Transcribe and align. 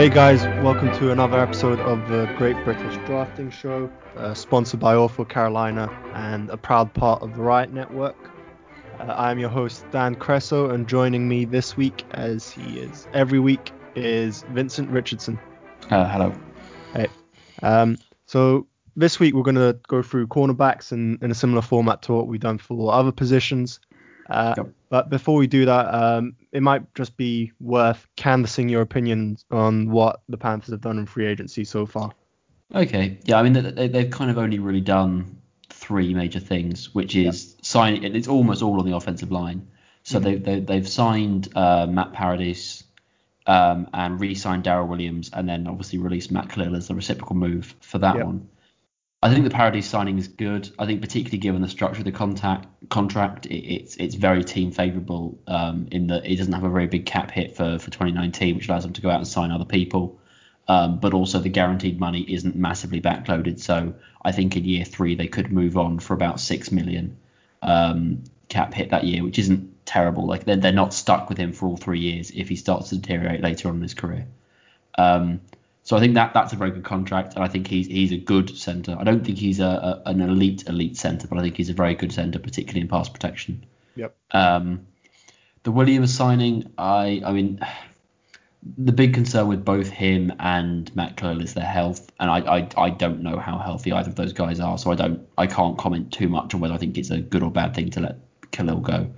Hey 0.00 0.08
guys, 0.08 0.42
welcome 0.64 0.90
to 0.92 1.12
another 1.12 1.38
episode 1.38 1.78
of 1.80 2.08
the 2.08 2.24
Great 2.38 2.56
British 2.64 2.96
Drafting 3.04 3.50
Show, 3.50 3.92
uh, 4.16 4.32
sponsored 4.32 4.80
by 4.80 4.94
Awful 4.94 5.26
Carolina 5.26 5.90
and 6.14 6.48
a 6.48 6.56
proud 6.56 6.94
part 6.94 7.20
of 7.20 7.36
the 7.36 7.42
Riot 7.42 7.70
Network. 7.74 8.16
Uh, 8.98 9.02
I 9.02 9.30
am 9.30 9.38
your 9.38 9.50
host 9.50 9.84
Dan 9.90 10.14
Cresso, 10.14 10.70
and 10.70 10.88
joining 10.88 11.28
me 11.28 11.44
this 11.44 11.76
week, 11.76 12.02
as 12.12 12.50
he 12.50 12.78
is 12.78 13.08
every 13.12 13.40
week, 13.40 13.72
is 13.94 14.42
Vincent 14.52 14.88
Richardson. 14.88 15.38
Uh, 15.90 16.08
hello. 16.08 16.32
Hey. 16.94 17.08
Um, 17.62 17.98
so 18.24 18.68
this 18.96 19.20
week 19.20 19.34
we're 19.34 19.42
going 19.42 19.56
to 19.56 19.78
go 19.86 20.00
through 20.00 20.28
cornerbacks 20.28 20.92
in, 20.92 21.18
in 21.20 21.30
a 21.30 21.34
similar 21.34 21.60
format 21.60 22.00
to 22.04 22.14
what 22.14 22.26
we've 22.26 22.40
done 22.40 22.56
for 22.56 22.90
other 22.90 23.12
positions. 23.12 23.80
Uh, 24.30 24.54
yep. 24.56 24.68
But 24.88 25.10
before 25.10 25.36
we 25.36 25.46
do 25.46 25.66
that, 25.66 25.94
um, 25.94 26.36
it 26.52 26.62
might 26.62 26.94
just 26.94 27.16
be 27.16 27.52
worth 27.60 28.06
canvassing 28.16 28.68
your 28.68 28.82
opinions 28.82 29.44
on 29.50 29.90
what 29.90 30.22
the 30.28 30.38
Panthers 30.38 30.70
have 30.70 30.80
done 30.80 30.98
in 30.98 31.06
free 31.06 31.26
agency 31.26 31.64
so 31.64 31.86
far. 31.86 32.12
Okay, 32.74 33.18
yeah, 33.24 33.38
I 33.38 33.42
mean 33.42 33.74
they, 33.74 33.88
they've 33.88 34.10
kind 34.10 34.30
of 34.30 34.38
only 34.38 34.60
really 34.60 34.80
done 34.80 35.40
three 35.68 36.14
major 36.14 36.40
things, 36.40 36.94
which 36.94 37.16
is 37.16 37.54
yep. 37.56 37.64
sign. 37.64 38.04
It's 38.04 38.28
almost 38.28 38.62
all 38.62 38.78
on 38.78 38.86
the 38.86 38.96
offensive 38.96 39.32
line. 39.32 39.68
So 40.02 40.20
mm-hmm. 40.20 40.42
they, 40.44 40.60
they 40.60 40.74
have 40.76 40.88
signed 40.88 41.48
uh, 41.56 41.86
Matt 41.86 42.12
Paradis 42.12 42.84
um, 43.46 43.88
and 43.92 44.20
re-signed 44.20 44.64
Daryl 44.64 44.88
Williams, 44.88 45.30
and 45.32 45.48
then 45.48 45.66
obviously 45.66 45.98
released 45.98 46.30
Matt 46.30 46.48
Kalil 46.48 46.76
as 46.76 46.90
a 46.90 46.94
reciprocal 46.94 47.36
move 47.36 47.74
for 47.80 47.98
that 47.98 48.16
yep. 48.16 48.26
one. 48.26 48.48
I 49.22 49.30
think 49.30 49.44
the 49.44 49.50
Paradis 49.50 49.86
signing 49.86 50.18
is 50.18 50.28
good. 50.28 50.70
I 50.78 50.86
think 50.86 51.02
particularly 51.02 51.38
given 51.38 51.60
the 51.60 51.68
structure 51.68 51.98
of 51.98 52.06
the 52.06 52.12
contact, 52.12 52.66
contract, 52.88 53.46
it, 53.46 53.58
it's 53.58 53.96
it's 53.96 54.14
very 54.14 54.42
team 54.42 54.70
favourable 54.70 55.38
um, 55.46 55.88
in 55.90 56.06
that 56.06 56.24
it 56.24 56.36
doesn't 56.36 56.54
have 56.54 56.64
a 56.64 56.70
very 56.70 56.86
big 56.86 57.04
cap 57.04 57.30
hit 57.30 57.54
for, 57.54 57.78
for 57.78 57.90
2019, 57.90 58.56
which 58.56 58.68
allows 58.68 58.82
them 58.82 58.94
to 58.94 59.02
go 59.02 59.10
out 59.10 59.18
and 59.18 59.28
sign 59.28 59.50
other 59.50 59.66
people. 59.66 60.18
Um, 60.68 61.00
but 61.00 61.12
also 61.12 61.38
the 61.40 61.48
guaranteed 61.48 61.98
money 61.98 62.20
isn't 62.32 62.54
massively 62.54 63.00
backloaded, 63.00 63.60
so 63.60 63.94
I 64.24 64.32
think 64.32 64.56
in 64.56 64.64
year 64.64 64.84
three 64.84 65.16
they 65.16 65.26
could 65.26 65.50
move 65.50 65.76
on 65.76 65.98
for 65.98 66.14
about 66.14 66.38
six 66.38 66.70
million 66.70 67.16
um, 67.60 68.22
cap 68.48 68.72
hit 68.72 68.90
that 68.90 69.04
year, 69.04 69.24
which 69.24 69.38
isn't 69.38 69.84
terrible. 69.84 70.26
Like 70.26 70.44
they're 70.44 70.56
they're 70.56 70.72
not 70.72 70.94
stuck 70.94 71.28
with 71.28 71.36
him 71.36 71.52
for 71.52 71.66
all 71.66 71.76
three 71.76 72.00
years 72.00 72.30
if 72.30 72.48
he 72.48 72.56
starts 72.56 72.90
to 72.90 72.96
deteriorate 72.96 73.42
later 73.42 73.68
on 73.68 73.76
in 73.76 73.82
his 73.82 73.94
career. 73.94 74.26
Um, 74.96 75.40
so 75.90 75.96
I 75.96 75.98
think 75.98 76.14
that 76.14 76.34
that's 76.34 76.52
a 76.52 76.56
very 76.56 76.70
good 76.70 76.84
contract, 76.84 77.34
and 77.34 77.42
I 77.42 77.48
think 77.48 77.66
he's 77.66 77.88
he's 77.88 78.12
a 78.12 78.16
good 78.16 78.56
centre. 78.56 78.96
I 78.96 79.02
don't 79.02 79.24
think 79.24 79.38
he's 79.38 79.58
a, 79.58 79.64
a 79.64 80.10
an 80.10 80.20
elite 80.20 80.68
elite 80.68 80.96
centre, 80.96 81.26
but 81.26 81.36
I 81.36 81.42
think 81.42 81.56
he's 81.56 81.68
a 81.68 81.74
very 81.74 81.96
good 81.96 82.12
centre, 82.12 82.38
particularly 82.38 82.82
in 82.82 82.86
pass 82.86 83.08
protection. 83.08 83.66
Yep. 83.96 84.14
Um, 84.30 84.86
the 85.64 85.72
Williams 85.72 86.14
signing, 86.14 86.72
I 86.78 87.22
I 87.26 87.32
mean, 87.32 87.58
the 88.78 88.92
big 88.92 89.14
concern 89.14 89.48
with 89.48 89.64
both 89.64 89.88
him 89.88 90.32
and 90.38 90.94
Matt 90.94 91.16
Kalil 91.16 91.42
is 91.42 91.54
their 91.54 91.64
health, 91.64 92.08
and 92.20 92.30
I, 92.30 92.38
I 92.38 92.68
I 92.76 92.90
don't 92.90 93.24
know 93.24 93.40
how 93.40 93.58
healthy 93.58 93.90
either 93.90 94.10
of 94.10 94.14
those 94.14 94.32
guys 94.32 94.60
are, 94.60 94.78
so 94.78 94.92
I 94.92 94.94
don't 94.94 95.26
I 95.38 95.48
can't 95.48 95.76
comment 95.76 96.12
too 96.12 96.28
much 96.28 96.54
on 96.54 96.60
whether 96.60 96.74
I 96.74 96.78
think 96.78 96.98
it's 96.98 97.10
a 97.10 97.18
good 97.18 97.42
or 97.42 97.50
bad 97.50 97.74
thing 97.74 97.90
to 97.90 98.00
let 98.00 98.18
Kalil 98.52 98.78
go. 98.78 99.10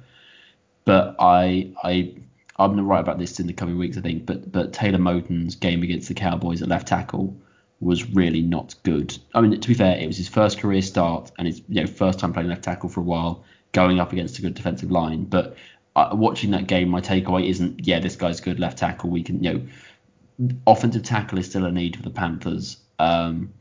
But 0.86 1.16
I 1.18 1.74
I 1.84 2.14
I'm 2.58 2.70
going 2.70 2.78
to 2.78 2.84
write 2.84 3.00
about 3.00 3.18
this 3.18 3.40
in 3.40 3.46
the 3.46 3.52
coming 3.52 3.78
weeks, 3.78 3.96
I 3.96 4.00
think. 4.00 4.26
But 4.26 4.50
but 4.50 4.72
Taylor 4.72 4.98
Moton's 4.98 5.54
game 5.54 5.82
against 5.82 6.08
the 6.08 6.14
Cowboys 6.14 6.62
at 6.62 6.68
left 6.68 6.88
tackle 6.88 7.36
was 7.80 8.08
really 8.10 8.42
not 8.42 8.74
good. 8.84 9.16
I 9.34 9.40
mean, 9.40 9.58
to 9.58 9.68
be 9.68 9.74
fair, 9.74 9.96
it 9.98 10.06
was 10.06 10.16
his 10.16 10.28
first 10.28 10.58
career 10.58 10.82
start 10.82 11.32
and 11.38 11.46
his 11.46 11.62
you 11.68 11.80
know 11.80 11.86
first 11.86 12.18
time 12.18 12.32
playing 12.32 12.48
left 12.48 12.62
tackle 12.62 12.88
for 12.88 13.00
a 13.00 13.04
while, 13.04 13.44
going 13.72 14.00
up 14.00 14.12
against 14.12 14.38
a 14.38 14.42
good 14.42 14.54
defensive 14.54 14.90
line. 14.90 15.24
But 15.24 15.56
uh, 15.96 16.10
watching 16.12 16.50
that 16.52 16.66
game, 16.66 16.88
my 16.88 17.00
takeaway 17.00 17.48
isn't 17.48 17.86
yeah 17.86 18.00
this 18.00 18.16
guy's 18.16 18.40
good 18.40 18.60
left 18.60 18.78
tackle. 18.78 19.10
We 19.10 19.22
can 19.22 19.42
you 19.42 19.52
know 19.52 20.52
offensive 20.66 21.02
tackle 21.02 21.38
is 21.38 21.46
still 21.46 21.64
a 21.64 21.72
need 21.72 21.96
for 21.96 22.02
the 22.02 22.10
Panthers. 22.10 22.76
Um, 22.98 23.52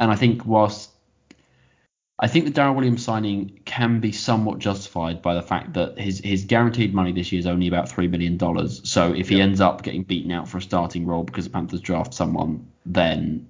and 0.00 0.10
I 0.10 0.16
think 0.16 0.44
whilst 0.46 0.90
I 2.18 2.28
think 2.28 2.44
the 2.44 2.52
Daryl 2.52 2.76
Williams 2.76 3.04
signing 3.04 3.60
can 3.64 3.98
be 3.98 4.12
somewhat 4.12 4.60
justified 4.60 5.20
by 5.20 5.34
the 5.34 5.42
fact 5.42 5.72
that 5.74 5.98
his 5.98 6.20
his 6.20 6.44
guaranteed 6.44 6.94
money 6.94 7.12
this 7.12 7.32
year 7.32 7.40
is 7.40 7.46
only 7.46 7.66
about 7.66 7.88
three 7.88 8.06
million 8.06 8.36
dollars. 8.36 8.88
So 8.88 9.12
if 9.12 9.28
he 9.28 9.40
ends 9.40 9.60
up 9.60 9.82
getting 9.82 10.04
beaten 10.04 10.30
out 10.30 10.48
for 10.48 10.58
a 10.58 10.62
starting 10.62 11.06
role 11.06 11.24
because 11.24 11.44
the 11.44 11.50
Panthers 11.50 11.80
draft 11.80 12.14
someone, 12.14 12.68
then 12.86 13.48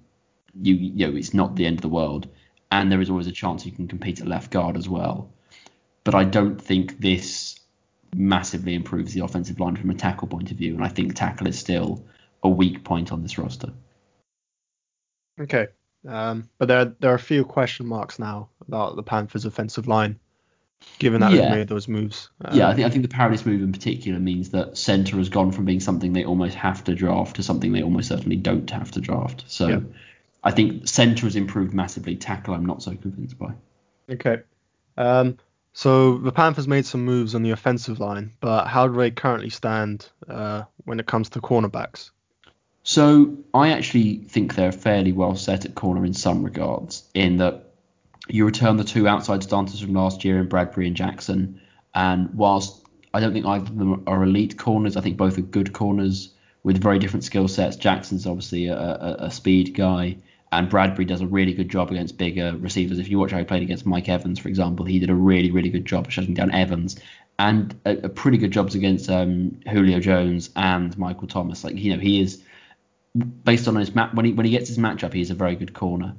you 0.62 0.75
you 0.75 1.06
know 1.06 1.16
it's 1.16 1.34
not 1.34 1.56
the 1.56 1.66
end 1.66 1.78
of 1.78 1.82
the 1.82 1.88
world, 1.88 2.26
and 2.70 2.91
there 2.91 3.02
is 3.02 3.10
always 3.10 3.26
a 3.26 3.32
chance 3.32 3.66
you 3.66 3.72
can 3.72 3.86
compete 3.86 4.20
at 4.20 4.26
left 4.26 4.50
guard 4.50 4.78
as 4.78 4.88
well. 4.88 5.31
But 6.02 6.14
I 6.14 6.25
don't 6.25 6.60
think 6.60 7.00
this 7.00 7.60
massively 8.14 8.75
improves 8.75 9.12
the 9.12 9.25
offensive 9.25 9.60
line 9.60 9.76
from 9.76 9.91
a 9.91 9.94
tackle 9.94 10.28
point 10.28 10.50
of 10.50 10.56
view, 10.56 10.75
and 10.75 10.84
I 10.84 10.88
think 10.88 11.14
tackle 11.14 11.48
is 11.48 11.58
still 11.58 12.02
a 12.42 12.48
weak 12.48 12.82
point 12.82 13.12
on 13.12 13.22
this 13.22 13.36
roster. 13.36 13.72
Okay, 15.38 15.66
um, 16.06 16.48
but 16.59 16.69
there 16.69 16.84
there 17.00 17.12
are 17.12 17.16
a 17.16 17.19
few 17.19 17.44
question 17.44 17.87
marks 17.87 18.19
now 18.19 18.48
about 18.66 18.97
the 18.97 19.03
Panthers' 19.03 19.44
offensive 19.44 19.87
line, 19.87 20.19
given 20.98 21.20
that 21.20 21.32
yeah. 21.32 21.42
they've 21.42 21.59
made 21.59 21.69
those 21.69 21.88
moves. 21.88 22.31
Um, 22.44 22.56
yeah, 22.56 22.69
I 22.69 22.75
think 22.75 22.87
I 22.87 22.91
think 22.91 23.03
the 23.03 23.15
Paradis 23.15 23.47
move 23.47 23.62
in 23.62 23.72
particular 23.72 24.19
means 24.19 24.50
that 24.50 24.76
centre 24.76 25.16
has 25.16 25.28
gone 25.28 25.53
from 25.53 25.64
being 25.64 25.81
something 25.81 26.12
they 26.12 26.25
almost 26.25 26.56
have 26.56 26.84
to 26.84 26.94
draft 26.94 27.37
to 27.37 27.43
something 27.43 27.72
they 27.72 27.82
almost 27.82 28.09
certainly 28.09 28.37
don't 28.37 28.70
have 28.70 28.91
to 28.93 29.00
draft. 29.00 29.44
So 29.47 29.69
yeah. 29.69 29.81
I 30.43 30.50
think 30.50 30.87
centre 30.88 31.26
has 31.26 31.37
improved 31.37 31.72
massively. 31.75 32.16
Tackle, 32.16 32.54
I'm 32.54 32.66
not 32.66 32.82
so 32.82 32.94
convinced 32.94 33.38
by. 33.38 33.53
Okay. 34.10 34.43
Um, 34.97 35.38
so 35.72 36.19
the 36.19 36.31
Panthers 36.31 36.69
made 36.69 36.87
some 36.87 37.04
moves 37.04 37.34
on 37.34 37.43
the 37.43 37.50
offensive 37.50 37.98
line, 37.98 38.32
but 38.41 38.66
how 38.66 38.87
do 38.87 38.97
they 38.97 39.10
currently 39.10 39.50
stand 39.50 40.09
uh, 40.28 40.62
when 40.84 41.00
it 41.00 41.06
comes 41.06 41.31
to 41.31 41.41
cornerbacks? 41.41 42.10
So 42.84 43.39
I 43.55 43.71
actually 43.71 44.17
think 44.17 44.55
they're 44.55 44.71
fairly 44.71 45.11
well 45.11 45.37
set 45.37 45.65
at 45.65 45.75
corner 45.75 46.05
in 46.05 46.12
some 46.12 46.45
regards, 46.45 47.03
in 47.15 47.39
that 47.39 47.71
you 48.28 48.45
return 48.45 48.77
the 48.77 48.84
two 48.84 49.09
outside 49.09 49.43
starters 49.43 49.81
from 49.81 49.95
last 49.95 50.22
year 50.22 50.39
in 50.39 50.49
Bradberry 50.49 50.87
and 50.87 50.94
Jackson, 50.94 51.62
and 51.94 52.34
whilst 52.34 52.84
I 53.15 53.21
don't 53.21 53.33
think 53.33 53.47
either 53.47 53.65
of 53.65 53.78
them 53.78 54.05
are 54.06 54.23
elite 54.23 54.59
corners, 54.59 54.99
I 54.99 55.00
think 55.00 55.17
both 55.17 55.39
are 55.39 55.43
good 55.43 55.73
corners 55.73 56.31
with 56.62 56.83
very 56.83 56.99
different 56.99 57.25
skill 57.25 57.49
sets. 57.49 57.77
Jackson's 57.77 58.27
obviously 58.27 58.67
a, 58.67 58.77
a, 58.77 59.17
a 59.21 59.31
speed 59.31 59.75
guy, 59.75 60.19
and 60.53 60.71
Bradberry 60.71 61.06
does 61.06 61.23
a 61.23 61.27
really 61.27 61.55
good 61.55 61.71
job 61.71 61.91
against 61.91 62.19
bigger 62.19 62.55
receivers. 62.59 62.99
If 62.99 63.09
you 63.09 63.19
watch 63.19 63.31
how 63.31 63.39
he 63.39 63.44
played 63.44 63.62
against 63.62 63.87
Mike 63.87 64.11
Evans, 64.11 64.39
for 64.39 64.49
example, 64.49 64.84
he 64.84 64.99
did 64.99 65.09
a 65.09 65.15
really, 65.15 65.50
really 65.50 65.71
good 65.71 65.87
job 65.87 66.11
shutting 66.11 66.34
down 66.34 66.53
Evans, 66.53 67.00
and 67.39 67.75
a, 67.87 67.97
a 67.97 68.09
pretty 68.11 68.37
good 68.37 68.50
jobs 68.50 68.75
against 68.75 69.09
um, 69.09 69.59
Julio 69.71 70.00
Jones 70.00 70.50
and 70.55 70.97
Michael 70.99 71.28
Thomas. 71.28 71.65
Like 71.65 71.77
you 71.77 71.94
know, 71.94 71.99
he 71.99 72.21
is 72.21 72.43
based 73.44 73.69
on 73.69 73.76
his 73.76 73.94
map 73.94 74.14
when 74.14 74.25
he 74.25 74.32
when 74.32 74.47
he 74.47 74.52
gets 74.52 74.69
his 74.69 74.78
matchup, 74.78 75.12
he 75.12 75.20
is 75.20 75.30
a 75.30 75.34
very 75.34 75.54
good 75.54 75.72
corner. 75.72 76.14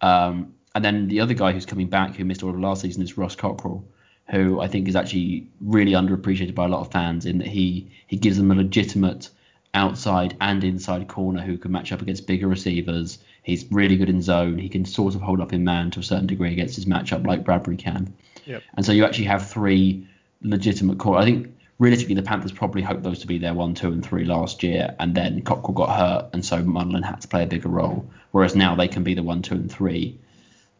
Um, 0.00 0.54
and 0.74 0.84
then 0.84 1.08
the 1.08 1.20
other 1.20 1.34
guy 1.34 1.52
who's 1.52 1.66
coming 1.66 1.88
back 1.88 2.16
who 2.16 2.24
missed 2.24 2.42
all 2.42 2.50
of 2.50 2.58
last 2.58 2.82
season 2.82 3.02
is 3.02 3.18
Ross 3.18 3.36
Cockrell, 3.36 3.84
who 4.30 4.60
I 4.60 4.68
think 4.68 4.88
is 4.88 4.96
actually 4.96 5.48
really 5.60 5.92
underappreciated 5.92 6.54
by 6.54 6.64
a 6.64 6.68
lot 6.68 6.80
of 6.80 6.90
fans 6.90 7.26
in 7.26 7.38
that 7.38 7.48
he 7.48 7.90
he 8.06 8.16
gives 8.16 8.38
them 8.38 8.50
a 8.50 8.54
legitimate 8.54 9.28
outside 9.74 10.36
and 10.40 10.64
inside 10.64 11.08
corner 11.08 11.40
who 11.40 11.56
can 11.56 11.72
match 11.72 11.92
up 11.92 12.02
against 12.02 12.26
bigger 12.26 12.48
receivers. 12.48 13.18
He's 13.42 13.64
really 13.70 13.96
good 13.96 14.08
in 14.08 14.22
zone. 14.22 14.58
He 14.58 14.68
can 14.68 14.84
sort 14.84 15.14
of 15.14 15.20
hold 15.20 15.40
up 15.40 15.52
in 15.52 15.64
man 15.64 15.90
to 15.92 16.00
a 16.00 16.02
certain 16.02 16.26
degree 16.26 16.52
against 16.52 16.76
his 16.76 16.84
matchup 16.84 17.26
like 17.26 17.44
Bradberry 17.44 17.78
can. 17.78 18.14
Yep. 18.44 18.62
And 18.76 18.86
so 18.86 18.92
you 18.92 19.04
actually 19.04 19.24
have 19.26 19.48
three 19.48 20.06
legitimate 20.42 20.98
core. 20.98 21.16
I 21.18 21.24
think 21.24 21.54
realistically, 21.82 22.14
the 22.14 22.22
Panthers 22.22 22.52
probably 22.52 22.80
hoped 22.80 23.02
those 23.02 23.18
to 23.18 23.26
be 23.26 23.38
their 23.38 23.54
one, 23.54 23.74
two, 23.74 23.88
and 23.88 24.06
three 24.06 24.24
last 24.24 24.62
year, 24.62 24.94
and 25.00 25.16
then 25.16 25.42
Cockrell 25.42 25.74
got 25.74 25.88
hurt, 25.90 26.30
and 26.32 26.44
so 26.44 26.62
Munnerlyn 26.62 27.04
had 27.04 27.20
to 27.22 27.28
play 27.28 27.42
a 27.42 27.46
bigger 27.46 27.68
role. 27.68 28.08
Whereas 28.30 28.54
now 28.54 28.76
they 28.76 28.86
can 28.86 29.02
be 29.02 29.14
the 29.14 29.24
one, 29.24 29.42
two, 29.42 29.56
and 29.56 29.70
three. 29.70 30.20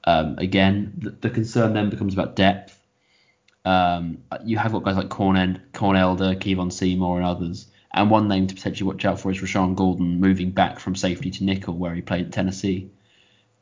Um, 0.04 0.36
again, 0.38 0.92
the, 0.98 1.10
the, 1.10 1.30
concern 1.30 1.74
then 1.74 1.90
becomes 1.90 2.14
about 2.14 2.36
depth. 2.36 2.78
Um, 3.64 4.18
you 4.44 4.58
have 4.58 4.70
got 4.70 4.84
guys 4.84 4.96
like 4.96 5.08
Corn, 5.08 5.60
Corn 5.72 5.96
Elder, 5.96 6.36
Kevon 6.36 6.72
Seymour, 6.72 7.16
and 7.16 7.26
others. 7.26 7.66
And 7.92 8.08
one 8.08 8.28
name 8.28 8.46
to 8.46 8.54
potentially 8.54 8.86
watch 8.86 9.04
out 9.04 9.20
for 9.20 9.32
is 9.32 9.38
Rashaan 9.38 9.74
Gaulden 9.74 10.20
moving 10.20 10.52
back 10.52 10.78
from 10.78 10.94
safety 10.94 11.32
to 11.32 11.44
nickel, 11.44 11.76
where 11.76 11.94
he 11.94 12.00
played 12.00 12.26
at 12.26 12.32
Tennessee. 12.32 12.90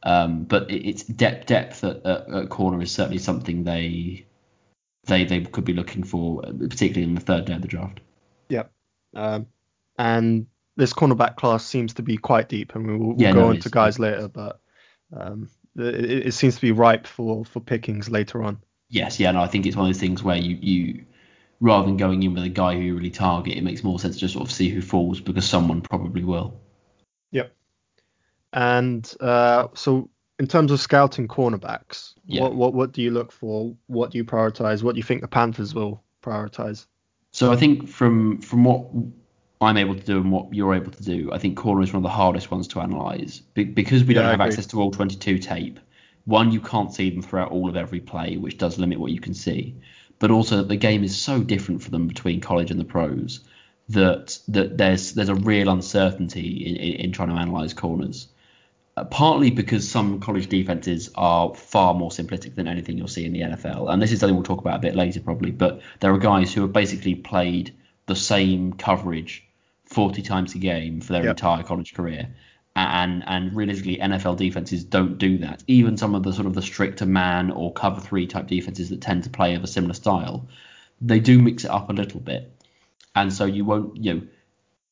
Um, 0.02 0.44
but 0.44 0.70
it, 0.70 0.86
it's 0.86 1.04
depth 1.04 1.46
depth 1.46 1.84
at, 1.84 2.04
at, 2.04 2.28
at, 2.28 2.48
corner 2.50 2.82
is 2.82 2.92
certainly 2.92 3.18
something 3.18 3.64
they 3.64 4.26
they 5.10 5.24
they 5.24 5.42
could 5.42 5.64
be 5.64 5.74
looking 5.74 6.02
for, 6.02 6.42
particularly 6.42 7.02
in 7.02 7.14
the 7.14 7.20
third 7.20 7.44
day 7.44 7.54
of 7.54 7.62
the 7.62 7.68
draft. 7.68 8.00
Yep. 8.48 8.72
Um, 9.14 9.46
and 9.98 10.46
this 10.76 10.92
cornerback 10.92 11.36
class 11.36 11.64
seems 11.64 11.94
to 11.94 12.02
be 12.02 12.16
quite 12.16 12.48
deep, 12.48 12.74
and 12.74 12.86
we'll, 12.86 12.98
we'll 12.98 13.20
yeah, 13.20 13.32
go 13.32 13.40
no, 13.40 13.50
into 13.50 13.68
guys 13.68 13.98
later, 13.98 14.28
but 14.28 14.60
um, 15.14 15.48
it, 15.76 16.26
it, 16.28 16.34
seems 16.34 16.54
to 16.54 16.60
be 16.60 16.72
ripe 16.72 17.06
for 17.06 17.44
for 17.44 17.60
pickings 17.60 18.08
later 18.08 18.42
on. 18.42 18.58
Yes, 18.88 19.20
yeah, 19.20 19.30
no, 19.30 19.42
I 19.42 19.46
think 19.46 19.66
it's 19.66 19.76
one 19.76 19.86
of 19.86 19.94
those 19.94 20.00
things 20.00 20.22
where 20.22 20.36
you 20.36 20.56
you 20.60 21.04
rather 21.60 21.86
than 21.86 21.96
going 21.96 22.22
in 22.22 22.32
with 22.32 22.44
a 22.44 22.48
guy 22.48 22.74
who 22.74 22.80
you 22.80 22.96
really 22.96 23.10
target, 23.10 23.56
it 23.56 23.62
makes 23.62 23.84
more 23.84 23.98
sense 23.98 24.14
to 24.14 24.20
just 24.20 24.34
sort 24.34 24.48
of 24.48 24.52
see 24.52 24.70
who 24.70 24.80
falls 24.80 25.20
because 25.20 25.46
someone 25.46 25.82
probably 25.82 26.24
will. 26.24 26.58
Yep. 27.32 27.52
And 28.52 29.14
uh, 29.20 29.68
so 29.74 30.08
in 30.40 30.46
terms 30.46 30.72
of 30.72 30.80
scouting 30.80 31.28
cornerbacks, 31.28 32.14
yeah. 32.24 32.40
what, 32.40 32.54
what 32.54 32.72
what 32.72 32.92
do 32.92 33.02
you 33.02 33.10
look 33.10 33.30
for? 33.30 33.76
What 33.88 34.10
do 34.10 34.16
you 34.16 34.24
prioritize? 34.24 34.82
What 34.82 34.94
do 34.94 34.96
you 34.96 35.02
think 35.02 35.20
the 35.20 35.28
Panthers 35.28 35.74
will 35.74 36.02
prioritize? 36.22 36.86
So 37.30 37.52
I 37.52 37.56
think 37.56 37.86
from 37.86 38.40
from 38.40 38.64
what 38.64 38.86
I'm 39.60 39.76
able 39.76 39.94
to 39.94 40.00
do 40.02 40.16
and 40.16 40.32
what 40.32 40.54
you're 40.54 40.74
able 40.74 40.92
to 40.92 41.02
do, 41.04 41.30
I 41.30 41.36
think 41.36 41.58
corner 41.58 41.82
is 41.82 41.92
one 41.92 41.98
of 41.98 42.04
the 42.04 42.08
hardest 42.08 42.50
ones 42.50 42.66
to 42.68 42.80
analyse 42.80 43.40
Be- 43.52 43.64
because 43.64 44.02
we 44.02 44.14
don't 44.14 44.24
have 44.24 44.40
access 44.40 44.64
to 44.68 44.80
all 44.80 44.90
22 44.90 45.38
tape. 45.38 45.78
One, 46.24 46.50
you 46.50 46.60
can't 46.62 46.92
see 46.92 47.10
them 47.10 47.20
throughout 47.20 47.50
all 47.50 47.68
of 47.68 47.76
every 47.76 48.00
play, 48.00 48.38
which 48.38 48.56
does 48.56 48.78
limit 48.78 48.98
what 48.98 49.12
you 49.12 49.20
can 49.20 49.34
see. 49.34 49.76
But 50.20 50.30
also, 50.30 50.62
the 50.62 50.76
game 50.76 51.04
is 51.04 51.14
so 51.14 51.42
different 51.42 51.82
for 51.82 51.90
them 51.90 52.06
between 52.06 52.40
college 52.40 52.70
and 52.70 52.80
the 52.80 52.84
pros 52.84 53.40
that 53.90 54.38
that 54.48 54.78
there's 54.78 55.12
there's 55.12 55.28
a 55.28 55.34
real 55.34 55.68
uncertainty 55.68 56.48
in, 56.66 56.76
in, 56.76 56.92
in 57.04 57.12
trying 57.12 57.28
to 57.28 57.36
analyse 57.36 57.74
corners. 57.74 58.28
Uh, 59.00 59.04
partly 59.04 59.50
because 59.50 59.88
some 59.88 60.20
college 60.20 60.48
defenses 60.48 61.08
are 61.14 61.54
far 61.54 61.94
more 61.94 62.10
simplistic 62.10 62.54
than 62.54 62.68
anything 62.68 62.98
you'll 62.98 63.08
see 63.08 63.24
in 63.24 63.32
the 63.32 63.40
NFL. 63.40 63.90
And 63.90 64.02
this 64.02 64.12
is 64.12 64.20
something 64.20 64.34
we'll 64.36 64.44
talk 64.44 64.60
about 64.60 64.76
a 64.76 64.80
bit 64.80 64.94
later, 64.94 65.20
probably. 65.20 65.50
But 65.52 65.80
there 66.00 66.12
are 66.12 66.18
guys 66.18 66.52
who 66.52 66.60
have 66.62 66.72
basically 66.74 67.14
played 67.14 67.74
the 68.06 68.14
same 68.14 68.74
coverage 68.74 69.42
40 69.86 70.20
times 70.20 70.54
a 70.54 70.58
game 70.58 71.00
for 71.00 71.14
their 71.14 71.24
Yep. 71.24 71.30
entire 71.30 71.62
college 71.62 71.94
career. 71.94 72.28
And 72.76 73.24
and 73.26 73.56
realistically, 73.56 73.96
NFL 73.98 74.36
defenses 74.36 74.84
don't 74.84 75.16
do 75.16 75.38
that. 75.38 75.64
Even 75.66 75.96
some 75.96 76.14
of 76.14 76.22
the 76.22 76.32
sort 76.32 76.46
of 76.46 76.54
the 76.54 76.62
stricter 76.62 77.06
man 77.06 77.50
or 77.50 77.72
cover 77.72 78.00
three 78.00 78.26
type 78.26 78.48
defenses 78.48 78.90
that 78.90 79.00
tend 79.00 79.24
to 79.24 79.30
play 79.30 79.54
of 79.54 79.64
a 79.64 79.66
similar 79.66 79.94
style, 79.94 80.46
they 81.00 81.20
do 81.20 81.40
mix 81.40 81.64
it 81.64 81.70
up 81.70 81.88
a 81.88 81.94
little 81.94 82.20
bit. 82.20 82.52
And 83.16 83.32
so 83.32 83.46
you 83.46 83.64
won't, 83.64 83.96
you 83.96 84.14
know, 84.14 84.22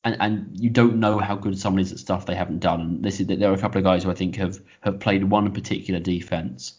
and, 0.09 0.17
and 0.21 0.61
you 0.61 0.71
don't 0.71 0.97
know 0.97 1.19
how 1.19 1.37
good 1.37 1.59
someone 1.59 1.81
is 1.81 1.93
at 1.93 1.99
stuff 1.99 2.27
they 2.27 2.35
haven't 2.35 2.61
done. 2.61 2.81
And 2.81 3.05
this 3.05 3.21
is 3.21 3.27
there 3.27 3.51
are 3.51 3.55
a 3.55 3.59
couple 3.59 3.79
of 3.79 3.85
guys 3.85 4.05
who 4.05 4.11
I 4.11 4.15
think 4.15 4.37
have 4.37 4.61
have 4.81 5.01
played 5.01 5.25
one 5.25 5.53
particular 5.53 6.01
defense 6.01 6.75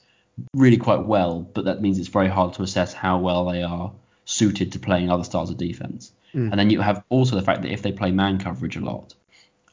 really 0.53 0.77
quite 0.77 1.05
well, 1.05 1.41
but 1.41 1.65
that 1.65 1.81
means 1.81 1.99
it's 1.99 2.07
very 2.07 2.29
hard 2.29 2.53
to 2.53 2.63
assess 2.63 2.93
how 2.93 3.19
well 3.19 3.45
they 3.45 3.61
are 3.61 3.91
suited 4.25 4.71
to 4.71 4.79
playing 4.79 5.09
other 5.09 5.23
styles 5.23 5.49
of 5.49 5.57
defense. 5.57 6.11
Mm. 6.33 6.51
And 6.51 6.59
then 6.59 6.69
you 6.69 6.81
have 6.81 7.03
also 7.09 7.35
the 7.35 7.41
fact 7.41 7.61
that 7.63 7.71
if 7.71 7.81
they 7.81 7.91
play 7.91 8.11
man 8.11 8.39
coverage 8.39 8.77
a 8.77 8.81
lot, 8.81 9.13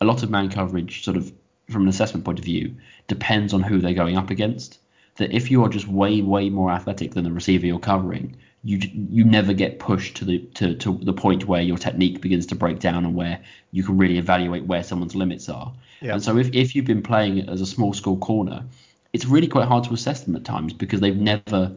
a 0.00 0.04
lot 0.04 0.22
of 0.22 0.30
man 0.30 0.50
coverage 0.50 1.04
sort 1.04 1.16
of 1.16 1.32
from 1.70 1.82
an 1.82 1.88
assessment 1.88 2.24
point 2.24 2.38
of 2.38 2.44
view 2.44 2.74
depends 3.08 3.52
on 3.52 3.62
who 3.62 3.78
they're 3.78 3.94
going 3.94 4.16
up 4.16 4.30
against. 4.30 4.78
That 5.16 5.32
if 5.32 5.50
you 5.50 5.64
are 5.64 5.68
just 5.68 5.88
way 5.88 6.20
way 6.20 6.50
more 6.50 6.70
athletic 6.70 7.14
than 7.14 7.24
the 7.24 7.32
receiver 7.32 7.66
you're 7.66 7.78
covering, 7.78 8.36
you 8.66 8.80
you 8.92 9.22
never 9.22 9.52
get 9.52 9.78
pushed 9.78 10.16
to 10.16 10.24
the 10.24 10.38
to, 10.54 10.74
to 10.74 10.98
the 11.00 11.12
point 11.12 11.46
where 11.46 11.62
your 11.62 11.78
technique 11.78 12.20
begins 12.20 12.46
to 12.46 12.56
break 12.56 12.80
down 12.80 13.04
and 13.04 13.14
where 13.14 13.40
you 13.70 13.84
can 13.84 13.96
really 13.96 14.18
evaluate 14.18 14.66
where 14.66 14.82
someone's 14.82 15.14
limits 15.14 15.48
are. 15.48 15.72
Yeah. 16.00 16.14
And 16.14 16.22
so 16.22 16.36
if, 16.36 16.52
if 16.52 16.74
you've 16.74 16.84
been 16.84 17.02
playing 17.02 17.48
as 17.48 17.60
a 17.60 17.66
small 17.66 17.92
school 17.92 18.16
corner, 18.16 18.64
it's 19.12 19.24
really 19.24 19.46
quite 19.46 19.68
hard 19.68 19.84
to 19.84 19.94
assess 19.94 20.24
them 20.24 20.34
at 20.34 20.44
times 20.44 20.72
because 20.72 21.00
they've 21.00 21.16
never 21.16 21.76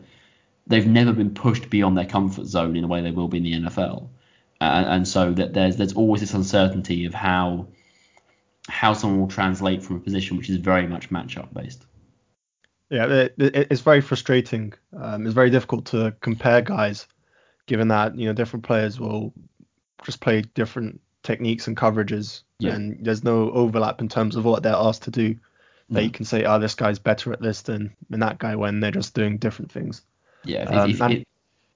they've 0.66 0.88
never 0.88 1.14
been 1.14 1.36
pushed 1.36 1.70
beyond 1.70 1.96
their 1.96 2.08
comfort 2.08 2.46
zone 2.48 2.76
in 2.76 2.84
a 2.84 2.88
way 2.88 3.02
they 3.02 3.12
will 3.12 3.28
be 3.28 3.38
in 3.38 3.44
the 3.44 3.70
NFL. 3.70 4.08
And, 4.60 4.86
and 4.88 5.08
so 5.08 5.32
that 5.34 5.54
there's 5.54 5.78
there's 5.78 5.94
always 5.94 6.22
this 6.22 6.34
uncertainty 6.34 7.06
of 7.06 7.14
how 7.14 7.68
how 8.68 8.94
someone 8.94 9.20
will 9.20 9.28
translate 9.28 9.84
from 9.84 9.98
a 9.98 10.00
position 10.00 10.38
which 10.38 10.50
is 10.50 10.58
very 10.58 10.88
much 10.88 11.12
matchup 11.12 11.54
based. 11.54 11.86
Yeah, 12.90 13.06
it, 13.06 13.36
it, 13.38 13.68
it's 13.72 13.82
very 13.82 14.02
frustrating. 14.02 14.74
Um, 15.00 15.26
it's 15.26 15.36
very 15.36 15.50
difficult 15.50 15.86
to 15.88 16.14
compare 16.22 16.62
guys, 16.62 17.08
given 17.68 17.88
that 17.90 18.16
you 18.18 18.26
know 18.26 18.34
different 18.34 18.66
players 18.66 19.00
will 19.00 19.34
just 20.04 20.22
play 20.22 20.42
different 20.42 21.00
techniques 21.24 21.68
and 21.68 21.78
coverages, 21.78 22.42
Yeah. 22.60 22.74
and 22.74 22.98
there's 23.06 23.24
no 23.24 23.52
overlap 23.52 24.02
in 24.02 24.08
terms 24.08 24.36
of 24.36 24.46
what 24.46 24.64
they're 24.64 24.74
asked 24.74 25.04
to 25.04 25.12
do. 25.12 25.36
That 25.90 25.96
No. 25.96 26.00
you 26.02 26.10
can 26.12 26.26
say, 26.26 26.46
oh, 26.46 26.60
this 26.60 26.76
guy's 26.76 27.00
better 27.00 27.34
at 27.34 27.42
this 27.42 27.64
than, 27.64 27.94
than 28.10 28.20
that 28.22 28.38
guy 28.38 28.56
when 28.56 28.80
they're 28.80 28.92
just 28.92 29.14
doing 29.16 29.38
different 29.38 29.72
things. 29.72 30.04
Yeah, 30.46 30.64
if, 30.64 31.02
Um, 31.02 31.12
if, 31.12 31.18
if, 31.20 31.26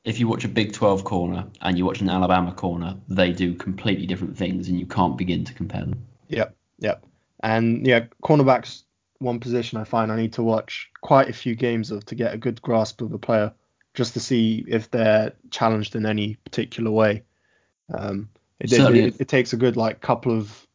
if 0.06 0.20
you 0.20 0.28
watch 0.28 0.46
a 0.46 0.48
Big 0.48 0.72
12 0.72 1.04
corner 1.04 1.46
and 1.62 1.78
you 1.78 1.86
watch 1.86 2.00
an 2.02 2.10
Alabama 2.10 2.54
corner, 2.54 2.96
they 3.10 3.34
do 3.34 3.54
completely 3.54 4.06
different 4.06 4.38
things, 4.38 4.70
and 4.70 4.80
you 4.80 4.86
can't 4.86 5.18
begin 5.18 5.44
to 5.46 5.54
compare 5.54 5.82
them. 5.82 6.06
Yep, 6.30 6.56
yep. 6.80 7.06
And 7.42 7.86
yeah, 7.86 8.06
cornerbacks 8.24 8.84
one 9.24 9.40
position 9.40 9.80
I 9.80 9.86
find 9.86 10.12
I 10.12 10.18
need 10.18 10.34
to 10.34 10.44
watch 10.44 10.92
quite 11.02 11.30
a 11.30 11.34
few 11.34 11.56
games 11.56 11.90
of 11.92 12.06
to 12.06 12.16
get 12.16 12.34
a 12.34 12.38
good 12.38 12.62
grasp 12.62 13.02
of 13.02 13.14
a 13.14 13.18
player, 13.18 13.54
just 13.94 14.14
to 14.14 14.20
see 14.20 14.64
if 14.68 14.92
they're 14.92 15.34
challenged 15.50 15.96
in 15.96 16.06
any 16.06 16.36
particular 16.36 16.92
way. 16.92 17.24
Um, 17.94 18.30
it, 18.60 18.72
it, 18.72 18.96
it, 18.96 19.22
it 19.22 19.28
takes 19.28 19.54
a 19.54 19.58
good 19.58 19.78
like 19.78 20.02
couple 20.02 20.38
of 20.38 20.68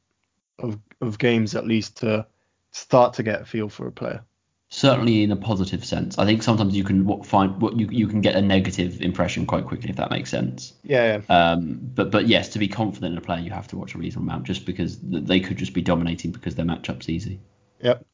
of 0.58 0.78
of 1.00 1.18
games 1.18 1.54
at 1.54 1.66
least 1.66 1.98
to 1.98 2.26
start 2.72 3.14
to 3.14 3.22
get 3.22 3.42
a 3.42 3.44
feel 3.44 3.68
for 3.68 3.86
a 3.86 3.92
player. 3.92 4.22
Certainly 4.70 5.22
in 5.22 5.32
a 5.32 5.36
positive 5.36 5.82
sense. 5.82 6.18
I 6.18 6.26
think 6.26 6.42
sometimes 6.42 6.76
you 6.76 6.84
can 6.84 7.22
find 7.22 7.60
what 7.62 7.78
you 7.78 7.88
you 7.90 8.06
can 8.06 8.20
get 8.20 8.34
a 8.34 8.42
negative 8.42 9.00
impression 9.00 9.46
quite 9.46 9.64
quickly 9.64 9.88
if 9.88 9.96
that 9.96 10.10
makes 10.10 10.30
sense. 10.30 10.74
Yeah, 10.82 11.20
yeah. 11.28 11.34
Um, 11.34 11.80
but 11.94 12.10
but 12.10 12.28
yes, 12.28 12.50
to 12.50 12.58
be 12.58 12.68
confident 12.68 13.12
in 13.12 13.18
a 13.18 13.22
player, 13.22 13.40
you 13.40 13.50
have 13.50 13.68
to 13.68 13.78
watch 13.78 13.94
a 13.94 13.98
reasonable 13.98 14.30
amount, 14.30 14.44
just 14.44 14.66
because 14.66 14.98
they 15.02 15.40
could 15.40 15.56
just 15.56 15.72
be 15.72 15.80
dominating 15.80 16.32
because 16.32 16.54
their 16.54 16.66
matchup's 16.66 17.08
easy. 17.08 17.40
Yep. 17.80 18.04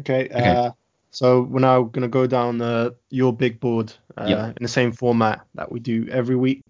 Okay. 0.00 0.28
Uh, 0.28 0.70
so 1.10 1.42
we're 1.42 1.60
now 1.60 1.82
gonna 1.82 2.08
go 2.08 2.26
down 2.26 2.60
uh, 2.60 2.90
your 3.10 3.32
big 3.32 3.60
board 3.60 3.92
uh, 4.18 4.26
Yep. 4.28 4.56
in 4.58 4.62
the 4.62 4.68
same 4.68 4.92
format 4.92 5.46
that 5.54 5.70
we 5.70 5.80
do 5.80 6.08
every 6.10 6.36
week. 6.36 6.62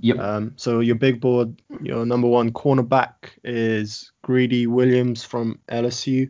Yep. 0.00 0.18
Um, 0.18 0.52
so 0.56 0.80
your 0.80 0.96
big 0.96 1.20
board, 1.20 1.62
your 1.80 2.04
number 2.04 2.28
one 2.28 2.50
cornerback 2.52 3.12
is 3.42 4.12
Greedy 4.22 4.66
Williams 4.66 5.24
from 5.24 5.58
LSU. 5.70 6.28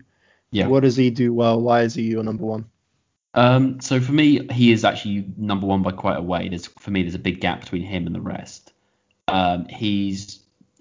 yeah. 0.53 0.69
What 0.69 0.85
does 0.85 0.95
he 0.97 1.11
do 1.11 1.33
well? 1.35 1.61
Why 1.61 1.83
is 1.83 1.95
he 1.95 2.03
your 2.03 2.23
number 2.23 2.45
one? 2.45 2.67
Um, 3.37 3.81
so 3.81 4.01
for 4.01 4.13
me, 4.13 4.47
he 4.53 4.71
is 4.71 4.85
actually 4.85 5.27
number 5.37 5.67
one 5.67 5.83
by 5.83 5.91
quite 5.91 6.19
a 6.19 6.23
way. 6.23 6.49
There's 6.49 6.67
for 6.67 6.93
me, 6.93 7.03
there's 7.03 7.17
a 7.17 7.19
big 7.19 7.41
gap 7.41 7.63
between 7.63 7.83
him 7.83 8.07
and 8.07 8.15
the 8.15 8.21
rest. 8.21 8.73
Um, 9.27 9.67
he's 9.67 10.39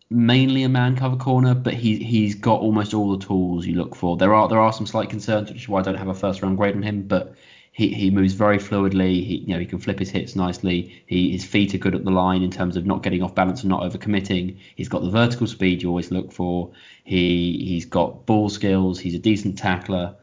mainly 0.09 0.63
a 0.63 0.69
man 0.69 0.95
cover 0.95 1.15
corner, 1.15 1.53
but 1.53 1.73
he 1.73 1.97
he's 1.97 2.35
got 2.35 2.61
almost 2.61 2.93
all 2.93 3.17
the 3.17 3.25
tools 3.25 3.65
you 3.65 3.75
look 3.75 3.95
for. 3.95 4.17
There 4.17 4.33
are 4.33 4.47
there 4.47 4.59
are 4.59 4.73
some 4.73 4.85
slight 4.85 5.09
concerns, 5.09 5.49
which 5.49 5.61
is 5.61 5.69
why 5.69 5.79
I 5.79 5.83
don't 5.83 5.95
have 5.95 6.07
a 6.07 6.13
first 6.13 6.41
round 6.41 6.57
grade 6.57 6.75
on 6.75 6.83
him, 6.83 7.03
but 7.03 7.35
he, 7.71 7.87
he 7.87 8.11
moves 8.11 8.33
very 8.33 8.59
fluidly. 8.59 9.25
He 9.25 9.43
you 9.47 9.53
know 9.53 9.59
he 9.59 9.65
can 9.65 9.79
flip 9.79 9.99
his 9.99 10.09
hits 10.09 10.35
nicely. 10.35 11.03
He 11.05 11.31
his 11.31 11.45
feet 11.45 11.73
are 11.73 11.79
good 11.79 11.95
at 11.95 12.05
the 12.05 12.11
line 12.11 12.43
in 12.43 12.51
terms 12.51 12.77
of 12.77 12.85
not 12.85 13.03
getting 13.03 13.23
off 13.23 13.35
balance 13.35 13.61
and 13.61 13.69
not 13.69 13.83
overcommitting. 13.83 14.57
He's 14.75 14.89
got 14.89 15.01
the 15.01 15.09
vertical 15.09 15.47
speed 15.47 15.81
you 15.81 15.89
always 15.89 16.11
look 16.11 16.31
for. 16.31 16.71
He 17.03 17.63
he's 17.65 17.85
got 17.85 18.25
ball 18.25 18.49
skills. 18.49 18.99
He's 18.99 19.15
a 19.15 19.19
decent 19.19 19.57
tackler 19.57 20.15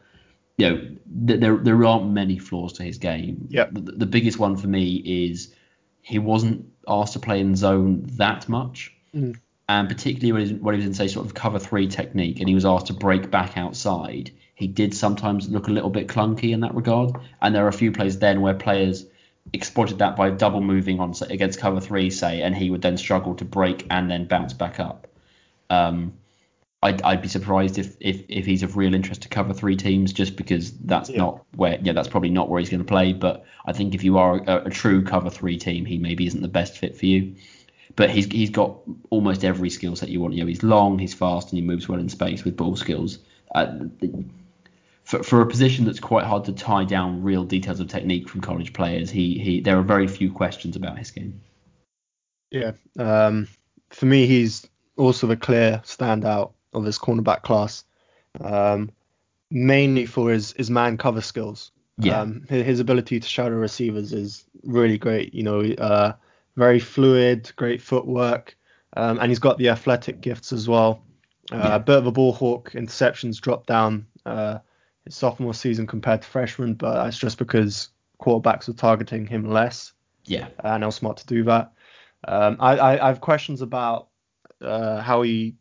you 0.57 0.69
know, 0.69 0.77
th- 1.27 1.39
there 1.39 1.57
there 1.57 1.85
aren't 1.85 2.11
many 2.11 2.37
flaws 2.37 2.73
to 2.73 2.83
his 2.83 2.97
game. 2.97 3.47
Yep. 3.49 3.73
The, 3.73 3.79
the 3.79 4.05
biggest 4.05 4.37
one 4.37 4.55
for 4.55 4.67
me 4.67 4.95
is 4.95 5.53
he 6.01 6.19
wasn't 6.19 6.65
asked 6.87 7.13
to 7.13 7.19
play 7.19 7.39
in 7.39 7.55
zone 7.55 8.03
that 8.17 8.47
much, 8.47 8.93
Mm. 9.13 9.37
And 9.71 9.87
particularly 9.87 10.33
when 10.33 10.45
he, 10.45 10.53
was, 10.53 10.61
when 10.61 10.75
he 10.75 10.79
was 10.79 10.85
in 10.85 10.93
say 10.93 11.07
sort 11.07 11.25
of 11.25 11.33
cover 11.33 11.57
three 11.57 11.87
technique, 11.87 12.39
and 12.41 12.49
he 12.49 12.55
was 12.55 12.65
asked 12.65 12.87
to 12.87 12.93
break 12.93 13.31
back 13.31 13.57
outside. 13.57 14.29
He 14.53 14.67
did 14.67 14.93
sometimes 14.93 15.49
look 15.49 15.69
a 15.69 15.71
little 15.71 15.89
bit 15.89 16.09
clunky 16.09 16.51
in 16.51 16.59
that 16.59 16.75
regard, 16.75 17.15
and 17.41 17.55
there 17.55 17.63
are 17.63 17.69
a 17.69 17.73
few 17.73 17.93
plays 17.93 18.19
then 18.19 18.41
where 18.41 18.53
players 18.53 19.05
exploited 19.53 19.99
that 19.99 20.17
by 20.17 20.29
double 20.29 20.59
moving 20.59 20.99
on 20.99 21.13
say, 21.13 21.27
against 21.29 21.57
cover 21.57 21.79
three, 21.79 22.09
say, 22.09 22.41
and 22.41 22.53
he 22.53 22.69
would 22.69 22.81
then 22.81 22.97
struggle 22.97 23.33
to 23.35 23.45
break 23.45 23.87
and 23.89 24.11
then 24.11 24.25
bounce 24.27 24.51
back 24.51 24.79
up. 24.81 25.07
Um, 25.69 26.13
I'd, 26.83 27.01
I'd 27.03 27.21
be 27.21 27.29
surprised 27.29 27.77
if, 27.77 27.95
if 28.01 28.23
if 28.27 28.45
he's 28.45 28.63
of 28.63 28.75
real 28.75 28.93
interest 28.93 29.21
to 29.21 29.29
cover 29.29 29.53
three 29.53 29.77
teams, 29.77 30.11
just 30.11 30.35
because 30.35 30.73
that's 30.79 31.09
Yeah. 31.09 31.19
not 31.19 31.45
where 31.55 31.79
yeah 31.81 31.93
that's 31.93 32.09
probably 32.09 32.31
not 32.31 32.49
where 32.49 32.59
he's 32.59 32.69
going 32.69 32.83
to 32.83 32.87
play. 32.87 33.13
But 33.13 33.45
I 33.65 33.71
think 33.71 33.95
if 33.95 34.03
you 34.03 34.17
are 34.17 34.37
a, 34.45 34.65
a 34.65 34.69
true 34.69 35.01
cover 35.01 35.29
three 35.29 35.57
team, 35.57 35.85
he 35.85 35.97
maybe 35.97 36.25
isn't 36.25 36.41
the 36.41 36.49
best 36.59 36.77
fit 36.77 36.97
for 36.97 37.05
you. 37.05 37.35
But 37.95 38.09
he's 38.09 38.25
he's 38.27 38.49
got 38.49 38.77
almost 39.09 39.43
every 39.43 39.69
skill 39.69 39.95
set 39.95 40.09
you 40.09 40.21
want. 40.21 40.33
You 40.33 40.41
know, 40.41 40.47
he's 40.47 40.63
long, 40.63 40.99
he's 40.99 41.13
fast, 41.13 41.49
and 41.49 41.57
he 41.59 41.65
moves 41.65 41.89
well 41.89 41.99
in 41.99 42.09
space 42.09 42.43
with 42.43 42.55
ball 42.55 42.75
skills. 42.75 43.19
Uh, 43.53 43.79
for 45.03 45.23
for 45.23 45.41
a 45.41 45.45
position 45.45 45.85
that's 45.85 45.99
quite 45.99 46.25
hard 46.25 46.45
to 46.45 46.53
tie 46.53 46.85
down 46.85 47.23
real 47.23 47.43
details 47.43 47.79
of 47.79 47.87
technique 47.87 48.29
from 48.29 48.41
college 48.41 48.73
players, 48.73 49.09
he 49.09 49.37
he 49.39 49.61
there 49.61 49.77
are 49.77 49.83
very 49.83 50.07
few 50.07 50.31
questions 50.31 50.75
about 50.75 50.97
his 50.97 51.11
game. 51.11 51.41
Yeah. 52.51 52.73
Um, 52.99 53.47
for 53.89 54.05
me, 54.05 54.27
he's 54.27 54.67
also 54.97 55.27
the 55.27 55.37
clear 55.37 55.81
standout 55.85 56.51
of 56.73 56.85
this 56.85 56.99
cornerback 56.99 57.41
class, 57.41 57.83
um, 58.39 58.91
mainly 59.49 60.05
for 60.05 60.31
his, 60.31 60.53
his 60.53 60.69
man 60.69 60.97
cover 60.97 61.21
skills. 61.21 61.71
Yeah. 61.97 62.21
Um, 62.21 62.45
his, 62.49 62.65
his 62.65 62.79
ability 62.79 63.19
to 63.19 63.27
shadow 63.27 63.55
receivers 63.55 64.13
is 64.13 64.45
really 64.63 64.97
great. 64.97 65.33
You 65.33 65.43
know, 65.43 65.61
uh, 65.61 66.13
very 66.55 66.79
fluid, 66.79 67.51
great 67.55 67.81
footwork, 67.81 68.55
um, 68.97 69.19
and 69.19 69.29
he's 69.29 69.39
got 69.39 69.57
the 69.57 69.69
athletic 69.69 70.21
gifts 70.21 70.51
as 70.51 70.67
well. 70.67 71.03
Uh, 71.51 71.71
A 71.73 71.79
bit 71.79 71.97
of 71.97 72.07
a 72.07 72.11
ball 72.11 72.33
hawk. 72.33 72.71
Interceptions 72.73 73.39
dropped 73.39 73.67
down 73.67 74.05
uh, 74.25 74.59
his 75.05 75.15
sophomore 75.15 75.53
season 75.53 75.87
compared 75.87 76.21
to 76.21 76.27
freshman, 76.27 76.75
but 76.75 77.03
that's 77.03 77.17
just 77.17 77.37
because 77.37 77.89
quarterbacks 78.21 78.69
are 78.69 78.73
targeting 78.73 79.25
him 79.25 79.49
less 79.49 79.93
Yeah. 80.25 80.47
and 80.63 80.83
how 80.83 80.89
smart 80.91 81.17
to 81.17 81.25
do 81.25 81.43
that. 81.45 81.73
Um, 82.27 82.57
I, 82.59 82.77
I, 82.77 83.05
I 83.05 83.07
have 83.07 83.19
questions 83.21 83.61
about 83.61 84.09
uh, 84.61 85.01
how 85.01 85.23
he 85.23 85.55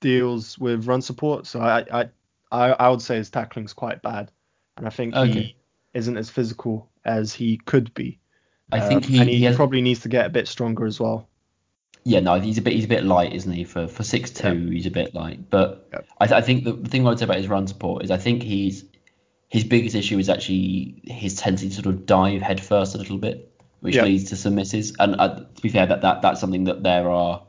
deals 0.00 0.58
with 0.58 0.86
run 0.86 1.02
support. 1.02 1.46
So 1.46 1.60
I, 1.60 1.84
I, 1.92 2.08
I, 2.52 2.72
I 2.72 2.88
would 2.90 3.02
say 3.02 3.16
his 3.16 3.30
tackling's 3.30 3.72
quite 3.72 4.02
bad, 4.02 4.30
and 4.76 4.86
I 4.86 4.90
think 4.90 5.14
Okay. 5.14 5.32
he 5.32 5.56
isn't 5.94 6.16
as 6.16 6.30
physical 6.30 6.90
as 7.04 7.32
he 7.32 7.56
could 7.56 7.92
be. 7.94 8.20
I 8.72 8.80
think 8.80 9.04
Um, 9.04 9.10
he, 9.10 9.18
and 9.20 9.28
he, 9.28 9.36
he 9.36 9.44
has 9.44 9.56
probably 9.56 9.80
needs 9.80 10.00
to 10.00 10.08
get 10.08 10.26
a 10.26 10.30
bit 10.30 10.48
stronger 10.48 10.86
as 10.86 10.98
well. 10.98 11.28
Yeah, 12.04 12.20
no, 12.20 12.38
he's 12.38 12.58
a 12.58 12.62
bit 12.62 12.74
he's 12.74 12.84
a 12.84 12.88
bit 12.88 13.04
light, 13.04 13.32
isn't 13.32 13.52
he? 13.52 13.64
For 13.64 13.88
for 13.88 14.02
six 14.02 14.30
two, 14.30 14.56
yep. 14.56 14.72
he's 14.72 14.86
a 14.86 14.90
bit 14.90 15.14
light. 15.14 15.50
But 15.50 15.88
yep. 15.92 16.06
I, 16.20 16.36
I 16.36 16.40
think 16.40 16.64
the, 16.64 16.72
the 16.72 16.88
thing 16.88 17.04
I 17.04 17.10
would 17.10 17.18
say 17.18 17.24
about 17.24 17.38
his 17.38 17.48
run 17.48 17.66
support 17.66 18.04
is 18.04 18.10
I 18.10 18.16
think 18.16 18.42
he's 18.42 18.84
his 19.48 19.64
biggest 19.64 19.96
issue 19.96 20.18
is 20.18 20.28
actually 20.28 21.02
his 21.04 21.36
tendency 21.36 21.68
to 21.68 21.74
sort 21.74 21.86
of 21.86 22.06
dive 22.06 22.42
headfirst 22.42 22.94
a 22.94 22.98
little 22.98 23.18
bit, 23.18 23.52
which 23.80 23.96
yep. 23.96 24.04
leads 24.04 24.30
to 24.30 24.36
some 24.36 24.54
misses. 24.54 24.94
And 24.98 25.16
uh, 25.18 25.44
to 25.54 25.62
be 25.62 25.68
fair, 25.68 25.86
that, 25.86 26.02
that 26.02 26.22
that's 26.22 26.40
something 26.40 26.64
that 26.64 26.82
there 26.82 27.10
are 27.10 27.42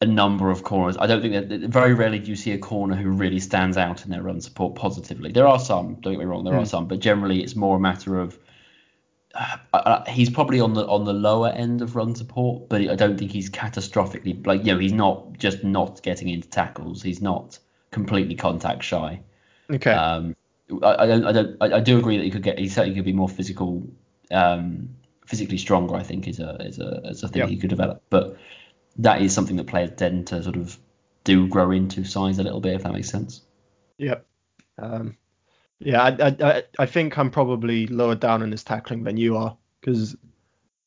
a 0.00 0.06
number 0.06 0.50
of 0.50 0.64
corners. 0.64 0.96
I 0.98 1.06
don't 1.06 1.22
think 1.22 1.48
that 1.48 1.60
very 1.70 1.94
rarely 1.94 2.18
do 2.18 2.30
you 2.30 2.36
see 2.36 2.50
a 2.50 2.58
corner 2.58 2.96
who 2.96 3.10
really 3.10 3.38
stands 3.38 3.76
out 3.76 4.04
in 4.04 4.10
their 4.10 4.22
run 4.22 4.40
support 4.40 4.74
positively. 4.74 5.30
There 5.30 5.46
are 5.46 5.60
some, 5.60 5.94
don't 6.00 6.14
get 6.14 6.18
me 6.18 6.24
wrong, 6.24 6.42
there 6.44 6.54
mm. 6.54 6.58
are 6.58 6.60
hmm. 6.60 6.66
some, 6.66 6.88
but 6.88 6.98
generally 6.98 7.40
it's 7.42 7.54
more 7.54 7.76
a 7.76 7.80
matter 7.80 8.18
of 8.18 8.36
uh, 9.34 9.56
uh, 9.72 10.04
he's 10.10 10.30
probably 10.30 10.60
on 10.60 10.74
the 10.74 10.86
on 10.86 11.04
the 11.04 11.12
lower 11.12 11.48
end 11.48 11.82
of 11.82 11.96
run 11.96 12.14
support, 12.14 12.68
but 12.68 12.82
I 12.82 12.94
don't 12.94 13.18
think 13.18 13.30
he's 13.30 13.50
catastrophically 13.50 14.46
like 14.46 14.64
you 14.64 14.72
know 14.72 14.78
he's 14.78 14.92
not 14.92 15.38
just 15.38 15.64
not 15.64 16.02
getting 16.02 16.28
into 16.28 16.48
tackles. 16.48 17.02
He's 17.02 17.22
not 17.22 17.58
completely 17.90 18.34
contact 18.34 18.82
shy. 18.84 19.20
Okay. 19.70 19.92
Um, 19.92 20.36
I, 20.82 20.96
I 20.96 21.06
don't 21.06 21.24
I 21.24 21.32
don't 21.32 21.56
I, 21.60 21.72
I, 21.76 21.80
do 21.80 21.98
agree 21.98 22.18
that 22.18 22.24
he 22.24 22.30
could 22.30 22.42
get 22.42 22.58
he 22.58 22.68
certainly 22.68 22.94
could 22.94 23.04
be 23.04 23.12
more 23.12 23.28
physical, 23.28 23.86
um, 24.30 24.90
physically 25.26 25.58
stronger. 25.58 25.94
I 25.94 26.02
think 26.02 26.28
is 26.28 26.40
a 26.40 26.56
is 26.60 26.78
a 26.78 27.00
is 27.04 27.22
a 27.22 27.28
thing 27.28 27.40
yep. 27.40 27.48
he 27.48 27.56
could 27.56 27.70
develop, 27.70 28.02
but 28.10 28.36
that 28.98 29.22
is 29.22 29.34
something 29.34 29.56
that 29.56 29.66
players 29.66 29.92
tend 29.96 30.26
to 30.28 30.42
sort 30.42 30.56
of 30.56 30.78
do 31.24 31.48
grow 31.48 31.70
into 31.70 32.04
size 32.04 32.38
a 32.38 32.42
little 32.42 32.60
bit 32.60 32.74
if 32.74 32.82
that 32.82 32.92
makes 32.92 33.08
sense. 33.08 33.42
Yep. 33.98 34.26
Um, 34.78 35.16
yeah, 35.84 36.02
I, 36.02 36.36
I 36.40 36.62
I 36.78 36.86
think 36.86 37.18
I'm 37.18 37.30
probably 37.30 37.86
lower 37.86 38.14
down 38.14 38.42
in 38.42 38.50
his 38.50 38.64
tackling 38.64 39.04
than 39.04 39.16
you 39.16 39.36
are 39.36 39.56
because 39.80 40.16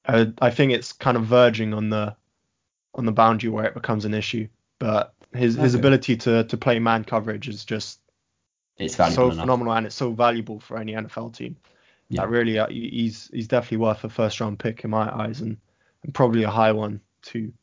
I, 0.07 0.31
I 0.41 0.51
think 0.51 0.71
it's 0.71 0.93
kind 0.93 1.17
of 1.17 1.25
verging 1.25 1.73
on 1.73 1.89
the 1.89 2.15
on 2.93 3.05
the 3.05 3.11
boundary 3.11 3.49
where 3.49 3.65
it 3.65 3.73
becomes 3.73 4.05
an 4.05 4.13
issue. 4.13 4.47
But 4.79 5.13
his 5.33 5.55
okay. 5.55 5.63
his 5.63 5.75
ability 5.75 6.17
to 6.17 6.43
to 6.45 6.57
play 6.57 6.79
man 6.79 7.03
coverage 7.03 7.47
is 7.47 7.65
just 7.65 7.99
it's 8.77 8.95
so 8.95 9.03
enough. 9.03 9.39
phenomenal 9.39 9.73
and 9.73 9.85
it's 9.85 9.95
so 9.95 10.11
valuable 10.11 10.59
for 10.59 10.77
any 10.77 10.93
NFL 10.93 11.35
team. 11.35 11.55
Yeah. 12.09 12.21
That 12.21 12.29
really 12.29 12.59
uh, 12.59 12.67
he's 12.67 13.29
he's 13.33 13.47
definitely 13.47 13.77
worth 13.77 14.03
a 14.03 14.09
first 14.09 14.39
round 14.39 14.59
pick 14.59 14.83
in 14.83 14.89
my 14.89 15.13
eyes 15.13 15.41
and, 15.41 15.57
and 16.03 16.13
probably 16.13 16.43
a 16.43 16.49
high 16.49 16.71
one 16.71 17.01
too. 17.21 17.53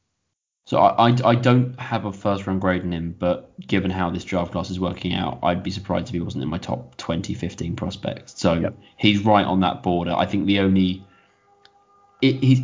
So 0.65 0.79
I, 0.79 1.09
I, 1.09 1.17
I, 1.25 1.35
don't 1.35 1.79
have 1.81 2.05
a 2.05 2.13
first 2.13 2.47
round 2.47 2.61
grade 2.61 2.83
in 2.83 2.93
him, 2.93 3.17
but 3.19 3.51
given 3.67 3.91
how 3.91 4.11
this 4.11 4.23
draft 4.23 4.53
class 4.53 4.71
is 4.71 4.79
working 4.79 5.13
out, 5.13 5.41
I'd 5.43 5.63
be 5.63 5.73
surprised 5.73 6.07
if 6.07 6.13
he 6.13 6.21
wasn't 6.21 6.45
in 6.45 6.49
my 6.49 6.59
top 6.59 6.97
20, 6.99 7.35
15 7.35 7.75
prospects. 7.75 8.35
So 8.41 8.55
yep. 8.55 8.79
he's 8.97 9.25
right 9.25 9.45
on 9.45 9.61
that 9.61 9.83
border. 9.83 10.15
I 10.15 10.27
think 10.27 10.47
the 10.47 10.61
only 10.61 11.05
it, 12.21 12.37
he's 12.37 12.61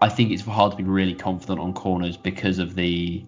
I 0.00 0.08
think 0.08 0.32
it's 0.32 0.42
hard 0.42 0.72
to 0.72 0.76
be 0.76 0.82
really 0.82 1.14
confident 1.14 1.60
on 1.60 1.74
corners 1.74 2.16
because 2.16 2.58
of 2.58 2.74
the 2.74 3.24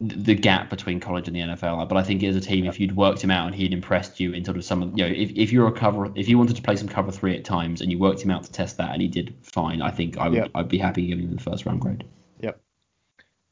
the 0.00 0.34
gap 0.34 0.68
between 0.68 0.98
college 0.98 1.28
and 1.28 1.36
the 1.36 1.40
NFL. 1.40 1.88
But 1.88 1.96
I 1.96 2.02
think 2.02 2.22
as 2.24 2.34
a 2.34 2.40
team, 2.40 2.66
if 2.66 2.80
you'd 2.80 2.96
worked 2.96 3.22
him 3.22 3.30
out 3.30 3.46
and 3.46 3.54
he'd 3.54 3.72
impressed 3.72 4.18
you 4.18 4.32
in 4.32 4.44
sort 4.44 4.56
of 4.56 4.64
some 4.64 4.82
of 4.82 4.98
you 4.98 5.04
know, 5.06 5.14
if, 5.14 5.30
if 5.36 5.52
you're 5.52 5.68
a 5.68 5.72
cover, 5.72 6.10
if 6.16 6.28
you 6.28 6.36
wanted 6.36 6.56
to 6.56 6.62
play 6.62 6.74
some 6.74 6.88
cover 6.88 7.12
three 7.12 7.36
at 7.36 7.44
times 7.44 7.80
and 7.80 7.92
you 7.92 7.98
worked 7.98 8.22
him 8.22 8.30
out 8.30 8.42
to 8.44 8.50
test 8.50 8.78
that 8.78 8.92
and 8.92 9.00
he 9.00 9.08
did 9.08 9.34
fine, 9.42 9.80
I 9.80 9.90
think 9.90 10.18
I 10.18 10.28
would. 10.28 10.50
I'd 10.54 10.68
be 10.68 10.78
happy 10.78 11.06
giving 11.06 11.26
him 11.26 11.36
the 11.36 11.42
first 11.42 11.66
round 11.66 11.80
grade. 11.80 12.04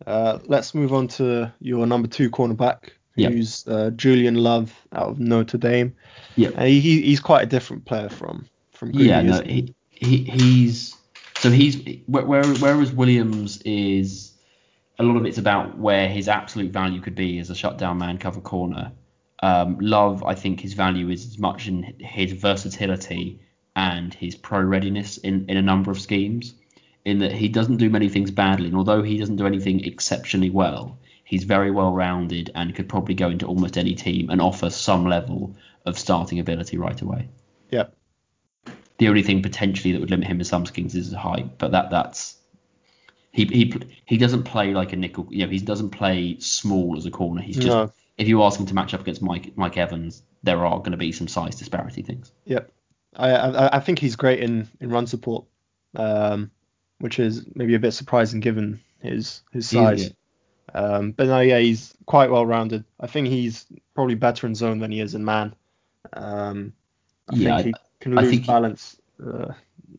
Uh, 0.06 0.38
let's 0.46 0.74
move 0.74 0.92
on 0.92 1.08
to 1.08 1.52
your 1.60 1.86
number 1.86 2.08
two 2.08 2.30
cornerback, 2.30 2.90
who's 3.14 3.64
yep. 3.66 3.76
uh, 3.76 3.90
Julian 3.90 4.36
Love 4.36 4.74
out 4.92 5.08
of 5.08 5.20
Notre 5.20 5.58
Dame. 5.58 5.94
Yeah, 6.36 6.50
uh, 6.50 6.64
he, 6.64 7.02
he's 7.02 7.20
quite 7.20 7.42
a 7.42 7.46
different 7.46 7.84
player 7.84 8.08
from 8.08 8.48
from 8.72 8.90
yeah. 8.92 9.22
No, 9.22 9.42
he, 9.42 9.74
he 9.90 10.18
he's 10.18 10.96
so 11.38 11.50
he's 11.50 11.76
where, 12.06 12.44
whereas 12.44 12.92
Williams 12.92 13.60
is 13.62 14.32
a 14.98 15.02
lot 15.02 15.16
of 15.16 15.26
it's 15.26 15.38
about 15.38 15.78
where 15.78 16.08
his 16.08 16.28
absolute 16.28 16.72
value 16.72 17.00
could 17.00 17.14
be 17.14 17.38
as 17.38 17.50
a 17.50 17.54
shutdown 17.54 17.98
man 17.98 18.18
cover 18.18 18.40
corner. 18.40 18.92
Um, 19.42 19.78
Love, 19.80 20.22
I 20.22 20.34
think 20.34 20.60
his 20.60 20.74
value 20.74 21.10
is 21.10 21.26
as 21.26 21.38
much 21.38 21.66
in 21.66 21.94
his 21.98 22.32
versatility 22.32 23.40
and 23.74 24.14
his 24.14 24.36
pro 24.36 24.60
readiness 24.60 25.16
in, 25.18 25.46
in 25.48 25.56
a 25.56 25.62
number 25.62 25.90
of 25.90 26.00
schemes 26.00 26.54
in 27.04 27.18
that 27.18 27.32
he 27.32 27.48
doesn't 27.48 27.78
do 27.78 27.90
many 27.90 28.08
things 28.08 28.30
badly, 28.30 28.66
and 28.66 28.76
although 28.76 29.02
he 29.02 29.18
doesn't 29.18 29.36
do 29.36 29.46
anything 29.46 29.84
exceptionally 29.84 30.50
well, 30.50 30.98
he's 31.24 31.44
very 31.44 31.70
well 31.70 31.92
rounded 31.92 32.50
and 32.54 32.74
could 32.74 32.88
probably 32.88 33.14
go 33.14 33.30
into 33.30 33.46
almost 33.46 33.76
any 33.76 33.94
team 33.94 34.30
and 34.30 34.40
offer 34.40 34.70
some 34.70 35.04
level 35.06 35.54
of 35.84 35.98
starting 35.98 36.38
ability 36.38 36.78
right 36.78 37.00
away. 37.00 37.28
Yep. 37.70 37.94
The 38.98 39.08
only 39.08 39.22
thing 39.22 39.42
potentially 39.42 39.92
that 39.92 40.00
would 40.00 40.10
limit 40.10 40.28
him 40.28 40.38
in 40.38 40.44
some 40.44 40.64
schemes 40.66 40.94
is 40.94 41.06
his 41.06 41.14
height, 41.14 41.58
but 41.58 41.72
that 41.72 41.90
that's 41.90 42.36
he 43.32 43.46
he 43.46 43.74
he 44.04 44.16
doesn't 44.16 44.44
play 44.44 44.72
like 44.72 44.92
a 44.92 44.96
nickel. 44.96 45.26
You 45.30 45.46
know, 45.46 45.50
he 45.50 45.58
doesn't 45.58 45.90
play 45.90 46.36
small 46.38 46.96
as 46.96 47.06
a 47.06 47.10
corner. 47.10 47.40
He's 47.40 47.56
just 47.56 47.68
no. 47.68 47.92
if 48.18 48.28
you 48.28 48.42
ask 48.44 48.60
him 48.60 48.66
to 48.66 48.74
match 48.74 48.94
up 48.94 49.00
against 49.00 49.22
Mike 49.22 49.56
Mike 49.56 49.76
Evans, 49.76 50.22
there 50.42 50.64
are 50.64 50.78
going 50.78 50.92
to 50.92 50.98
be 50.98 51.10
some 51.10 51.26
size 51.26 51.56
disparity 51.56 52.02
things. 52.02 52.30
Yep. 52.44 52.70
I 53.16 53.30
I, 53.30 53.76
I 53.76 53.80
think 53.80 53.98
he's 53.98 54.16
great 54.16 54.40
in 54.40 54.68
in 54.80 54.90
run 54.90 55.06
support. 55.06 55.46
Um, 55.96 56.50
which 57.02 57.18
is 57.18 57.44
maybe 57.56 57.74
a 57.74 57.80
bit 57.80 57.90
surprising 57.90 58.38
given 58.38 58.80
his 59.00 59.42
his 59.50 59.68
size. 59.68 60.12
Um, 60.72 61.10
but 61.10 61.26
no, 61.26 61.40
yeah, 61.40 61.58
he's 61.58 61.94
quite 62.06 62.30
well 62.30 62.46
rounded. 62.46 62.84
I 63.00 63.08
think 63.08 63.26
he's 63.26 63.66
probably 63.94 64.14
better 64.14 64.46
in 64.46 64.54
zone 64.54 64.78
than 64.78 64.92
he 64.92 65.00
is 65.00 65.16
in 65.16 65.24
man. 65.24 65.54
Um, 66.12 66.72
I 67.28 67.34
yeah, 67.34 67.60
think 67.60 67.76
he 67.76 67.82
can 67.98 68.14
lose 68.14 68.46
balance 68.46 68.96
uh, 69.20 69.48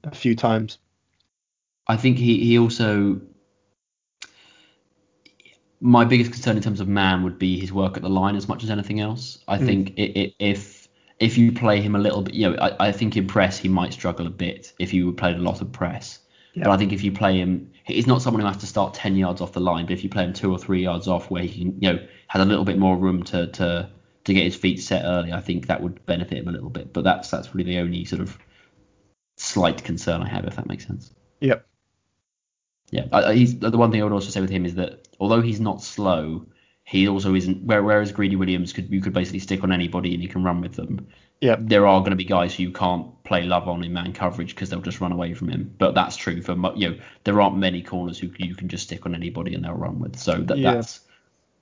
a 0.05 0.15
few 0.15 0.33
times. 0.33 0.77
I 1.87 1.97
think 1.97 2.17
he, 2.17 2.39
he 2.39 2.57
also 2.57 3.19
my 5.81 6.05
biggest 6.05 6.31
concern 6.31 6.55
in 6.55 6.63
terms 6.63 6.79
of 6.79 6.87
man 6.87 7.23
would 7.23 7.37
be 7.37 7.59
his 7.59 7.73
work 7.73 7.97
at 7.97 8.01
the 8.01 8.09
line 8.09 8.37
as 8.37 8.47
much 8.47 8.63
as 8.63 8.69
anything 8.69 9.01
else. 9.01 9.39
I 9.49 9.57
mm. 9.57 9.65
think 9.65 9.89
it, 9.97 10.17
it, 10.17 10.35
if 10.39 10.87
if 11.19 11.37
you 11.37 11.51
play 11.51 11.81
him 11.81 11.95
a 11.95 11.99
little 11.99 12.21
bit, 12.21 12.33
you 12.33 12.49
know, 12.49 12.57
I, 12.61 12.87
I 12.87 12.91
think 12.93 13.17
in 13.17 13.27
press 13.27 13.57
he 13.57 13.67
might 13.67 13.91
struggle 13.91 14.25
a 14.25 14.29
bit 14.29 14.71
if 14.79 14.93
you 14.93 15.11
played 15.11 15.35
a 15.35 15.41
lot 15.41 15.59
of 15.59 15.73
press. 15.73 16.19
But 16.55 16.67
I 16.67 16.77
think 16.77 16.93
if 16.93 17.03
you 17.03 17.11
play 17.11 17.39
him, 17.39 17.71
he's 17.83 18.05
not 18.05 18.21
someone 18.21 18.41
who 18.41 18.47
has 18.47 18.57
to 18.57 18.67
start 18.67 18.93
10 18.93 19.15
yards 19.15 19.41
off 19.41 19.53
the 19.53 19.59
line. 19.59 19.85
But 19.85 19.93
if 19.93 20.03
you 20.03 20.09
play 20.09 20.23
him 20.23 20.33
two 20.33 20.51
or 20.51 20.59
three 20.59 20.83
yards 20.83 21.07
off, 21.07 21.31
where 21.31 21.43
he 21.43 21.49
can, 21.49 21.81
you 21.81 21.93
know, 21.93 22.07
has 22.27 22.41
a 22.41 22.45
little 22.45 22.65
bit 22.65 22.77
more 22.77 22.95
room 22.95 23.23
to 23.23 23.47
to 23.47 23.89
to 24.25 24.33
get 24.33 24.43
his 24.43 24.55
feet 24.55 24.81
set 24.81 25.03
early, 25.03 25.33
I 25.33 25.41
think 25.41 25.67
that 25.67 25.81
would 25.81 26.05
benefit 26.05 26.37
him 26.37 26.47
a 26.47 26.51
little 26.51 26.69
bit. 26.69 26.93
But 26.93 27.03
that's 27.03 27.31
that's 27.31 27.55
really 27.55 27.73
the 27.73 27.79
only 27.79 28.05
sort 28.05 28.21
of 28.21 28.37
slight 29.37 29.83
concern 29.83 30.21
I 30.21 30.29
have, 30.29 30.45
if 30.45 30.55
that 30.55 30.67
makes 30.67 30.85
sense. 30.85 31.11
Yep. 31.41 31.65
Yeah, 32.91 33.07
I, 33.11 33.33
he's 33.33 33.57
the 33.57 33.75
one 33.75 33.91
thing 33.91 34.01
I 34.01 34.03
would 34.03 34.13
also 34.13 34.29
say 34.29 34.39
with 34.39 34.51
him 34.51 34.65
is 34.65 34.75
that 34.75 35.07
although 35.19 35.41
he's 35.41 35.59
not 35.59 35.81
slow, 35.81 36.45
he 36.83 37.07
also 37.07 37.33
isn't. 37.33 37.63
Whereas 37.63 38.11
Greedy 38.11 38.35
Williams 38.35 38.73
could 38.73 38.91
you 38.91 39.01
could 39.01 39.13
basically 39.13 39.39
stick 39.39 39.63
on 39.63 39.71
anybody 39.71 40.13
and 40.13 40.21
he 40.21 40.27
can 40.27 40.43
run 40.43 40.61
with 40.61 40.75
them. 40.75 41.07
Yeah. 41.41 41.55
There 41.59 41.87
are 41.87 41.99
going 42.01 42.11
to 42.11 42.15
be 42.15 42.25
guys 42.25 42.55
who 42.55 42.63
you 42.63 42.71
can't 42.71 43.22
play 43.33 43.43
love 43.47 43.67
on 43.67 43.83
in 43.83 43.91
man 43.91 44.13
coverage 44.13 44.53
because 44.53 44.69
they'll 44.69 44.81
just 44.81 45.01
run 45.01 45.11
away 45.11 45.33
from 45.33 45.49
him. 45.49 45.73
But 45.79 45.95
that's 45.95 46.15
true 46.15 46.41
for 46.43 46.53
you 46.75 46.89
know 46.89 46.97
there 47.23 47.41
aren't 47.41 47.57
many 47.57 47.81
corners 47.81 48.19
who 48.19 48.29
you 48.37 48.53
can 48.53 48.69
just 48.69 48.83
stick 48.83 49.07
on 49.07 49.15
anybody 49.15 49.55
and 49.55 49.63
they'll 49.63 49.73
run 49.73 49.99
with. 49.99 50.19
So 50.19 50.33
that, 50.33 50.57
yeah. 50.59 50.75
that's 50.75 50.99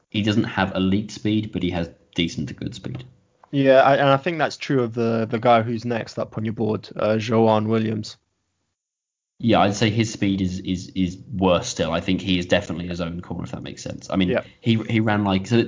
he 0.10 0.22
doesn't 0.22 0.44
have 0.44 0.76
elite 0.76 1.12
speed, 1.12 1.54
but 1.54 1.64
he 1.64 1.70
has 1.70 1.90
decent 2.14 2.50
to 2.50 2.54
good 2.54 2.76
speed. 2.76 3.06
Yeah, 3.52 3.82
I, 3.82 3.96
and 3.96 4.10
I 4.10 4.18
think 4.18 4.38
that's 4.38 4.58
true 4.58 4.84
of 4.84 4.94
the 4.94 5.26
the 5.30 5.40
guy 5.40 5.62
who's 5.62 5.86
next 5.86 6.20
up 6.20 6.38
on 6.38 6.44
your 6.44 6.54
board, 6.54 6.90
uh, 6.98 7.16
Joejuan 7.16 7.68
Williams. 7.68 8.18
Yeah, 9.40 9.62
I'd 9.62 9.76
say 9.76 9.90
his 9.90 10.12
speed 10.12 10.42
is 10.42 10.60
is 10.60 10.90
is 10.90 11.18
worse 11.34 11.70
still. 11.70 11.94
I 11.94 12.02
think 12.02 12.20
he 12.20 12.38
is 12.38 12.46
definitely 12.46 12.88
his 12.88 13.00
own 13.00 13.22
corner, 13.22 13.46
if 13.46 13.52
that 13.52 13.64
makes 13.64 13.82
sense. 13.82 14.10
I 14.10 14.18
mean, 14.18 14.30
yeah. 14.30 14.44
he 14.60 14.76
he 14.76 15.00
ran 15.00 15.24
like 15.24 15.48
so. 15.48 15.64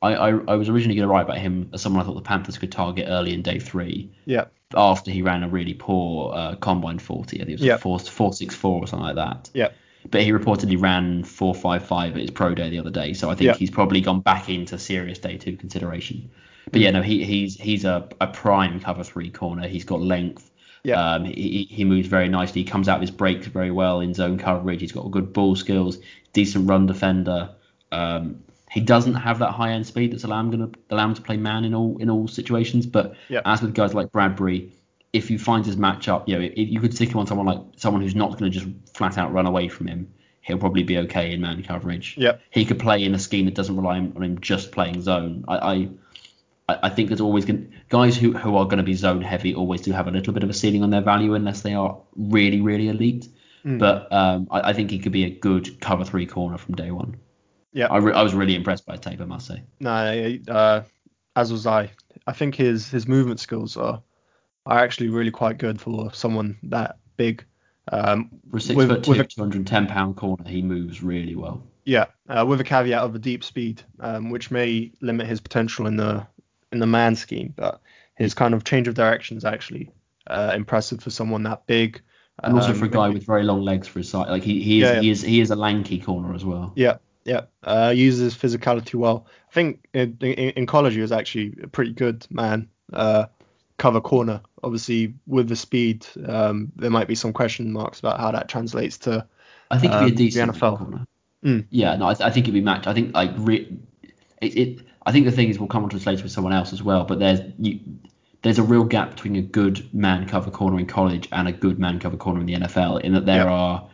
I, 0.00 0.14
I, 0.14 0.28
I 0.30 0.54
was 0.54 0.68
originally 0.68 0.94
going 0.94 1.08
to 1.08 1.12
write 1.12 1.22
about 1.22 1.38
him 1.38 1.70
as 1.72 1.82
someone 1.82 2.02
I 2.02 2.06
thought 2.06 2.14
the 2.14 2.22
Panthers 2.22 2.56
could 2.56 2.70
target 2.70 3.06
early 3.08 3.34
in 3.34 3.42
day 3.42 3.58
three. 3.58 4.10
Yeah. 4.26 4.44
After 4.74 5.10
he 5.10 5.22
ran 5.22 5.42
a 5.42 5.48
really 5.48 5.74
poor 5.74 6.32
uh, 6.34 6.54
combine 6.56 6.98
40, 6.98 7.36
I 7.36 7.38
think 7.38 7.48
it 7.48 7.52
was 7.54 7.62
yeah. 7.62 7.76
four 7.78 7.98
four 7.98 8.32
six 8.32 8.54
four 8.54 8.82
or 8.82 8.86
something 8.86 9.06
like 9.06 9.16
that. 9.16 9.50
Yeah. 9.54 9.70
But 10.10 10.22
he 10.22 10.30
reportedly 10.30 10.80
ran 10.80 11.24
four 11.24 11.54
five 11.54 11.84
five 11.84 12.14
at 12.14 12.20
his 12.20 12.30
pro 12.30 12.54
day 12.54 12.70
the 12.70 12.78
other 12.78 12.90
day, 12.90 13.12
so 13.14 13.30
I 13.30 13.34
think 13.34 13.46
yeah. 13.46 13.54
he's 13.54 13.70
probably 13.70 14.00
gone 14.00 14.20
back 14.20 14.48
into 14.48 14.78
serious 14.78 15.18
day 15.18 15.36
two 15.36 15.56
consideration. 15.56 16.30
But 16.70 16.80
yeah, 16.80 16.90
no, 16.90 17.02
he 17.02 17.24
he's 17.24 17.58
he's 17.58 17.84
a, 17.84 18.08
a 18.20 18.26
prime 18.26 18.78
cover 18.80 19.02
three 19.02 19.30
corner. 19.30 19.66
He's 19.66 19.84
got 19.84 20.00
length. 20.00 20.50
Yeah. 20.84 21.14
Um, 21.14 21.24
he, 21.24 21.66
he 21.68 21.84
moves 21.84 22.08
very 22.08 22.28
nicely. 22.28 22.62
He 22.62 22.68
comes 22.68 22.88
out 22.88 22.96
of 22.96 23.00
his 23.00 23.10
breaks 23.10 23.46
very 23.46 23.70
well 23.70 24.00
in 24.00 24.14
zone 24.14 24.38
coverage. 24.38 24.80
He's 24.80 24.92
got 24.92 25.10
good 25.10 25.32
ball 25.32 25.56
skills, 25.56 25.98
decent 26.32 26.68
run 26.68 26.86
defender. 26.86 27.54
Um, 27.90 28.44
he 28.70 28.80
doesn't 28.80 29.14
have 29.14 29.38
that 29.38 29.52
high 29.52 29.72
end 29.72 29.86
speed 29.86 30.12
that's 30.12 30.24
allow 30.24 30.40
him, 30.40 30.50
gonna, 30.50 30.70
allow 30.90 31.06
him 31.06 31.14
to 31.14 31.22
play 31.22 31.36
man 31.36 31.64
in 31.64 31.74
all 31.74 31.96
in 31.98 32.10
all 32.10 32.28
situations. 32.28 32.86
But 32.86 33.14
as 33.44 33.62
with 33.62 33.74
guys 33.74 33.94
like 33.94 34.12
Bradberry, 34.12 34.70
if 35.12 35.30
you 35.30 35.38
find 35.38 35.64
his 35.64 35.76
matchup, 35.76 36.28
you 36.28 36.38
know, 36.38 36.42
if 36.42 36.56
you 36.56 36.80
could 36.80 36.94
stick 36.94 37.10
him 37.10 37.18
on 37.18 37.26
someone 37.26 37.46
like 37.46 37.60
someone 37.76 38.02
who's 38.02 38.14
not 38.14 38.38
going 38.38 38.50
to 38.50 38.58
just 38.58 38.68
flat 38.94 39.16
out 39.16 39.32
run 39.32 39.46
away 39.46 39.68
from 39.68 39.86
him, 39.86 40.12
he'll 40.42 40.58
probably 40.58 40.82
be 40.82 40.98
okay 40.98 41.32
in 41.32 41.40
man 41.40 41.62
coverage. 41.62 42.14
Yeah. 42.18 42.36
He 42.50 42.64
could 42.64 42.78
play 42.78 43.02
in 43.02 43.14
a 43.14 43.18
scheme 43.18 43.46
that 43.46 43.54
doesn't 43.54 43.76
rely 43.76 43.98
on 43.98 44.22
him 44.22 44.40
just 44.40 44.72
playing 44.72 45.02
zone. 45.02 45.44
I, 45.48 45.56
I 45.56 45.88
I 46.68 46.90
think 46.90 47.08
there's 47.08 47.22
always 47.22 47.46
going 47.46 47.72
guys 47.88 48.16
who, 48.18 48.32
who 48.34 48.56
are 48.56 48.66
going 48.66 48.76
to 48.76 48.82
be 48.82 48.92
zone 48.92 49.22
heavy 49.22 49.54
always 49.54 49.80
do 49.80 49.92
have 49.92 50.06
a 50.06 50.10
little 50.10 50.34
bit 50.34 50.42
of 50.42 50.50
a 50.50 50.52
ceiling 50.52 50.82
on 50.82 50.90
their 50.90 51.00
value 51.00 51.32
unless 51.32 51.62
they 51.62 51.72
are 51.72 51.98
really 52.16 52.60
really 52.60 52.88
elite. 52.88 53.26
Mm. 53.64 53.78
But 53.78 54.12
um, 54.12 54.48
I, 54.50 54.70
I, 54.70 54.72
think 54.74 54.90
he 54.90 54.98
could 54.98 55.10
be 55.12 55.24
a 55.24 55.30
good 55.30 55.80
cover 55.80 56.04
three 56.04 56.26
corner 56.26 56.58
from 56.58 56.74
day 56.74 56.90
one. 56.90 57.16
Yeah, 57.78 57.86
I, 57.92 57.98
re- 57.98 58.12
I 58.12 58.24
was 58.24 58.34
really 58.34 58.56
impressed 58.56 58.86
by 58.86 58.96
tape, 58.96 59.20
I 59.20 59.24
must 59.24 59.46
say. 59.46 59.62
No, 59.78 59.92
uh, 60.48 60.82
as 61.36 61.52
was 61.52 61.64
I. 61.64 61.92
I 62.26 62.32
think 62.32 62.56
his 62.56 62.90
his 62.90 63.06
movement 63.06 63.38
skills 63.38 63.76
are 63.76 64.02
are 64.66 64.78
actually 64.80 65.10
really 65.10 65.30
quite 65.30 65.58
good 65.58 65.80
for 65.80 66.12
someone 66.12 66.58
that 66.64 66.96
big. 67.16 67.44
Um, 67.92 68.30
for 68.50 68.56
a 68.56 68.60
six 68.60 68.76
with, 68.76 68.88
foot 68.88 69.04
two, 69.04 69.14
210 69.14 69.86
pound 69.86 70.16
corner, 70.16 70.42
he 70.48 70.60
moves 70.60 71.04
really 71.04 71.36
well. 71.36 71.62
Yeah, 71.84 72.06
uh, 72.28 72.44
with 72.48 72.60
a 72.60 72.64
caveat 72.64 73.00
of 73.00 73.14
a 73.14 73.18
deep 73.20 73.44
speed, 73.44 73.80
um, 74.00 74.30
which 74.30 74.50
may 74.50 74.90
limit 75.00 75.28
his 75.28 75.40
potential 75.40 75.86
in 75.86 75.96
the 75.96 76.26
in 76.72 76.80
the 76.80 76.86
man 76.86 77.14
scheme, 77.14 77.54
but 77.54 77.80
his 78.16 78.34
kind 78.34 78.54
of 78.54 78.64
change 78.64 78.88
of 78.88 78.94
direction 78.94 79.36
is 79.36 79.44
actually 79.44 79.92
uh, 80.26 80.52
impressive 80.52 81.00
for 81.00 81.10
someone 81.10 81.44
that 81.44 81.64
big. 81.68 82.02
And 82.42 82.54
also 82.54 82.74
for 82.74 82.86
a 82.86 82.88
um, 82.88 82.92
guy 82.92 83.08
with 83.10 83.24
very 83.24 83.44
long 83.44 83.62
legs 83.62 83.86
for 83.86 84.00
his 84.00 84.08
size, 84.08 84.26
like 84.28 84.42
he, 84.42 84.60
he 84.60 84.82
is 84.82 84.82
yeah, 84.82 84.94
yeah. 84.94 85.00
he 85.00 85.10
is 85.10 85.22
he 85.22 85.40
is 85.40 85.52
a 85.52 85.56
lanky 85.56 86.00
corner 86.00 86.34
as 86.34 86.44
well. 86.44 86.72
Yeah, 86.74 86.96
yeah. 87.28 87.42
Uh, 87.62 87.92
uses 87.94 88.34
physicality 88.34 88.94
well. 88.94 89.26
I 89.50 89.52
think 89.52 89.86
in, 89.92 90.16
in, 90.20 90.50
in, 90.50 90.66
college 90.66 90.94
he 90.94 91.00
was 91.00 91.12
actually 91.12 91.54
a 91.62 91.68
pretty 91.68 91.92
good 91.92 92.26
man. 92.30 92.68
Uh, 92.92 93.26
cover 93.76 94.00
corner. 94.00 94.40
Obviously, 94.62 95.14
with 95.26 95.48
the 95.48 95.56
speed, 95.56 96.06
um, 96.26 96.72
there 96.76 96.90
might 96.90 97.06
be 97.06 97.14
some 97.14 97.32
question 97.32 97.72
marks 97.72 98.00
about 98.00 98.18
how 98.18 98.32
that 98.32 98.48
translates 98.48 98.98
to. 98.98 99.26
I 99.70 99.78
think 99.78 99.92
it'd 99.92 100.02
be 100.02 100.06
a 100.06 100.08
um, 100.08 100.14
decent 100.14 100.52
NFL. 100.52 100.78
corner. 100.78 101.06
Mm. 101.44 101.66
Yeah, 101.70 101.96
no, 101.96 102.08
I, 102.08 102.14
th- 102.14 102.26
I, 102.26 102.30
think 102.30 102.44
it'd 102.44 102.54
be 102.54 102.60
matched. 102.60 102.86
I 102.86 102.94
think 102.94 103.14
like 103.14 103.30
re- 103.36 103.78
it, 104.40 104.56
it, 104.56 104.86
I 105.06 105.12
think 105.12 105.26
the 105.26 105.32
thing 105.32 105.48
is 105.48 105.58
we'll 105.58 105.68
come 105.68 105.84
on 105.84 105.90
to 105.90 105.96
this 105.96 106.06
later 106.06 106.24
with 106.24 106.32
someone 106.32 106.52
else 106.52 106.72
as 106.72 106.82
well. 106.82 107.04
But 107.04 107.20
there's 107.20 107.40
you, 107.58 107.78
there's 108.42 108.58
a 108.58 108.62
real 108.62 108.84
gap 108.84 109.10
between 109.10 109.36
a 109.36 109.42
good 109.42 109.92
man 109.94 110.26
cover 110.26 110.50
corner 110.50 110.78
in 110.78 110.86
college 110.86 111.28
and 111.30 111.46
a 111.46 111.52
good 111.52 111.78
man 111.78 112.00
cover 112.00 112.16
corner 112.16 112.40
in 112.40 112.46
the 112.46 112.54
NFL. 112.54 113.02
In 113.02 113.14
that 113.14 113.26
there 113.26 113.48
are 113.48 113.88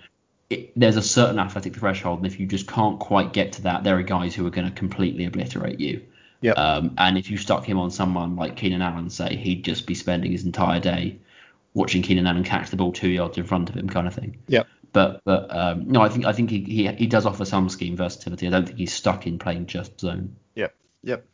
it, 0.55 0.73
there's 0.77 0.97
a 0.97 1.03
certain 1.03 1.39
athletic 1.39 1.77
threshold, 1.77 2.19
and 2.19 2.27
if 2.27 2.41
you 2.41 2.47
just 2.47 2.67
can't 2.67 2.99
quite 2.99 3.33
get 3.33 3.53
to 3.53 3.63
that, 3.63 3.85
there 3.85 3.99
are 3.99 4.03
guys 4.03 4.35
who 4.35 4.47
are 4.47 4.51
going 4.51 4.69
to 4.69 4.75
completely 4.75 5.25
obliterate 5.25 5.81
you. 5.81 6.03
Yep. 6.41 6.59
Um, 6.59 6.95
and 6.99 7.17
if 7.17 7.31
you 7.31 7.37
stuck 7.39 7.65
him 7.65 7.79
on 7.79 7.91
someone 7.91 8.37
like 8.37 8.57
Keenan 8.57 8.83
Allen, 8.83 9.09
say, 9.11 9.37
he'd 9.37 9.65
just 9.65 9.87
be 9.87 9.95
spending 9.95 10.33
his 10.33 10.45
entire 10.45 10.81
day 10.81 11.19
watching 11.73 12.03
Keenan 12.03 12.27
Allen 12.27 12.45
catch 12.45 12.71
the 12.71 12.77
ball 12.77 12.93
two 12.93 13.09
yards 13.09 13.39
in 13.39 13.45
front 13.45 13.69
of 13.69 13.77
him, 13.77 13.89
kind 13.89 14.07
of 14.07 14.15
thing. 14.15 14.39
Yep. 14.49 14.67
But 14.93 15.23
but 15.25 15.55
um, 15.55 15.89
no, 15.89 16.03
I 16.03 16.09
think 16.09 16.25
I 16.25 16.33
think 16.33 16.51
he, 16.51 16.61
he 16.61 16.87
he 16.87 17.07
does 17.07 17.27
offer 17.27 17.45
some 17.45 17.69
scheme 17.69 17.97
versatility. 17.97 18.47
I 18.47 18.51
don't 18.51 18.67
think 18.67 18.79
he's 18.79 18.93
stuck 18.93 19.27
in 19.27 19.39
playing 19.39 19.67
just 19.67 19.99
zone. 19.99 20.37
Yep. 20.55 20.75
Yep. 21.03 21.27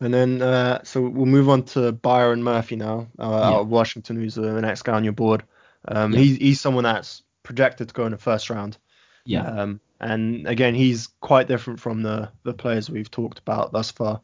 And 0.00 0.12
then 0.12 0.42
uh, 0.42 0.82
so 0.84 1.00
we'll 1.00 1.24
move 1.24 1.48
on 1.48 1.62
to 1.62 1.92
Byron 1.92 2.42
Murphy 2.42 2.76
now, 2.76 3.06
uh, 3.18 3.22
out 3.22 3.60
of 3.60 3.68
Washington, 3.68 4.16
who's 4.16 4.34
the 4.34 4.60
next 4.60 4.82
guy 4.82 4.92
on 4.92 5.04
your 5.04 5.14
board. 5.14 5.44
Um, 5.88 6.12
he's 6.12 6.36
he's 6.36 6.60
someone 6.60 6.84
that's 6.84 7.22
projected 7.42 7.88
to 7.88 7.94
go 7.94 8.06
in 8.06 8.12
the 8.12 8.18
first 8.18 8.50
round. 8.50 8.78
Yeah. 9.24 9.46
Um, 9.46 9.80
and 10.00 10.46
again, 10.46 10.74
he's 10.74 11.08
quite 11.20 11.48
different 11.48 11.80
from 11.80 12.02
the 12.02 12.30
the 12.42 12.54
players 12.54 12.90
we've 12.90 13.10
talked 13.10 13.38
about 13.38 13.72
thus 13.72 13.90
far. 13.90 14.20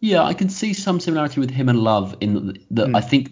Yeah, 0.00 0.22
I 0.22 0.32
can 0.32 0.48
see 0.48 0.72
some 0.72 0.98
similarity 0.98 1.40
with 1.40 1.50
him 1.50 1.68
and 1.68 1.78
Love 1.78 2.16
in 2.20 2.58
that 2.70 2.88
mm. 2.88 2.96
I 2.96 3.00
think 3.00 3.30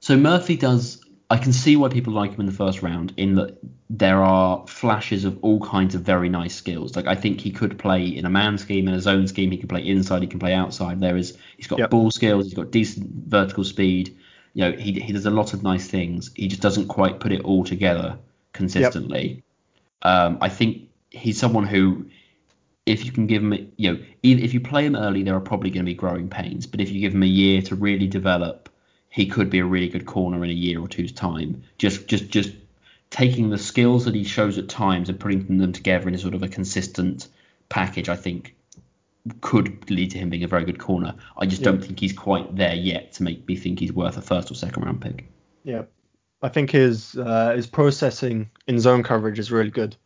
so. 0.00 0.16
Murphy 0.16 0.56
does 0.56 1.02
I 1.28 1.38
can 1.38 1.52
see 1.52 1.76
why 1.76 1.88
people 1.88 2.12
like 2.12 2.32
him 2.32 2.40
in 2.40 2.46
the 2.46 2.52
first 2.52 2.82
round 2.82 3.14
in 3.16 3.34
that 3.36 3.58
there 3.90 4.22
are 4.22 4.66
flashes 4.66 5.24
of 5.24 5.38
all 5.42 5.60
kinds 5.60 5.94
of 5.94 6.02
very 6.02 6.28
nice 6.28 6.54
skills. 6.54 6.94
Like 6.94 7.06
I 7.06 7.14
think 7.14 7.40
he 7.40 7.50
could 7.50 7.78
play 7.78 8.04
in 8.04 8.24
a 8.24 8.30
man 8.30 8.58
scheme, 8.58 8.86
in 8.86 8.94
a 8.94 9.00
zone 9.00 9.26
scheme. 9.26 9.50
He 9.50 9.56
can 9.56 9.68
play 9.68 9.86
inside. 9.86 10.22
He 10.22 10.28
can 10.28 10.38
play 10.38 10.54
outside. 10.54 11.00
There 11.00 11.16
is 11.16 11.36
he's 11.56 11.66
got 11.66 11.78
yep. 11.78 11.90
ball 11.90 12.10
skills. 12.10 12.44
He's 12.44 12.54
got 12.54 12.70
decent 12.70 13.10
vertical 13.26 13.64
speed. 13.64 14.16
You 14.54 14.64
know 14.64 14.72
he 14.72 14.92
he 15.00 15.12
does 15.12 15.26
a 15.26 15.30
lot 15.30 15.54
of 15.54 15.62
nice 15.62 15.86
things. 15.86 16.30
He 16.34 16.48
just 16.48 16.62
doesn't 16.62 16.88
quite 16.88 17.20
put 17.20 17.32
it 17.32 17.42
all 17.42 17.64
together 17.64 18.18
consistently. 18.52 19.42
Yep. 20.04 20.12
Um, 20.12 20.38
I 20.40 20.48
think 20.48 20.88
he's 21.10 21.38
someone 21.38 21.66
who 21.66 22.06
if 22.84 23.04
you 23.04 23.12
can 23.12 23.28
give 23.28 23.42
him, 23.42 23.72
you 23.76 23.92
know, 23.92 24.04
if 24.24 24.52
you 24.52 24.60
play 24.60 24.84
him 24.84 24.96
early, 24.96 25.22
there 25.22 25.36
are 25.36 25.40
probably 25.40 25.70
going 25.70 25.84
to 25.84 25.90
be 25.90 25.94
growing 25.94 26.28
pains. 26.28 26.66
But 26.66 26.80
if 26.80 26.90
you 26.90 27.00
give 27.00 27.14
him 27.14 27.22
a 27.22 27.26
year 27.26 27.62
to 27.62 27.76
really 27.76 28.08
develop 28.08 28.68
he 29.12 29.26
could 29.26 29.50
be 29.50 29.58
a 29.58 29.64
really 29.64 29.90
good 29.90 30.06
corner 30.06 30.42
in 30.42 30.48
a 30.48 30.54
year 30.54 30.80
or 30.80 30.88
two's 30.88 31.12
time. 31.12 31.62
Just 31.76 32.08
just 32.08 32.28
just 32.30 32.52
taking 33.10 33.50
the 33.50 33.58
skills 33.58 34.06
that 34.06 34.14
he 34.14 34.24
shows 34.24 34.56
at 34.56 34.70
times 34.70 35.10
and 35.10 35.20
putting 35.20 35.58
them 35.58 35.72
together 35.72 36.08
in 36.08 36.14
a 36.14 36.18
sort 36.18 36.32
of 36.32 36.42
a 36.42 36.48
consistent 36.48 37.28
package, 37.68 38.08
I 38.08 38.16
think 38.16 38.54
could 39.40 39.88
lead 39.90 40.10
to 40.10 40.18
him 40.18 40.30
being 40.30 40.42
a 40.42 40.48
very 40.48 40.64
good 40.64 40.78
corner. 40.78 41.14
I 41.38 41.46
just 41.46 41.62
don't 41.62 41.82
think 41.82 42.00
he's 42.00 42.12
quite 42.12 42.56
there 42.56 42.74
yet 42.74 43.12
to 43.14 43.22
make 43.22 43.46
me 43.46 43.56
think 43.56 43.78
he's 43.78 43.92
worth 43.92 44.16
a 44.16 44.22
first 44.22 44.50
or 44.50 44.54
second 44.54 44.84
round 44.84 45.00
pick. 45.00 45.26
Yeah, 45.62 45.82
I 46.42 46.48
think 46.48 46.70
his 46.70 47.16
uh, 47.16 47.52
his 47.54 47.66
processing 47.66 48.50
in 48.66 48.80
zone 48.80 49.02
coverage 49.02 49.38
is 49.38 49.52
really 49.52 49.70
good. 49.70 49.96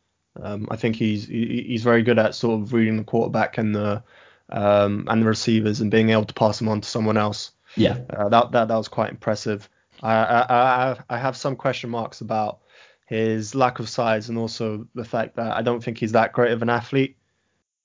Um, 0.40 0.68
I 0.70 0.76
think 0.76 0.96
he's 0.96 1.26
he's 1.26 1.82
very 1.82 2.02
good 2.02 2.18
at 2.18 2.34
sort 2.34 2.60
of 2.60 2.72
reading 2.72 2.98
the 2.98 3.04
quarterback 3.04 3.56
and 3.56 3.74
the 3.74 4.02
um, 4.50 5.06
and 5.08 5.22
the 5.22 5.26
receivers 5.26 5.80
and 5.80 5.90
being 5.90 6.10
able 6.10 6.24
to 6.24 6.34
pass 6.34 6.58
them 6.58 6.68
on 6.68 6.82
to 6.82 6.88
someone 6.88 7.16
else. 7.16 7.52
Yeah, 7.74 7.98
uh, 8.10 8.28
that, 8.28 8.52
that 8.52 8.68
that 8.68 8.76
was 8.76 8.88
quite 8.88 9.10
impressive. 9.10 9.68
I, 10.02 10.14
I 10.14 10.96
I 11.08 11.18
have 11.18 11.38
some 11.38 11.56
question 11.56 11.88
marks 11.88 12.20
about 12.20 12.60
his 13.06 13.54
lack 13.54 13.78
of 13.78 13.88
size 13.88 14.28
and 14.28 14.36
also 14.36 14.86
the 14.94 15.04
fact 15.04 15.36
that 15.36 15.56
I 15.56 15.62
don't 15.62 15.82
think 15.82 15.98
he's 15.98 16.12
that 16.12 16.32
great 16.32 16.52
of 16.52 16.60
an 16.60 16.68
athlete. 16.68 17.16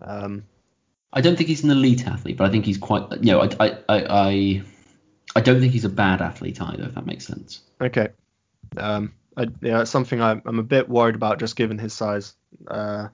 Um, 0.01 0.43
I 1.13 1.21
don't 1.21 1.35
think 1.35 1.49
he's 1.49 1.63
an 1.63 1.71
elite 1.71 2.07
athlete, 2.07 2.37
but 2.37 2.47
I 2.47 2.51
think 2.51 2.65
he's 2.65 2.77
quite. 2.77 3.03
You 3.21 3.33
know, 3.33 3.41
I 3.41 3.49
I 3.59 3.77
I 3.89 4.63
I 5.35 5.41
don't 5.41 5.59
think 5.59 5.73
he's 5.73 5.85
a 5.85 5.89
bad 5.89 6.21
athlete 6.21 6.61
either. 6.61 6.83
If 6.83 6.95
that 6.95 7.05
makes 7.05 7.25
sense. 7.25 7.61
Okay. 7.79 8.09
Um, 8.77 9.13
I, 9.35 9.47
yeah, 9.61 9.81
it's 9.81 9.91
something 9.91 10.21
I'm, 10.21 10.41
I'm 10.45 10.59
a 10.59 10.63
bit 10.63 10.87
worried 10.89 11.15
about 11.15 11.39
just 11.39 11.55
given 11.55 11.77
his 11.77 11.93
size. 11.93 12.33
Uh, 12.67 13.09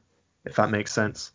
if 0.45 0.55
that 0.55 0.69
makes 0.69 0.91
sense. 0.91 1.31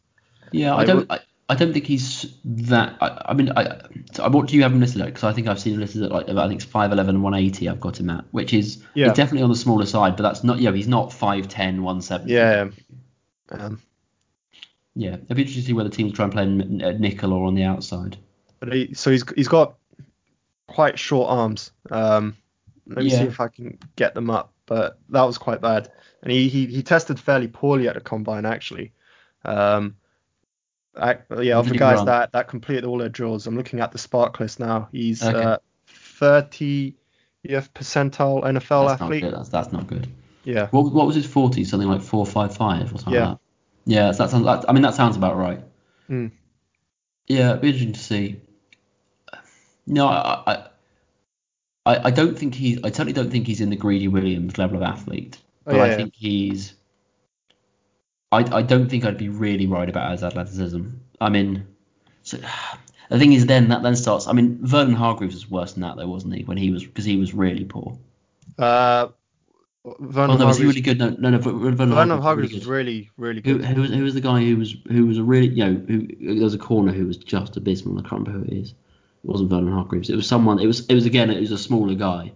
Yeah, 0.52 0.74
I, 0.74 0.80
I 0.80 0.84
don't. 0.84 1.10
I, 1.10 1.20
I 1.48 1.54
don't 1.54 1.72
think 1.72 1.86
he's 1.86 2.34
that. 2.44 2.96
I, 3.00 3.26
I 3.26 3.34
mean, 3.34 3.52
I, 3.56 3.80
so 4.12 4.28
what 4.28 4.48
do 4.48 4.56
you 4.56 4.62
have 4.62 4.72
him 4.72 4.80
listed 4.80 5.02
at? 5.02 5.06
Because 5.06 5.24
I 5.24 5.32
think 5.32 5.48
I've 5.48 5.60
seen 5.60 5.74
him 5.74 5.80
listed 5.80 6.02
at 6.02 6.10
like 6.10 6.28
I 6.28 6.48
think 6.48 6.62
it's 6.62 6.72
5'11", 6.72 6.96
180. 6.96 7.68
I've 7.68 7.80
got 7.80 7.98
him 7.98 8.10
at, 8.10 8.24
which 8.30 8.52
is 8.52 8.82
yeah. 8.94 9.08
he's 9.08 9.16
definitely 9.16 9.42
on 9.42 9.50
the 9.50 9.56
smaller 9.56 9.86
side, 9.86 10.16
but 10.16 10.22
that's 10.22 10.44
not. 10.44 10.60
Yeah, 10.60 10.72
he's 10.72 10.88
not 10.88 11.10
5'10", 11.10 11.80
170. 11.80 12.32
Yeah. 12.32 12.68
Um, 13.50 13.80
yeah, 14.94 15.14
it'd 15.14 15.28
be 15.28 15.42
interesting 15.42 15.62
to 15.62 15.66
see 15.66 15.72
whether 15.72 15.88
teams 15.88 16.12
try 16.12 16.24
and 16.24 16.32
play 16.32 16.46
nickel 16.46 17.32
or 17.32 17.46
on 17.46 17.54
the 17.54 17.64
outside. 17.64 18.16
But 18.60 18.72
he, 18.72 18.94
so 18.94 19.10
he's 19.10 19.24
he's 19.34 19.48
got 19.48 19.74
quite 20.66 20.98
short 20.98 21.30
arms. 21.30 21.72
Um, 21.90 22.36
let 22.86 23.04
me 23.04 23.10
yeah. 23.10 23.18
see 23.18 23.24
if 23.24 23.40
I 23.40 23.48
can 23.48 23.78
get 23.96 24.14
them 24.14 24.30
up, 24.30 24.52
but 24.66 24.98
that 25.10 25.22
was 25.22 25.38
quite 25.38 25.60
bad. 25.60 25.90
And 26.22 26.30
he, 26.30 26.48
he, 26.48 26.66
he 26.66 26.82
tested 26.82 27.18
fairly 27.18 27.48
poorly 27.48 27.88
at 27.88 27.94
the 27.94 28.00
combine 28.00 28.44
actually. 28.44 28.92
Um, 29.44 29.96
I, 30.94 31.18
yeah, 31.40 31.56
of 31.56 31.68
the 31.68 31.76
guys 31.76 31.96
run? 31.96 32.06
that 32.06 32.32
that 32.32 32.48
completed 32.48 32.84
all 32.84 32.98
their 32.98 33.08
drills, 33.08 33.46
I'm 33.46 33.56
looking 33.56 33.80
at 33.80 33.92
the 33.92 33.98
SPARQ 33.98 34.40
list 34.40 34.60
now. 34.60 34.88
He's 34.92 35.22
okay. 35.22 35.38
uh, 35.38 35.58
30th 36.20 36.94
percentile 37.44 38.44
NFL 38.44 38.88
that's 38.88 39.02
athlete. 39.02 39.24
Not 39.24 39.32
that's, 39.32 39.48
that's 39.48 39.72
not 39.72 39.86
good. 39.86 40.06
Yeah. 40.44 40.68
What, 40.68 40.92
what 40.92 41.06
was 41.06 41.16
his 41.16 41.26
40? 41.26 41.64
Something 41.64 41.88
like 41.88 42.02
455 42.02 42.82
or 42.94 42.98
something 42.98 43.14
yeah. 43.14 43.20
like 43.20 43.38
that. 43.38 43.41
Yeah, 43.84 44.12
that 44.12 44.30
sounds. 44.30 44.44
That, 44.44 44.64
I 44.68 44.72
mean, 44.72 44.82
that 44.82 44.94
sounds 44.94 45.16
about 45.16 45.36
right. 45.36 45.60
Mm. 46.08 46.32
Yeah, 47.26 47.50
it'd 47.50 47.62
be 47.62 47.68
interesting 47.68 47.92
to 47.94 48.00
see. 48.00 48.40
No, 49.86 50.06
I, 50.06 50.68
I, 51.84 52.06
I 52.06 52.10
don't 52.10 52.38
think 52.38 52.54
he's. 52.54 52.78
I 52.84 52.90
certainly 52.90 53.12
don't 53.12 53.30
think 53.30 53.46
he's 53.46 53.60
in 53.60 53.70
the 53.70 53.76
Greedy 53.76 54.08
Williams 54.08 54.58
level 54.58 54.76
of 54.76 54.82
athlete, 54.82 55.38
but 55.64 55.74
oh, 55.74 55.78
yeah, 55.78 55.92
I 55.92 55.96
think 55.96 56.14
he's 56.14 56.74
I, 58.32 58.38
I 58.50 58.62
don't 58.62 58.88
think 58.88 59.04
I'd 59.04 59.18
be 59.18 59.28
really 59.28 59.66
worried 59.66 59.90
about 59.90 60.10
his 60.10 60.24
athleticism. 60.24 60.88
I 61.20 61.28
mean, 61.28 61.66
so, 62.22 62.38
the 63.10 63.18
thing 63.18 63.34
is, 63.34 63.44
then 63.44 63.68
that 63.68 63.82
then 63.82 63.94
starts. 63.94 64.26
I 64.26 64.32
mean, 64.32 64.58
Vernon 64.62 64.94
Hargreaves 64.94 65.34
was 65.34 65.50
worse 65.50 65.74
than 65.74 65.82
that, 65.82 65.96
though, 65.96 66.08
wasn't 66.08 66.34
he? 66.34 66.42
When 66.42 66.56
he 66.56 66.70
was 66.70 66.82
because 66.84 67.04
he 67.04 67.18
was 67.18 67.34
really 67.34 67.64
poor. 67.64 67.98
Uh, 68.58 69.08
Vernon 69.84 70.36
oh, 70.36 70.38
no, 70.38 70.46
was 70.46 70.58
he 70.58 70.64
really 70.64 70.80
good? 70.80 70.98
No, 70.98 71.10
no, 71.10 71.30
no. 71.30 71.38
Vernon, 71.38 71.74
Vernon 71.74 72.22
Hargreaves, 72.22 72.54
was 72.54 72.66
really, 72.66 73.10
really 73.16 73.40
good. 73.40 73.64
Who, 73.64 73.74
who, 73.74 73.80
was, 73.80 73.90
who 73.90 74.02
was 74.04 74.14
the 74.14 74.20
guy 74.20 74.40
who 74.40 74.56
was 74.56 74.76
who 74.88 75.06
was 75.06 75.18
a 75.18 75.24
really 75.24 75.48
you 75.48 75.64
know 75.64 75.74
who 75.88 76.06
there 76.34 76.44
was 76.44 76.54
a 76.54 76.58
corner 76.58 76.92
who 76.92 77.06
was 77.06 77.16
just 77.16 77.56
abysmal. 77.56 77.98
I 77.98 78.02
can't 78.08 78.26
remember 78.26 78.46
who 78.46 78.54
it 78.54 78.62
is. 78.62 78.70
It 78.70 78.76
wasn't 79.24 79.50
Vernon 79.50 79.72
Hargreaves. 79.72 80.08
It 80.08 80.14
was 80.14 80.28
someone. 80.28 80.60
It 80.60 80.66
was 80.66 80.86
it 80.86 80.94
was 80.94 81.04
again. 81.04 81.30
It 81.30 81.40
was 81.40 81.50
a 81.50 81.58
smaller 81.58 81.94
guy. 81.94 82.32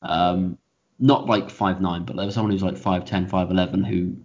Um, 0.00 0.56
not 0.98 1.26
like 1.26 1.50
five 1.50 1.82
nine, 1.82 2.04
but 2.04 2.16
there 2.16 2.24
was 2.24 2.34
someone 2.34 2.52
who 2.52 2.54
was 2.54 2.62
like 2.62 2.78
five 2.78 3.04
ten, 3.04 3.28
five 3.28 3.50
eleven 3.50 3.84
who 3.84 4.16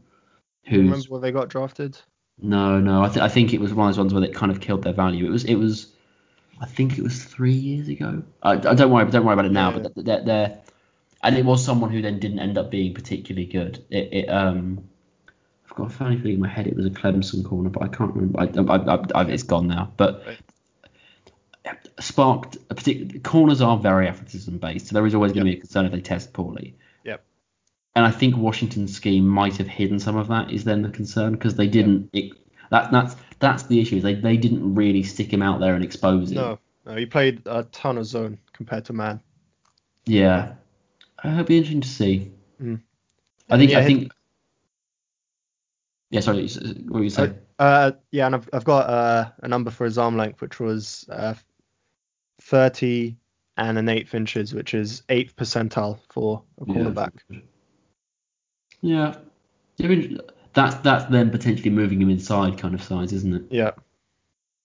who 0.63 0.77
remember 0.77 1.05
where 1.09 1.21
they 1.21 1.31
got 1.33 1.49
drafted? 1.49 1.97
No, 2.39 2.79
no. 2.79 3.03
I, 3.03 3.07
th- 3.07 3.17
I 3.17 3.27
think 3.27 3.53
it 3.53 3.59
was 3.59 3.73
one 3.73 3.89
of 3.89 3.95
those 3.95 3.99
ones 3.99 4.13
where 4.13 4.23
it 4.23 4.33
kind 4.33 4.51
of 4.51 4.61
killed 4.61 4.83
their 4.83 4.93
value. 4.93 5.25
It 5.25 5.31
was 5.31 5.43
it 5.43 5.55
was 5.55 5.93
I 6.61 6.65
think 6.65 6.97
it 6.97 7.03
was 7.03 7.23
three 7.23 7.51
years 7.51 7.89
ago. 7.89 8.23
I, 8.41 8.53
I 8.53 8.73
don't 8.73 8.89
worry 8.91 9.09
don't 9.11 9.25
worry 9.25 9.33
about 9.33 9.45
it 9.45 9.51
now, 9.51 9.71
yeah. 9.71 9.79
but 9.79 10.05
they're, 10.05 10.23
they're 10.23 10.61
and 11.23 11.37
it 11.37 11.45
was 11.45 11.63
someone 11.63 11.91
who 11.91 12.01
then 12.01 12.19
didn't 12.19 12.39
end 12.39 12.57
up 12.57 12.71
being 12.71 12.93
particularly 12.93 13.45
good. 13.45 13.83
It, 13.89 14.13
it 14.13 14.29
um 14.29 14.87
I've 15.65 15.75
got 15.75 15.87
a 15.87 15.89
funny 15.89 16.17
feeling 16.17 16.35
in 16.35 16.41
my 16.41 16.47
head 16.47 16.67
it 16.67 16.75
was 16.75 16.85
a 16.85 16.89
Clemson 16.89 17.43
corner, 17.43 17.69
but 17.69 17.83
I 17.83 17.87
can't 17.87 18.13
remember. 18.13 18.39
I, 18.39 18.75
I, 18.75 19.21
I, 19.23 19.25
it's 19.29 19.43
gone 19.43 19.67
now, 19.67 19.91
but. 19.97 20.23
Right. 20.25 20.37
Sparked 21.99 22.55
a 22.69 22.75
particular 22.75 23.19
corners 23.19 23.61
are 23.61 23.77
very 23.77 24.07
athleticism 24.07 24.55
based, 24.55 24.87
so 24.87 24.93
there 24.93 25.05
is 25.05 25.13
always 25.13 25.33
going 25.33 25.47
to 25.47 25.51
yep. 25.51 25.55
be 25.55 25.59
a 25.59 25.61
concern 25.61 25.85
if 25.85 25.91
they 25.91 25.99
test 25.99 26.31
poorly. 26.31 26.77
Yep. 27.03 27.21
and 27.93 28.05
I 28.05 28.11
think 28.11 28.37
Washington's 28.37 28.95
scheme 28.95 29.27
might 29.27 29.57
have 29.57 29.67
hidden 29.67 29.99
some 29.99 30.15
of 30.15 30.29
that. 30.29 30.49
Is 30.49 30.63
then 30.63 30.81
the 30.81 30.89
concern 30.89 31.33
because 31.33 31.55
they 31.55 31.67
didn't. 31.67 32.09
It, 32.13 32.31
that 32.69 32.91
that's 32.91 33.17
that's 33.39 33.63
the 33.63 33.81
issue. 33.81 33.99
They 33.99 34.13
they 34.13 34.37
didn't 34.37 34.75
really 34.75 35.03
stick 35.03 35.31
him 35.31 35.41
out 35.41 35.59
there 35.59 35.75
and 35.75 35.83
expose 35.83 36.31
him. 36.31 36.37
No, 36.37 36.59
no, 36.85 36.95
he 36.95 37.05
played 37.05 37.41
a 37.45 37.63
ton 37.63 37.97
of 37.97 38.05
zone 38.05 38.37
compared 38.53 38.85
to 38.85 38.93
man. 38.93 39.19
Yeah, 40.05 40.53
it'll 41.23 41.43
be 41.43 41.57
interesting 41.57 41.81
to 41.81 41.87
see. 41.87 42.31
Mm. 42.61 42.81
I 43.49 43.57
think 43.57 43.71
Yeah, 43.71 43.79
I 43.79 43.85
think. 43.85 44.11
Yeah, 46.09 46.19
sorry. 46.21 46.47
What 46.47 46.99
were 46.99 47.03
you 47.03 47.09
saying? 47.09 47.37
Uh, 47.59 47.91
yeah, 48.11 48.27
and 48.27 48.35
I've, 48.35 48.49
I've 48.53 48.63
got 48.63 48.89
uh, 48.89 49.29
a 49.41 49.47
number 49.47 49.71
for 49.71 49.85
his 49.85 49.97
arm 49.97 50.15
length, 50.15 50.41
which 50.41 50.59
was 50.59 51.05
uh, 51.11 51.33
30 52.41 53.15
and 53.57 53.77
an 53.77 53.89
eighth 53.89 54.13
inches, 54.13 54.53
which 54.53 54.73
is 54.73 55.03
eighth 55.09 55.35
percentile 55.35 55.99
for 56.09 56.43
a 56.61 56.65
cornerback. 56.65 57.13
Yeah. 58.81 59.15
Yeah, 59.77 59.85
I 59.85 59.89
mean, 59.89 60.19
That's 60.53 60.75
that's 60.77 61.05
then 61.11 61.29
potentially 61.29 61.69
moving 61.69 62.01
him 62.01 62.09
inside 62.09 62.57
kind 62.57 62.73
of 62.73 62.81
size, 62.81 63.13
isn't 63.13 63.33
it? 63.33 63.43
Yeah, 63.49 63.71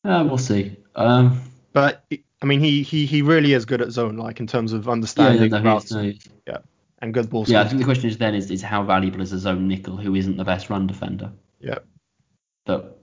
Uh, 0.05 0.25
we'll 0.27 0.39
see. 0.39 0.77
Um, 0.95 1.41
but 1.73 2.05
I 2.43 2.47
mean, 2.47 2.61
he, 2.61 2.83
he 2.83 3.07
he 3.07 3.23
really 3.23 3.53
is 3.53 3.65
good 3.65 3.81
at 3.81 3.93
zone, 3.93 4.17
like 4.17 4.41
in 4.41 4.47
terms 4.49 4.73
of 4.73 4.87
yeah, 4.87 4.93
understanding 4.93 5.51
no, 5.51 5.63
routes 5.63 5.93
no, 5.93 6.03
he's- 6.03 6.27
and 7.03 7.13
good 7.13 7.29
ball 7.29 7.45
yeah. 7.49 7.63
I 7.63 7.69
think 7.69 7.81
the 7.81 7.85
question 7.85 8.09
is 8.09 8.17
then 8.17 8.35
is, 8.35 8.51
is 8.51 8.63
how 8.63 8.85
valuable 8.85 9.21
is 9.21 9.33
a 9.33 9.39
zone 9.39 9.67
nickel 9.67 9.97
who 9.97 10.15
isn't 10.15 10.37
the 10.37 10.45
best 10.45 10.71
run 10.71 10.87
defender? 10.87 11.33
Yeah. 11.59 11.79
But 12.65 13.01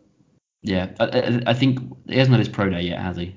yeah, 0.62 0.92
I, 1.00 1.06
I, 1.06 1.42
I 1.48 1.54
think 1.54 1.80
he 2.08 2.18
hasn't 2.18 2.32
had 2.32 2.40
his 2.40 2.50
pro 2.50 2.70
day 2.70 2.84
yet, 2.84 3.00
has 3.02 3.18
he? 3.18 3.36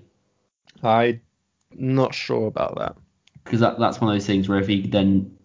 I'm 1.73 1.95
not 1.95 2.15
sure 2.15 2.47
about 2.47 2.79
that. 2.79 2.97
Because 3.43 3.59
that, 3.59 3.79
that's 3.81 4.01
one 4.01 4.11
of 4.11 4.15
those 4.15 4.27
things 4.27 4.49
where 4.49 4.61
if 4.61 4.69
he 4.69 4.87
then 4.87 5.37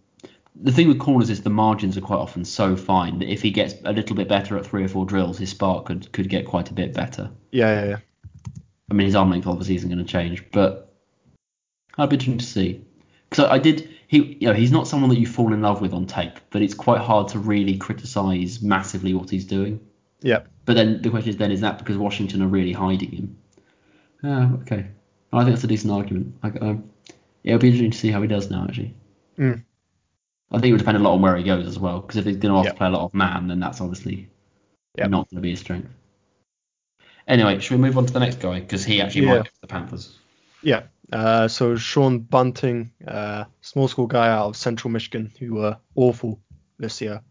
the 0.56 0.72
thing 0.72 0.88
with 0.88 1.00
corners 1.00 1.32
is 1.32 1.42
the 1.42 1.50
margins 1.50 1.98
are 1.98 2.02
quite 2.02 2.20
often 2.20 2.46
so 2.46 2.76
fine 2.76 3.18
that 3.20 3.32
if 3.32 3.42
he 3.42 3.50
gets 3.50 3.74
a 3.86 3.92
little 3.94 4.16
bit 4.16 4.28
better 4.28 4.56
at 4.58 4.66
three 4.68 4.84
or 4.84 4.88
four 4.88 5.06
drills, 5.06 5.40
his 5.40 5.52
SPARQ 5.52 5.86
could 5.86 6.12
could 6.12 6.30
get 6.30 6.46
quite 6.46 6.70
a 6.70 6.74
bit 6.74 6.94
better. 6.94 7.32
Yeah, 7.52 7.82
yeah, 7.82 7.90
yeah. 7.90 7.98
I 8.90 8.94
mean, 8.94 9.06
his 9.06 9.16
arm 9.16 9.30
length 9.32 9.48
obviously 9.48 9.76
isn't 9.76 9.90
going 9.90 10.04
to 10.04 10.10
change, 10.12 10.44
but 10.52 10.94
I'd 11.98 12.10
be 12.10 12.16
interested 12.16 12.40
to 12.40 12.46
see. 12.46 12.86
Because 13.30 13.46
I, 13.46 13.56
I 13.56 13.60
did, 13.60 13.90
he, 14.08 14.38
you 14.40 14.48
know, 14.48 14.54
he's 14.54 14.72
not 14.72 14.88
someone 14.88 15.10
that 15.10 15.20
you 15.20 15.28
fall 15.28 15.54
in 15.54 15.62
love 15.62 15.82
with 15.82 15.94
on 15.94 16.06
tape, 16.06 16.40
but 16.50 16.62
it's 16.62 16.74
quite 16.74 17.02
hard 17.02 17.28
to 17.30 17.40
really 17.40 17.78
criticise 17.78 18.62
massively 18.62 19.14
what 19.14 19.30
he's 19.30 19.46
doing. 19.46 19.80
Yeah. 20.22 20.44
But 20.66 20.76
then 20.76 21.02
the 21.02 21.10
question 21.10 21.30
is, 21.30 21.38
then 21.38 21.52
is 21.52 21.62
that 21.62 21.80
because 21.80 21.98
Washington 21.98 22.42
are 22.42 22.48
really 22.48 22.74
hiding 22.74 23.12
him? 23.12 23.38
Yeah, 24.24 24.52
okay. 24.62 24.88
I 25.34 25.44
think 25.44 25.56
that's 25.56 25.64
a 25.64 25.68
decent 25.68 25.92
argument. 25.92 26.36
I, 26.42 26.50
um, 26.50 26.90
it'll 27.44 27.60
be 27.60 27.68
interesting 27.68 27.92
to 27.92 27.98
see 27.98 28.12
how 28.12 28.22
he 28.22 28.28
does 28.28 28.50
now, 28.50 28.66
actually. 28.68 28.96
Mm. 29.38 29.64
I 30.52 30.56
think 30.60 30.68
it 30.68 30.72
would 30.72 30.80
depend 30.80 30.98
a 30.98 31.02
lot 31.02 31.14
on 31.14 31.22
where 31.22 31.36
he 31.36 31.44
goes 31.44 31.68
as 31.68 31.78
well, 31.78 32.00
because 32.00 32.16
if 32.16 32.26
he's 32.26 32.38
going 32.38 32.54
to 32.54 32.58
have 32.58 32.66
Yeah. 32.66 32.72
to 32.72 32.78
play 32.78 32.88
a 32.88 32.92
lot 32.92 33.04
of 33.04 33.14
man, 33.14 33.48
then 33.48 33.60
that's 33.60 33.82
obviously 33.82 34.30
Yeah. 34.98 35.08
not 35.08 35.30
going 35.30 35.38
to 35.38 35.42
be 35.42 35.50
his 35.52 35.60
strength. 35.60 35.90
Anyway, 37.28 37.60
should 37.60 37.72
we 37.80 37.82
move 37.86 37.98
on 37.98 38.06
to 38.06 38.14
the 38.14 38.20
next 38.20 38.40
guy? 38.40 38.60
Because 38.60 38.84
he 38.86 39.02
actually 39.02 39.26
Yeah. 39.26 39.36
might 39.38 39.44
go 39.46 39.50
the 39.62 39.68
Panthers. 39.68 40.18
Yeah. 40.62 40.84
Uh, 41.12 41.48
so 41.48 41.76
Sean 41.76 42.20
Bunting, 42.20 42.92
uh, 43.08 43.46
small 43.62 43.88
school 43.88 44.08
guy 44.08 44.30
out 44.30 44.48
of 44.48 44.56
Central 44.58 44.92
Michigan, 44.92 45.32
who 45.40 45.56
were 45.56 45.78
awful 45.96 46.40
this 46.80 47.02
year. 47.02 47.22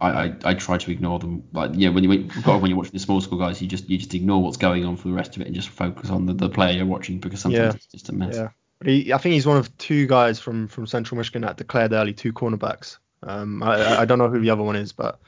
I, 0.00 0.10
I, 0.10 0.34
I 0.44 0.54
try 0.54 0.76
to 0.76 0.90
ignore 0.90 1.18
them. 1.18 1.42
Like 1.52 1.70
yeah, 1.74 1.88
when 1.88 2.02
you 2.04 2.10
when, 2.10 2.28
God, 2.42 2.60
when 2.60 2.70
you 2.70 2.76
watch 2.76 2.90
the 2.90 2.98
small 2.98 3.20
school 3.20 3.38
guys, 3.38 3.62
you 3.62 3.68
just 3.68 3.88
you 3.88 3.96
just 3.96 4.12
ignore 4.14 4.42
what's 4.42 4.58
going 4.58 4.84
on 4.84 4.96
for 4.96 5.08
the 5.08 5.14
rest 5.14 5.36
of 5.36 5.42
it 5.42 5.46
and 5.46 5.54
just 5.54 5.70
focus 5.70 6.10
on 6.10 6.26
the, 6.26 6.34
the 6.34 6.48
player 6.50 6.76
you're 6.76 6.84
watching 6.86 7.18
because 7.18 7.40
sometimes 7.40 7.72
Yeah. 7.72 7.74
it's 7.74 7.86
just 7.86 8.08
a 8.10 8.12
mess. 8.12 8.34
Yeah. 8.36 8.48
But 8.78 8.88
he, 8.88 9.12
I 9.12 9.18
think 9.18 9.32
he's 9.32 9.46
one 9.46 9.56
of 9.56 9.74
two 9.78 10.06
guys 10.06 10.38
from, 10.38 10.68
from 10.68 10.86
Central 10.86 11.16
Michigan 11.16 11.42
that 11.42 11.56
declared 11.56 11.92
early 11.94 12.12
two 12.12 12.32
cornerbacks. 12.34 12.98
Um, 13.22 13.62
I- 13.62 13.80
I, 13.80 14.02
I 14.02 14.04
don't 14.04 14.18
know 14.18 14.28
who 14.28 14.38
the 14.40 14.50
other 14.50 14.62
one 14.62 14.76
is, 14.76 14.92
but 14.92 15.18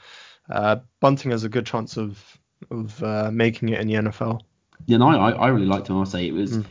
uh, 0.51 0.77
Bunting 0.99 1.31
has 1.31 1.43
a 1.43 1.49
good 1.49 1.65
chance 1.65 1.97
of 1.97 2.23
of 2.71 3.01
uh, 3.03 3.29
making 3.31 3.69
it 3.69 3.79
in 3.79 3.87
the 3.87 3.93
NFL. 3.95 4.41
Yeah, 4.85 4.97
no, 4.97 5.09
I, 5.09 5.31
I 5.31 5.47
really 5.49 5.65
liked 5.65 5.87
him. 5.89 5.97
I'll 5.97 6.05
say 6.05 6.27
it 6.27 6.33
was 6.33 6.57
Mm. 6.57 6.65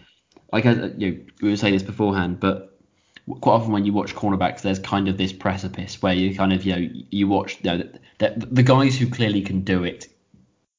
like 0.53 0.67
I, 0.67 0.73
you 0.97 1.11
know, 1.13 1.19
we 1.43 1.51
were 1.51 1.57
saying 1.57 1.75
this 1.75 1.83
beforehand, 1.83 2.41
but 2.41 2.79
quite 3.41 3.53
often 3.53 3.73
when 3.73 3.85
you 3.85 3.93
watch 3.93 4.15
cornerbacks, 4.15 4.63
there's 4.63 4.79
kind 4.79 5.09
of 5.09 5.19
this 5.19 5.33
precipice 5.33 6.01
where 6.03 6.15
you 6.15 6.35
kind 6.35 6.53
of 6.53 6.65
you 6.65 6.73
know 6.77 6.89
you 7.11 7.29
watch 7.29 7.59
you 7.63 7.71
know 7.71 7.79
that, 7.79 8.01
that 8.19 8.55
the 8.55 8.63
guys 8.63 8.99
who 8.99 9.09
clearly 9.09 9.43
can 9.43 9.61
do 9.61 9.85
it 9.85 10.09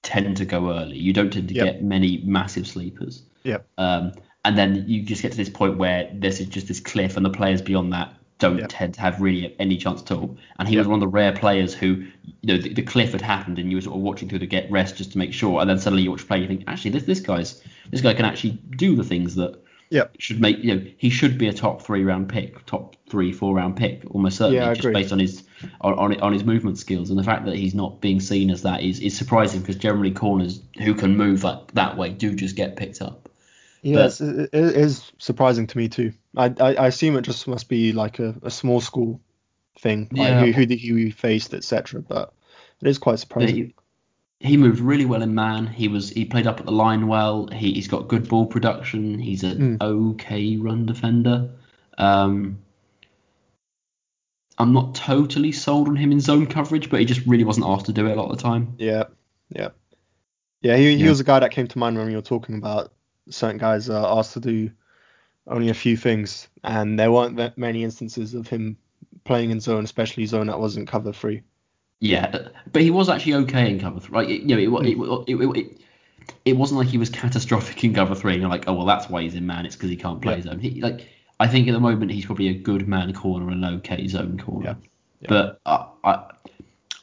tend 0.01 0.37
to 0.37 0.45
go 0.45 0.71
early. 0.71 0.97
You 0.97 1.13
don't 1.13 1.31
tend 1.31 1.49
to 1.49 1.53
Yep. 1.53 1.65
get 1.65 1.83
many 1.83 2.21
massive 2.25 2.65
sleepers. 2.67 3.23
Yep. 3.43 3.67
Um, 3.77 4.13
and 4.45 4.57
then 4.57 4.85
you 4.87 5.03
just 5.03 5.21
get 5.21 5.31
to 5.31 5.37
this 5.37 5.49
point 5.49 5.77
where 5.77 6.09
this 6.13 6.39
is 6.39 6.47
just 6.47 6.67
this 6.67 6.79
cliff, 6.79 7.15
and 7.17 7.25
the 7.25 7.29
players 7.29 7.61
beyond 7.61 7.93
that 7.93 8.13
don't 8.39 8.57
Yep. 8.59 8.67
tend 8.69 8.93
to 8.95 9.01
have 9.01 9.21
really 9.21 9.55
any 9.59 9.77
chance 9.77 10.01
at 10.01 10.11
all. 10.11 10.35
And 10.57 10.67
he 10.67 10.75
Yep. 10.75 10.79
was 10.81 10.87
one 10.87 10.95
of 10.95 11.01
the 11.01 11.07
rare 11.07 11.33
players 11.33 11.73
who, 11.73 11.87
you 12.41 12.55
know, 12.55 12.57
the, 12.57 12.73
the 12.73 12.81
cliff 12.81 13.11
had 13.11 13.21
happened, 13.21 13.59
and 13.59 13.69
you 13.69 13.77
were 13.77 13.81
sort 13.81 13.95
of 13.97 14.01
watching 14.01 14.29
through 14.29 14.39
to 14.39 14.47
get 14.47 14.71
rest 14.71 14.97
just 14.97 15.11
to 15.11 15.17
make 15.17 15.33
sure, 15.33 15.59
and 15.61 15.69
then 15.69 15.77
suddenly 15.77 16.03
you 16.03 16.09
watch 16.11 16.27
play, 16.27 16.37
and 16.37 16.49
you 16.49 16.57
think, 16.57 16.63
actually, 16.67 16.91
this 16.91 17.03
this 17.03 17.19
guy's 17.19 17.61
this 17.91 18.01
guy 18.01 18.13
can 18.13 18.25
actually 18.25 18.51
do 18.77 18.95
the 18.95 19.03
things 19.03 19.35
that 19.35 19.61
Yep. 19.91 20.15
should 20.19 20.39
make 20.39 20.59
you 20.63 20.75
know 20.75 20.85
he 20.97 21.09
should 21.09 21.37
be 21.37 21.47
a 21.47 21.53
top 21.53 21.81
three 21.81 22.03
round 22.03 22.29
pick, 22.29 22.65
top 22.65 22.95
three 23.09 23.31
four 23.31 23.55
round 23.55 23.75
pick, 23.75 24.03
almost 24.11 24.37
certainly, 24.37 24.57
Yeah, 24.59 24.69
just 24.69 24.81
agree. 24.81 24.93
based 24.93 25.11
on 25.11 25.19
his 25.19 25.43
on, 25.81 25.93
on 25.95 26.19
on 26.21 26.31
his 26.33 26.43
movement 26.45 26.77
skills, 26.77 27.09
and 27.09 27.17
the 27.19 27.23
fact 27.23 27.45
that 27.45 27.55
he's 27.55 27.73
not 27.75 27.99
being 27.99 28.19
seen 28.19 28.51
as 28.51 28.61
that 28.61 28.81
is 28.83 28.99
is 28.99 29.17
surprising 29.17 29.61
because 29.61 29.75
generally 29.75 30.11
corners 30.11 30.61
who 30.81 30.93
can 30.93 31.17
move 31.17 31.43
like 31.43 31.71
that 31.73 31.97
way 31.97 32.09
do 32.09 32.35
just 32.35 32.55
get 32.55 32.75
picked 32.77 33.01
up. 33.01 33.28
Yes, 33.81 34.19
it, 34.21 34.49
it 34.53 34.75
is 34.75 35.11
surprising 35.17 35.67
to 35.67 35.77
me 35.77 35.87
too. 35.89 36.11
I, 36.35 36.53
I, 36.59 36.75
I 36.75 36.87
assume 36.87 37.15
it 37.15 37.21
just 37.21 37.47
must 37.47 37.69
be 37.69 37.93
like 37.93 38.19
a, 38.19 38.35
a 38.43 38.51
small 38.51 38.81
school 38.81 39.21
thing, 39.79 40.09
like 40.11 40.31
Yeah. 40.31 40.45
who, 40.45 40.51
who, 40.51 40.65
the- 40.65 40.77
who 40.77 40.95
he 40.95 41.11
faced, 41.11 41.53
etc. 41.53 42.01
But 42.01 42.33
it 42.81 42.87
is 42.87 42.97
quite 42.97 43.19
surprising. 43.19 43.55
he, 43.55 43.73
he 44.41 44.57
moved 44.57 44.79
really 44.79 45.05
well 45.05 45.21
in 45.21 45.33
man. 45.35 45.67
He 45.67 45.87
was 45.87 46.09
he 46.09 46.25
played 46.25 46.47
up 46.47 46.59
at 46.59 46.65
the 46.65 46.71
line 46.71 47.07
well. 47.07 47.47
He, 47.47 47.73
he's 47.73 47.87
got 47.87 48.07
good 48.07 48.27
ball 48.29 48.45
production. 48.45 49.17
He's 49.19 49.43
an 49.43 49.77
Mm. 49.77 49.81
okay 49.81 50.57
run 50.57 50.85
defender. 50.85 51.49
Um, 51.97 52.59
I'm 54.57 54.73
not 54.73 54.93
totally 54.95 55.51
sold 55.53 55.87
on 55.87 55.95
him 55.95 56.11
in 56.11 56.19
zone 56.19 56.45
coverage, 56.47 56.89
but 56.89 56.99
he 56.99 57.05
just 57.05 57.25
really 57.25 57.45
wasn't 57.45 57.65
asked 57.65 57.85
to 57.85 57.93
do 57.93 58.07
it 58.07 58.11
a 58.11 58.15
lot 58.15 58.29
of 58.29 58.37
the 58.37 58.43
time. 58.43 58.75
Yeah, 58.77 59.05
yeah, 59.49 59.69
yeah. 60.61 60.75
He, 60.75 60.95
he 60.97 61.03
Yeah. 61.03 61.09
was 61.09 61.21
a 61.21 61.23
guy 61.23 61.39
that 61.39 61.51
came 61.51 61.67
to 61.67 61.79
mind 61.79 61.97
when 61.97 62.09
you 62.09 62.17
were 62.17 62.21
talking 62.21 62.55
about 62.55 62.91
certain 63.29 63.57
guys 63.57 63.89
are 63.89 64.19
asked 64.19 64.33
to 64.33 64.39
do 64.39 64.71
only 65.47 65.69
a 65.69 65.73
few 65.73 65.97
things, 65.97 66.47
and 66.63 66.99
there 66.99 67.11
weren't 67.11 67.37
that 67.37 67.57
many 67.57 67.83
instances 67.83 68.33
of 68.33 68.47
him 68.47 68.77
playing 69.23 69.51
in 69.51 69.59
zone, 69.59 69.83
especially 69.83 70.25
zone 70.25 70.47
that 70.47 70.59
wasn't 70.59 70.87
cover 70.87 71.13
free. 71.13 71.41
Yeah, 71.99 72.49
but 72.71 72.81
he 72.81 72.91
was 72.91 73.09
actually 73.09 73.33
okay 73.35 73.69
in 73.69 73.79
cover 73.79 73.99
three. 73.99 74.15
Like, 74.15 74.29
you 74.29 74.45
know, 74.45 74.79
it, 74.79 74.87
it, 74.87 74.97
it, 75.27 75.57
it, 75.57 75.81
it, 76.45 76.53
wasn't 76.53 76.79
like 76.79 76.87
he 76.87 76.97
was 76.97 77.09
catastrophic 77.09 77.83
in 77.83 77.93
cover 77.93 78.15
three. 78.15 78.33
And 78.33 78.41
you're 78.41 78.49
like, 78.49 78.65
oh 78.67 78.73
well, 78.73 78.85
that's 78.85 79.09
why 79.09 79.23
he's 79.23 79.35
in 79.35 79.45
man. 79.45 79.65
It's 79.65 79.75
because 79.75 79.89
he 79.89 79.97
can't 79.97 80.21
play 80.21 80.35
Yeah. 80.37 80.43
zone. 80.43 80.59
He, 80.59 80.81
like, 80.81 81.07
I 81.39 81.47
think 81.47 81.67
at 81.67 81.71
the 81.71 81.79
moment 81.79 82.11
he's 82.11 82.25
probably 82.25 82.49
a 82.49 82.53
good 82.53 82.87
man 82.87 83.13
corner 83.13 83.49
and 83.49 83.65
an 83.65 83.75
okay 83.75 84.07
zone 84.07 84.39
corner. 84.39 84.77
Yeah. 84.81 84.89
Yeah. 85.21 85.27
But 85.27 85.59
I, 85.65 85.87
I, 86.03 86.31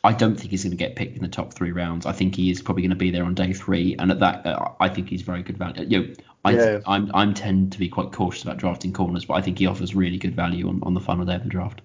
I 0.06 0.12
don't 0.12 0.36
think 0.36 0.52
he's 0.52 0.62
going 0.62 0.70
to 0.70 0.76
get 0.76 0.94
picked 0.94 1.16
in 1.16 1.22
the 1.22 1.28
top 1.28 1.52
three 1.52 1.72
rounds. 1.72 2.06
I 2.06 2.12
think 2.12 2.36
he 2.36 2.50
is 2.50 2.62
probably 2.62 2.82
going 2.82 2.90
to 2.90 2.96
be 2.96 3.10
there 3.10 3.24
on 3.24 3.34
day 3.34 3.52
three, 3.52 3.96
and 3.98 4.12
at 4.12 4.20
that, 4.20 4.46
uh, 4.46 4.70
I 4.78 4.88
think 4.88 5.08
he's 5.08 5.22
very 5.22 5.42
good 5.42 5.58
value. 5.58 5.84
You 5.84 5.98
know, 5.98 6.14
I, 6.44 6.50
Yeah. 6.52 6.80
I'm, 6.86 7.10
I'm 7.12 7.34
tend 7.34 7.72
to 7.72 7.78
be 7.78 7.88
quite 7.88 8.12
cautious 8.12 8.44
about 8.44 8.56
drafting 8.56 8.92
corners, 8.92 9.24
but 9.24 9.34
I 9.34 9.42
think 9.42 9.58
he 9.58 9.66
offers 9.66 9.96
really 9.96 10.16
good 10.16 10.36
value 10.36 10.68
on, 10.68 10.80
on 10.84 10.94
the 10.94 11.00
final 11.00 11.24
day 11.24 11.34
of 11.34 11.42
the 11.42 11.48
draft. 11.48 11.80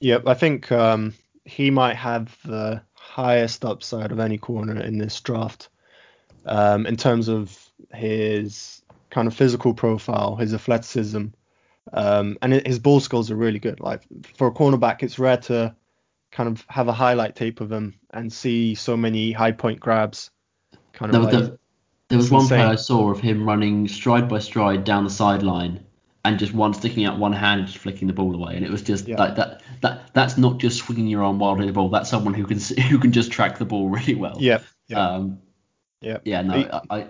Yep, 0.00 0.26
I 0.26 0.34
think 0.34 0.70
um, 0.70 1.14
he 1.46 1.70
might 1.70 1.96
have 1.96 2.36
the 2.44 2.82
highest 2.92 3.64
upside 3.64 4.12
of 4.12 4.20
any 4.20 4.36
corner 4.36 4.78
in 4.78 4.98
this 4.98 5.18
draft 5.20 5.70
um, 6.44 6.84
in 6.86 6.96
terms 6.96 7.28
of 7.28 7.58
his 7.94 8.82
kind 9.08 9.26
of 9.26 9.34
physical 9.34 9.72
profile, 9.72 10.36
his 10.36 10.52
athleticism, 10.52 11.26
um, 11.94 12.36
and 12.42 12.52
his 12.52 12.78
ball 12.78 13.00
skills 13.00 13.30
are 13.30 13.36
really 13.36 13.58
good. 13.58 13.80
Like 13.80 14.02
for 14.36 14.48
a 14.48 14.52
cornerback, 14.52 15.02
it's 15.02 15.18
rare 15.18 15.38
to 15.38 15.74
kind 16.32 16.48
of 16.48 16.64
have 16.68 16.88
a 16.88 16.92
highlight 16.92 17.36
tape 17.36 17.60
of 17.60 17.70
him 17.70 17.94
and 18.10 18.32
see 18.32 18.74
so 18.74 18.96
many 18.96 19.30
high 19.32 19.52
point 19.52 19.78
grabs. 19.78 20.30
Kind 20.92 21.14
of 21.14 21.24
was- 21.24 21.32
like, 21.34 21.44
there, 21.44 21.58
there 22.08 22.18
was 22.18 22.30
one 22.30 22.46
play. 22.48 22.58
I 22.60 22.74
saw 22.74 23.10
of 23.10 23.20
him 23.20 23.46
running 23.46 23.86
stride 23.86 24.28
by 24.28 24.40
stride 24.40 24.82
down 24.84 25.04
the 25.04 25.10
sideline 25.10 25.84
and 26.24 26.38
just 26.38 26.52
one 26.54 26.74
sticking 26.74 27.04
out 27.04 27.18
one 27.18 27.32
hand 27.32 27.60
and 27.60 27.66
just 27.68 27.78
flicking 27.78 28.06
the 28.08 28.14
ball 28.14 28.34
away, 28.34 28.54
and 28.56 28.64
it 28.64 28.70
was 28.70 28.82
just 28.82 29.06
Yeah. 29.08 29.16
like 29.18 29.36
that. 29.36 29.62
That 29.82 30.10
that's 30.14 30.36
not 30.38 30.58
just 30.58 30.78
swinging 30.78 31.06
your 31.06 31.22
arm 31.24 31.38
wildly 31.38 31.64
at 31.64 31.66
the 31.68 31.72
ball. 31.72 31.88
That's 31.88 32.10
someone 32.10 32.34
who 32.34 32.44
can 32.46 32.58
who 32.90 32.98
can 32.98 33.12
just 33.12 33.30
track 33.32 33.58
the 33.58 33.64
ball 33.64 33.88
really 33.88 34.14
well. 34.14 34.36
yeah, 34.40 34.58
yeah, 34.88 34.98
Um, 35.08 35.38
yeah. 36.00 36.18
yeah. 36.24 36.42
No, 36.42 36.54
He- 36.54 36.66
I. 36.70 36.80
I 36.98 37.06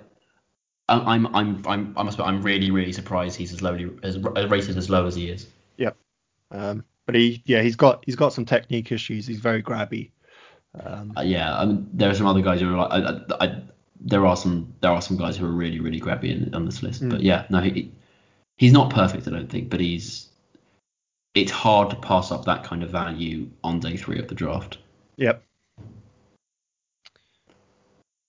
I'm 0.89 1.27
I'm 1.35 1.63
I'm 1.67 1.95
I 1.97 2.03
must 2.03 2.19
be, 2.19 2.25
I'm 2.25 2.43
really 2.43 2.71
really 2.71 2.93
surprised 2.93 3.37
he's 3.37 3.53
as 3.53 3.63
lowly 3.63 3.89
as 4.03 4.19
rated 4.19 4.77
as 4.77 4.91
low 4.91 5.07
as 5.07 5.15
he 5.15 5.29
is. 5.31 5.47
Um, 6.51 6.85
but 7.13 7.21
he, 7.21 7.43
yeah, 7.45 7.61
he's 7.61 7.77
got 7.77 8.03
he's 8.07 8.17
got 8.17 8.33
some 8.33 8.47
technique 8.47 8.91
issues. 8.91 9.27
He's 9.27 9.39
very 9.39 9.63
grabby. 9.63 10.13
Um, 10.83 11.13
Uh, 11.15 11.21
yeah, 11.21 11.59
I 11.59 11.67
mean, 11.67 11.87
there 11.93 12.09
are 12.09 12.15
some 12.15 12.27
other 12.27 12.41
guys 12.41 12.61
who 12.61 12.75
are 12.75 12.89
like, 12.89 12.91
I, 12.91 13.45
I, 13.45 13.63
there 14.01 14.27
are 14.27 14.37
some, 14.37 14.73
there 14.81 14.91
are 14.91 15.03
some 15.03 15.19
guys 15.19 15.37
who 15.37 15.45
are 15.45 15.51
really, 15.53 15.79
really 15.81 16.01
grabby 16.01 16.31
in, 16.31 16.55
on 16.55 16.65
this 16.65 16.83
list. 16.83 17.03
Mm. 17.03 17.11
But 17.11 17.21
yeah, 17.21 17.45
no, 17.51 17.61
he, 17.61 17.93
he's 18.57 18.73
not 18.73 18.91
perfect, 18.91 19.29
I 19.29 19.33
don't 19.33 19.51
think, 19.51 19.69
but 19.69 19.81
he's, 19.81 20.31
it's 21.35 21.53
hard 21.53 21.91
to 21.91 21.97
pass 21.97 22.33
up 22.33 22.47
that 22.47 22.65
kind 22.65 22.83
of 22.83 22.89
value 22.91 23.51
on 23.63 23.81
day 23.81 23.99
three 23.99 24.19
of 24.19 24.29
the 24.29 24.35
draft. 24.35 24.79
Yep. 25.17 25.45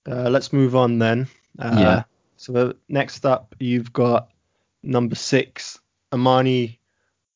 Uh, 0.06 0.30
let's 0.30 0.52
move 0.52 0.76
on 0.76 1.00
then. 1.00 1.28
Uh, 1.58 1.78
Yeah. 1.80 2.04
So 2.36 2.74
next 2.89 3.26
up, 3.26 3.56
you've 3.60 3.93
got 3.93 4.28
number 4.84 5.15
six, 5.15 5.80
Amani 6.12 6.82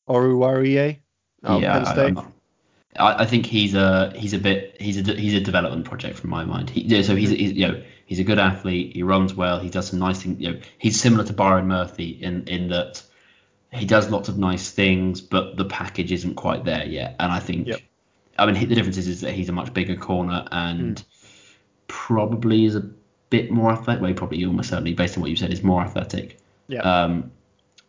Oruwariye. 0.10 1.00
Out 1.44 1.62
yeah, 1.62 1.74
Penn 1.74 1.86
I, 1.86 1.94
State. 1.94 2.18
I, 2.98 3.24
I 3.24 3.26
think 3.26 3.46
he's 3.46 3.76
a 3.76 4.14
he's 4.16 4.34
a 4.34 4.40
bit 4.40 4.78
he's 4.80 4.98
a 4.98 5.14
he's 5.14 5.34
a 5.34 5.42
development 5.42 5.86
project 5.86 6.20
from 6.20 6.30
my 6.30 6.46
mind. 6.46 6.70
He, 6.70 6.82
yeah, 6.82 7.02
so 7.02 7.16
he's, 7.16 7.30
he's 7.30 7.54
you 7.54 7.68
know 7.68 7.84
he's 8.06 8.20
a 8.20 8.24
good 8.24 8.40
athlete. 8.40 8.94
He 8.94 9.04
runs 9.04 9.34
well. 9.34 9.60
He 9.60 9.70
does 9.70 9.88
some 9.88 10.00
nice 10.00 10.22
things. 10.22 10.40
You 10.40 10.54
know, 10.54 10.60
he's 10.78 11.00
similar 11.00 11.24
to 11.26 11.34
Byron 11.34 11.68
Murphy 11.68 12.10
in 12.10 12.48
in 12.48 12.70
that 12.70 13.04
he 13.72 13.86
does 13.86 14.10
lots 14.10 14.30
of 14.30 14.38
nice 14.38 14.72
things, 14.72 15.22
but 15.22 15.58
the 15.58 15.66
package 15.66 16.12
isn't 16.12 16.36
quite 16.36 16.64
there 16.66 16.86
yet. 16.86 17.16
And 17.20 17.32
I 17.32 17.40
think 17.40 17.68
Yep. 17.68 17.80
I 18.40 18.46
mean 18.46 18.68
the 18.68 18.76
difference 18.76 18.98
is, 18.98 19.08
is 19.08 19.22
that 19.22 19.34
he's 19.34 19.50
a 19.50 19.54
much 19.54 19.74
bigger 19.74 19.96
corner 19.96 20.48
and 20.52 21.00
Hmm. 21.00 21.06
probably 21.88 22.66
is 22.66 22.76
a 22.76 22.90
bit 23.30 23.52
more 23.52 23.72
athletic. 23.72 24.02
Well, 24.02 24.10
he 24.10 24.14
probably 24.16 24.46
almost 24.46 24.70
certainly 24.70 24.94
based 24.94 25.18
on 25.18 25.22
what 25.22 25.30
you 25.30 25.36
said 25.36 25.52
is 25.52 25.64
more 25.64 25.82
athletic. 25.82 26.40
Yeah. 26.68 26.82
Um, 26.82 27.32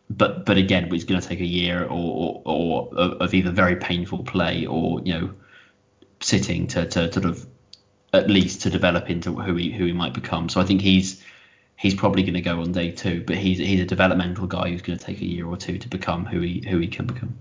but 0.09 0.45
but 0.45 0.57
again, 0.57 0.93
it's 0.93 1.03
going 1.03 1.21
to 1.21 1.27
take 1.27 1.39
a 1.39 1.45
year 1.45 1.83
or, 1.83 2.41
or, 2.45 2.89
or 2.93 2.95
of 2.97 3.33
either 3.33 3.51
very 3.51 3.75
painful 3.75 4.23
play 4.23 4.65
or 4.65 5.01
you 5.01 5.13
know 5.13 5.33
sitting 6.19 6.67
to, 6.67 6.85
to 6.85 7.11
sort 7.11 7.25
of 7.25 7.45
at 8.11 8.29
least 8.29 8.63
to 8.63 8.69
develop 8.69 9.09
into 9.09 9.33
who 9.35 9.55
he 9.55 9.71
who 9.71 9.85
he 9.85 9.93
might 9.93 10.13
become. 10.13 10.49
So 10.49 10.59
I 10.59 10.63
think 10.65 10.81
he's 10.81 11.23
he's 11.75 11.93
probably 11.93 12.23
going 12.23 12.33
to 12.33 12.41
go 12.41 12.61
on 12.61 12.71
day 12.71 12.91
two, 12.91 13.23
but 13.25 13.37
he's 13.37 13.59
he's 13.59 13.81
a 13.81 13.85
developmental 13.85 14.47
guy 14.47 14.69
who's 14.69 14.81
going 14.81 14.97
to 14.97 15.05
take 15.05 15.21
a 15.21 15.25
year 15.25 15.47
or 15.47 15.57
two 15.57 15.77
to 15.77 15.87
become 15.87 16.25
who 16.25 16.41
he 16.41 16.65
who 16.67 16.79
he 16.79 16.87
can 16.87 17.05
become. 17.05 17.39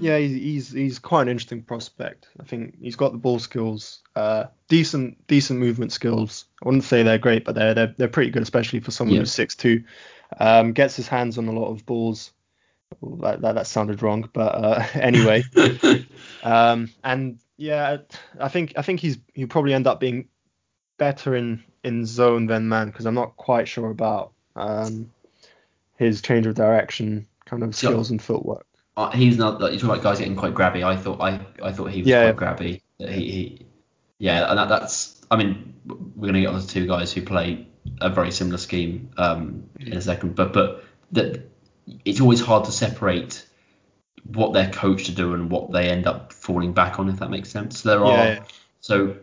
Yeah, 0.00 0.18
he's, 0.18 0.32
he's 0.32 0.72
he's 0.72 0.98
quite 1.00 1.22
an 1.22 1.28
interesting 1.28 1.62
prospect. 1.62 2.28
I 2.40 2.44
think 2.44 2.76
he's 2.80 2.96
got 2.96 3.10
the 3.10 3.18
ball 3.18 3.40
skills, 3.40 4.00
uh, 4.14 4.44
decent 4.68 5.26
decent 5.26 5.58
movement 5.58 5.92
skills. 5.92 6.44
I 6.62 6.66
wouldn't 6.66 6.84
say 6.84 7.02
they're 7.02 7.18
great, 7.18 7.44
but 7.44 7.56
they're 7.56 7.74
they're, 7.74 7.94
they're 7.96 8.08
pretty 8.08 8.30
good, 8.30 8.42
especially 8.42 8.80
for 8.80 8.92
someone 8.92 9.14
Yeah. 9.16 9.20
who's 9.22 9.32
six 9.32 9.56
two. 9.56 9.82
Um, 10.38 10.72
gets 10.72 10.96
his 10.96 11.08
hands 11.08 11.38
on 11.38 11.48
a 11.48 11.52
lot 11.52 11.70
of 11.70 11.86
balls. 11.86 12.32
That 13.20 13.40
that, 13.42 13.54
that 13.56 13.66
sounded 13.66 14.02
wrong, 14.02 14.28
but 14.32 14.54
uh, 14.54 14.86
anyway. 14.94 15.44
Um, 16.42 16.90
and 17.02 17.38
yeah, 17.56 17.98
I 18.38 18.48
think 18.48 18.74
I 18.76 18.82
think 18.82 19.00
he's 19.00 19.18
he'll 19.34 19.48
probably 19.48 19.74
end 19.74 19.86
up 19.88 19.98
being 20.00 20.28
better 20.98 21.34
in 21.34 21.64
in 21.82 22.06
zone 22.06 22.46
than 22.46 22.68
man 22.68 22.86
because 22.88 23.06
I'm 23.06 23.14
not 23.14 23.36
quite 23.36 23.66
sure 23.68 23.90
about 23.90 24.32
um, 24.54 25.10
his 25.96 26.22
change 26.22 26.46
of 26.46 26.54
direction 26.54 27.26
kind 27.44 27.62
of 27.64 27.74
skills 27.74 28.10
and 28.10 28.22
footwork. 28.22 28.66
Uh, 28.96 29.10
he's 29.10 29.36
not. 29.36 29.60
you're 29.60 29.70
talking 29.72 29.90
about 29.90 30.02
guys 30.02 30.18
getting 30.18 30.36
quite 30.36 30.54
grabby. 30.54 30.84
I 30.84 30.96
thought 30.96 31.20
I 31.20 31.40
I 31.62 31.72
thought 31.72 31.90
he 31.90 32.02
was 32.02 32.08
Yeah. 32.08 32.32
quite 32.32 32.56
grabby. 32.58 32.80
He, 32.98 33.06
he 33.06 33.66
yeah, 34.18 34.48
and 34.50 34.58
that, 34.58 34.68
that's. 34.68 35.20
I 35.30 35.36
mean, 35.36 35.74
we're 36.16 36.26
gonna 36.26 36.40
get 36.40 36.48
on 36.48 36.60
to 36.60 36.66
two 36.66 36.86
guys 36.86 37.12
who 37.12 37.22
play 37.22 37.66
a 38.00 38.10
very 38.10 38.30
similar 38.30 38.58
scheme 38.58 39.10
um, 39.16 39.68
in 39.78 39.96
a 39.96 40.00
second, 40.00 40.34
but 40.34 40.52
but 40.52 40.84
that 41.12 41.50
it's 42.04 42.20
always 42.20 42.40
hard 42.40 42.64
to 42.66 42.72
separate 42.72 43.46
what 44.24 44.52
they're 44.52 44.70
coached 44.70 45.06
to 45.06 45.12
do 45.12 45.34
and 45.34 45.50
what 45.50 45.72
they 45.72 45.88
end 45.88 46.06
up 46.06 46.32
falling 46.32 46.72
back 46.72 46.98
on, 46.98 47.08
if 47.08 47.18
that 47.20 47.30
makes 47.30 47.48
sense. 47.50 47.82
There 47.82 48.04
are 48.04 48.12
Yeah, 48.12 48.32
yeah. 48.34 48.44
so 48.80 49.16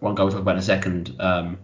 one 0.00 0.14
guy 0.14 0.24
we'll 0.24 0.32
talk 0.32 0.42
about 0.42 0.56
in 0.56 0.58
a 0.58 0.62
second 0.62 1.16
um, 1.20 1.58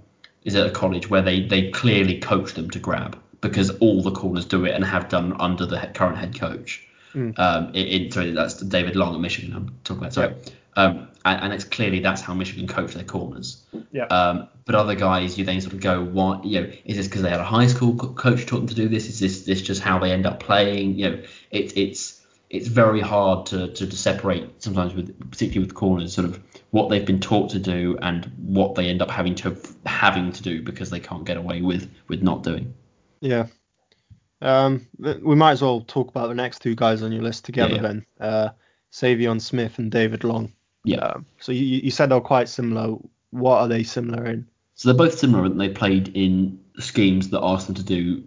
is 0.45 0.55
at 0.55 0.67
a 0.67 0.71
college 0.71 1.11
where 1.11 1.23
they 1.23 1.47
they 1.47 1.71
clearly 1.71 2.21
coach 2.21 2.55
them 2.55 2.71
to 2.71 2.79
grab 2.79 3.19
because 3.41 3.71
all 3.79 4.03
the 4.03 4.11
corners 4.11 4.47
do 4.47 4.65
it 4.65 4.75
and 4.75 4.85
have 4.85 5.09
done 5.09 5.37
under 5.41 5.67
the 5.67 5.91
current 5.95 6.17
head 6.19 6.39
coach. 6.39 6.87
Mm. 7.15 7.39
Um, 7.39 7.69
in, 7.75 7.87
in 7.87 8.11
sorry, 8.11 8.31
that's 8.33 8.55
David 8.55 8.97
Long 8.97 9.15
at 9.15 9.21
Michigan. 9.21 9.55
I'm 9.55 9.75
talking 9.85 10.03
about 10.03 10.15
sorry. 10.15 10.35
Um, 10.77 11.09
and, 11.25 11.45
and 11.45 11.53
it's 11.53 11.65
clearly 11.65 12.01
that's 12.01 12.21
how 12.21 12.35
Michigan 12.35 12.67
coach 12.67 12.95
their 12.95 13.05
corners. 13.05 13.63
Yeah. 13.93 14.05
Um, 14.07 14.49
but 14.65 14.75
other 14.75 14.95
guys, 14.95 15.39
you 15.39 15.45
then 15.45 15.61
sort 15.61 15.75
of 15.75 15.81
go, 15.81 16.03
what? 16.03 16.45
You 16.45 16.61
know, 16.63 16.73
is 16.85 16.97
this 16.97 17.07
because 17.07 17.23
they 17.23 17.31
had 17.31 17.41
a 17.41 17.45
high 17.45 17.67
school 17.67 17.95
co- 17.97 18.13
coach 18.13 18.47
taught 18.47 18.59
them 18.59 18.69
to 18.69 18.75
do 18.75 18.89
this? 18.89 19.09
Is 19.09 19.21
this 19.21 19.45
this 19.45 19.63
just 19.63 19.83
how 19.83 19.99
they 19.99 20.13
end 20.13 20.27
up 20.27 20.41
playing? 20.41 20.99
You 20.99 21.11
know, 21.11 21.23
it's 21.51 21.73
it's 21.75 22.21
it's 22.51 22.69
very 22.69 23.01
hard 23.01 23.47
to, 23.47 23.69
to, 23.69 23.87
to 23.87 23.97
separate 23.97 24.63
sometimes 24.63 24.95
with 24.95 25.19
particularly 25.31 25.67
with 25.67 25.75
corners 25.75 26.15
sort 26.15 26.27
of 26.27 26.41
what 26.71 26.89
they've 26.89 27.05
been 27.07 27.19
taught 27.21 27.51
to 27.51 27.59
do 27.59 27.99
and 28.01 28.31
what 28.39 28.75
they 28.77 28.89
end 28.89 29.03
up 29.03 29.11
having 29.11 29.35
to 29.35 29.57
having 29.87 30.31
to 30.31 30.43
do 30.43 30.63
because 30.63 30.91
they 30.91 31.01
can't 31.01 31.25
get 31.25 31.37
away 31.37 31.63
with 31.63 31.91
with 32.09 32.23
not 32.23 32.43
doing. 32.43 32.75
Yeah. 33.21 33.47
Um, 34.41 34.87
we 34.99 35.35
might 35.35 35.53
as 35.53 35.63
well 35.63 35.81
talk 35.81 36.09
about 36.09 36.29
the 36.29 36.35
next 36.35 36.61
two 36.61 36.75
guys 36.75 37.03
on 37.03 37.13
your 37.13 37.23
list 37.23 37.45
together 37.45 37.77
Yeah. 37.77 37.83
then. 37.83 38.07
Uh, 38.21 38.49
Saivion 38.93 39.41
Smith 39.41 39.79
and 39.79 39.91
David 39.91 40.23
Long. 40.23 40.53
Yeah. 40.85 40.99
Um, 40.99 41.27
so 41.41 41.53
you, 41.53 41.65
you 41.65 41.91
said 41.91 42.11
they're 42.11 42.21
quite 42.21 42.49
similar. 42.49 42.97
What 43.31 43.59
are 43.59 43.69
they 43.69 43.83
similar 43.83 44.27
in? 44.27 44.47
So 44.75 44.89
they're 44.89 44.99
both 44.99 45.19
similar 45.19 45.45
and 45.45 45.61
they 45.61 45.69
played 45.69 46.09
in 46.17 46.61
schemes 46.79 47.31
that 47.31 47.43
asked 47.43 47.67
them 47.67 47.77
to 47.77 47.85
do 47.85 48.23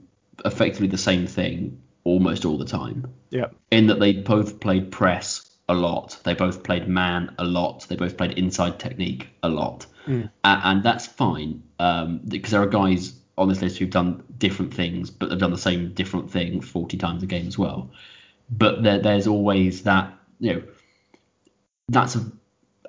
effectively 0.46 0.88
the 0.88 0.98
same 0.98 1.28
thing 1.28 1.82
almost 2.04 2.46
all 2.46 2.58
the 2.58 2.66
time. 2.66 3.06
Yeah. 3.30 3.48
In 3.72 3.88
that 3.88 4.00
they 4.00 4.14
both 4.14 4.60
played 4.60 4.92
press 4.92 5.50
a 5.70 5.74
lot, 5.74 6.20
they 6.24 6.34
both 6.34 6.64
played 6.64 6.88
man 6.88 7.36
a 7.38 7.44
lot, 7.44 7.86
they 7.90 7.98
both 7.98 8.16
played 8.18 8.32
inside 8.38 8.80
technique 8.80 9.28
a 9.44 9.50
lot, 9.50 9.86
Mm. 10.08 10.30
And 10.44 10.84
that's 10.84 11.06
fine 11.06 11.64
um, 11.80 12.22
because 12.28 12.52
there 12.52 12.62
are 12.62 12.68
guys 12.68 13.14
on 13.38 13.50
this 13.50 13.62
list 13.62 13.78
who've 13.78 13.90
done 13.90 14.24
different 14.38 14.74
things, 14.74 15.10
but 15.10 15.30
they've 15.30 15.38
done 15.38 15.52
the 15.52 15.58
same 15.58 15.94
different 15.94 16.32
thing 16.32 16.62
40 16.62 16.98
times 16.98 17.24
a 17.24 17.26
game 17.26 17.48
as 17.48 17.58
well. 17.58 17.92
But 18.50 18.84
there, 18.84 19.00
there's 19.00 19.28
always 19.28 19.84
that, 19.84 20.14
you 20.40 20.54
know, 20.54 20.64
that's 21.90 22.16
a, 22.16 22.26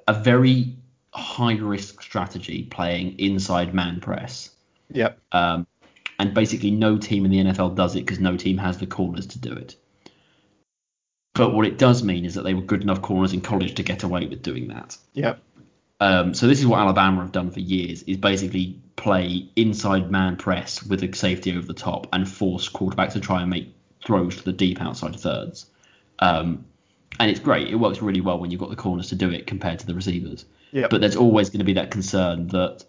a 0.09 0.15
very 0.15 0.75
high 1.13 1.57
risk 1.57 2.03
strategy 2.03 2.65
playing 2.65 3.19
inside 3.21 3.75
man 3.75 4.01
press. 4.01 4.51
Yeah. 4.91 5.13
Um, 5.31 5.67
and 6.19 6.35
basically, 6.35 6.73
no 6.73 6.99
team 6.99 7.25
in 7.25 7.31
the 7.31 7.39
NFL 7.39 7.77
does 7.77 7.95
it 7.95 8.01
because 8.01 8.19
no 8.19 8.37
team 8.37 8.59
has 8.59 8.79
the 8.79 8.87
corners 8.87 9.29
to 9.29 9.39
do 9.39 9.53
it. 9.53 9.77
But 11.35 11.55
what 11.55 11.67
it 11.67 11.79
does 11.79 12.03
mean 12.03 12.25
is 12.25 12.35
that 12.35 12.43
they 12.43 12.55
were 12.55 12.63
good 12.63 12.83
enough 12.83 13.03
corners 13.03 13.33
in 13.33 13.41
college 13.41 13.75
to 13.77 13.85
get 13.85 14.03
away 14.03 14.27
with 14.27 14.43
doing 14.43 14.69
that. 14.69 14.97
Yeah. 15.13 15.37
Um, 16.01 16.35
so 16.35 16.49
this 16.49 16.59
is 16.59 16.67
what 16.67 16.81
Alabama 16.81 17.21
have 17.21 17.31
done 17.31 17.51
for 17.51 17.61
years: 17.61 18.03
is 18.05 18.17
basically 18.17 18.81
play 18.97 19.49
inside 19.55 20.11
man 20.11 20.37
press 20.37 20.83
with 20.83 21.05
a 21.05 21.15
safety 21.15 21.57
over 21.57 21.67
the 21.67 21.75
top 21.75 22.09
and 22.13 22.29
force 22.29 22.69
quarterbacks 22.69 23.13
to 23.13 23.21
try 23.21 23.43
and 23.43 23.51
make 23.51 23.73
throws 24.05 24.37
to 24.37 24.45
the 24.45 24.53
deep 24.53 24.81
outside 24.81 25.15
thirds. 25.15 25.67
Um, 26.19 26.65
and 27.21 27.31
it's 27.31 27.41
great; 27.41 27.69
it 27.69 27.77
works 27.77 28.03
really 28.03 28.21
well 28.21 28.39
when 28.39 28.51
you've 28.51 28.61
got 28.61 28.71
the 28.71 28.77
corners 28.77 29.09
to 29.09 29.17
do 29.17 29.31
it 29.31 29.47
compared 29.47 29.79
to 29.81 29.87
the 29.87 29.95
receivers. 29.95 30.45
Yeah. 30.73 30.89
But 30.91 31.01
there's 31.01 31.17
always 31.17 31.51
going 31.51 31.61
to 31.61 31.65
be 31.65 31.73
that 31.75 31.91
concern 31.91 32.49
that 32.49 32.85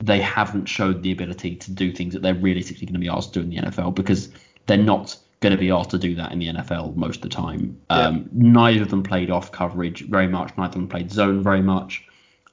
they 0.00 0.20
haven't 0.20 0.66
showed 0.66 1.02
the 1.02 1.12
ability 1.12 1.56
to 1.56 1.70
do 1.70 1.92
things 1.92 2.12
that 2.12 2.22
they're 2.22 2.34
realistically 2.34 2.86
going 2.86 2.94
to 2.94 3.00
be 3.00 3.08
asked 3.08 3.32
to 3.34 3.40
do 3.40 3.44
in 3.44 3.50
the 3.50 3.70
NFL 3.70 3.94
because 3.94 4.30
they're 4.66 4.76
not 4.76 5.16
going 5.40 5.52
to 5.52 5.58
be 5.58 5.70
asked 5.70 5.90
to 5.90 5.98
do 5.98 6.14
that 6.16 6.32
in 6.32 6.38
the 6.38 6.48
NFL 6.48 6.96
most 6.96 7.16
of 7.16 7.22
the 7.22 7.28
time. 7.28 7.80
Um, 7.90 8.28
Neither 8.32 8.82
of 8.82 8.90
them 8.90 9.02
played 9.02 9.30
off 9.30 9.52
coverage 9.52 10.06
very 10.08 10.28
much. 10.28 10.56
Neither 10.56 10.70
of 10.70 10.74
them 10.74 10.88
played 10.88 11.10
zone 11.10 11.42
very 11.42 11.62
much. 11.62 12.04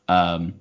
Um, 0.07 0.55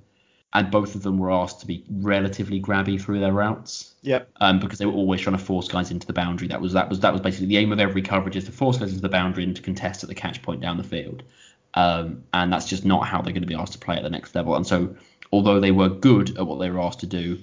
and 0.55 0.71
both 0.71 0.95
of 0.95 1.03
them 1.03 1.19
were 1.19 1.31
asked 1.31 1.61
to 1.61 1.67
be 1.67 1.85
relatively 1.91 2.61
grabby 2.61 3.01
through 3.01 3.21
their 3.21 3.33
routes 3.33 3.95
Yeah. 4.03 4.23
um, 4.41 4.59
because 4.61 4.79
they 4.79 4.87
were 4.87 4.93
always 4.93 5.21
trying 5.21 5.37
to 5.37 5.43
force 5.43 5.69
guys 5.69 5.91
into 5.91 6.07
the 6.07 6.13
boundary. 6.15 6.49
That 6.49 6.61
was 6.61 6.73
that 6.73 6.89
was 6.89 7.01
that 7.01 7.13
was 7.13 7.21
basically 7.21 7.49
the 7.49 7.59
aim 7.59 7.71
of 7.73 7.79
every 7.81 8.01
coverage 8.03 8.37
is 8.37 8.45
to 8.45 8.53
force 8.53 8.79
guys 8.79 8.91
into 8.91 9.03
the 9.03 9.11
boundary 9.11 9.45
and 9.45 9.55
to 9.57 9.63
contest 9.63 10.03
at 10.03 10.09
the 10.09 10.15
catch 10.15 10.41
point 10.43 10.61
down 10.61 10.79
the 10.79 10.85
field. 10.85 11.23
Um, 11.75 12.25
and 12.33 12.51
that's 12.51 12.67
just 12.67 12.85
not 12.87 13.07
how 13.07 13.21
they're 13.21 13.35
going 13.35 13.43
to 13.43 13.49
be 13.49 13.55
asked 13.55 13.75
to 13.75 13.79
play 13.79 13.97
at 13.97 14.03
the 14.03 14.11
next 14.11 14.35
level. 14.35 14.57
And 14.57 14.67
so, 14.67 14.97
although 15.33 15.61
they 15.61 15.71
were 15.71 15.91
good 15.91 16.39
at 16.39 16.47
what 16.47 16.59
they 16.59 16.71
were 16.71 16.81
asked 16.81 17.01
to 17.01 17.07
do, 17.07 17.39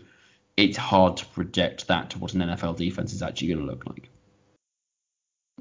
it's 0.58 0.78
hard 0.78 1.18
to 1.18 1.26
project 1.28 1.88
that 1.88 2.10
to 2.10 2.18
what 2.20 2.34
an 2.34 2.42
NFL 2.42 2.76
defense 2.78 3.14
is 3.14 3.22
actually 3.22 3.50
going 3.50 3.60
to 3.60 3.66
look 3.66 3.86
like. 3.86 4.10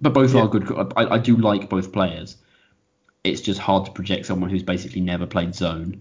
But 0.01 0.15
both 0.15 0.35
are 0.35 0.49
good. 0.49 0.71
I, 0.97 1.15
I 1.15 1.19
do 1.19 1.37
like 1.37 1.69
both 1.69 1.93
players. 1.93 2.39
It's 3.23 3.43
just 3.43 3.61
hard 3.61 3.85
to 3.85 3.93
project 3.93 4.27
someone 4.27 4.51
who's 4.51 4.63
basically 4.63 5.03
never 5.03 5.27
played 5.27 5.55
zone 5.55 6.01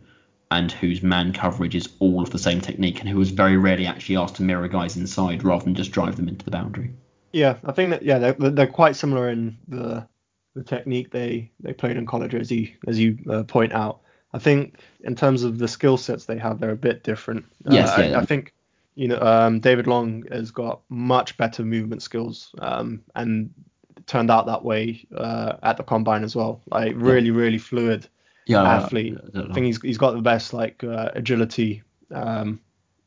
and 0.53 0.71
whose 0.71 1.01
man 1.01 1.33
coverage 1.33 1.73
is 1.75 1.89
all 1.99 2.21
of 2.21 2.29
the 2.29 2.37
same 2.37 2.61
technique 2.61 2.99
and 2.99 3.09
who 3.09 3.17
was 3.17 3.31
very 3.31 3.57
rarely 3.57 3.87
actually 3.87 4.15
asked 4.17 4.35
to 4.35 4.43
mirror 4.43 4.67
guys 4.67 4.95
inside 4.95 5.43
rather 5.43 5.63
than 5.65 5.73
just 5.73 5.91
drive 5.91 6.15
them 6.15 6.27
into 6.27 6.45
the 6.45 6.51
boundary. 6.51 6.91
Yeah. 7.31 7.57
I 7.65 7.71
think 7.71 7.89
that 7.89 8.03
yeah 8.03 8.19
they're, 8.19 8.33
they're 8.51 8.67
quite 8.67 8.95
similar 8.95 9.29
in 9.29 9.57
the 9.67 10.07
the 10.55 10.63
technique 10.63 11.09
they 11.09 11.51
they 11.59 11.73
played 11.73 11.97
in 11.97 12.05
college 12.05 12.35
as 12.35 12.51
you 12.51 12.69
as 12.87 12.99
you 12.99 13.17
uh, 13.29 13.43
point 13.43 13.73
out. 13.73 14.01
I 14.31 14.39
think 14.39 14.77
in 15.03 15.15
terms 15.15 15.43
of 15.43 15.57
the 15.57 15.67
skill 15.67 15.97
sets 15.97 16.25
they 16.25 16.37
have, 16.37 16.59
they're 16.59 16.71
a 16.71 16.75
bit 16.75 17.03
different. 17.03 17.45
Yes, 17.67 17.89
Uh, 17.89 18.01
I- 18.01 18.05
yeah. 18.09 18.19
I, 18.19 18.25
think 18.25 18.53
you 18.93 19.07
know 19.07 19.19
um, 19.19 19.59
David 19.59 19.87
Long 19.87 20.23
has 20.31 20.51
got 20.51 20.81
much 20.89 21.35
better 21.37 21.63
movement 21.63 22.03
skills 22.03 22.53
um, 22.59 23.01
and 23.15 23.49
turned 24.05 24.29
out 24.29 24.45
that 24.45 24.63
way 24.63 25.07
uh, 25.15 25.53
at 25.63 25.77
the 25.77 25.83
combine 25.83 26.23
as 26.23 26.35
well. 26.35 26.61
Like 26.69 26.93
really 26.95 27.31
really 27.31 27.57
fluid 27.57 28.07
Yeah, 28.45 28.63
athlete. 28.63 29.17
I. 29.35 29.39
I 29.39 29.53
think 29.53 29.65
he's 29.65 29.81
he's 29.81 29.97
got 29.97 30.13
the 30.15 30.21
best 30.21 30.53
like 30.53 30.83
uh, 30.83 31.09
agility 31.13 31.83
um, 32.11 32.59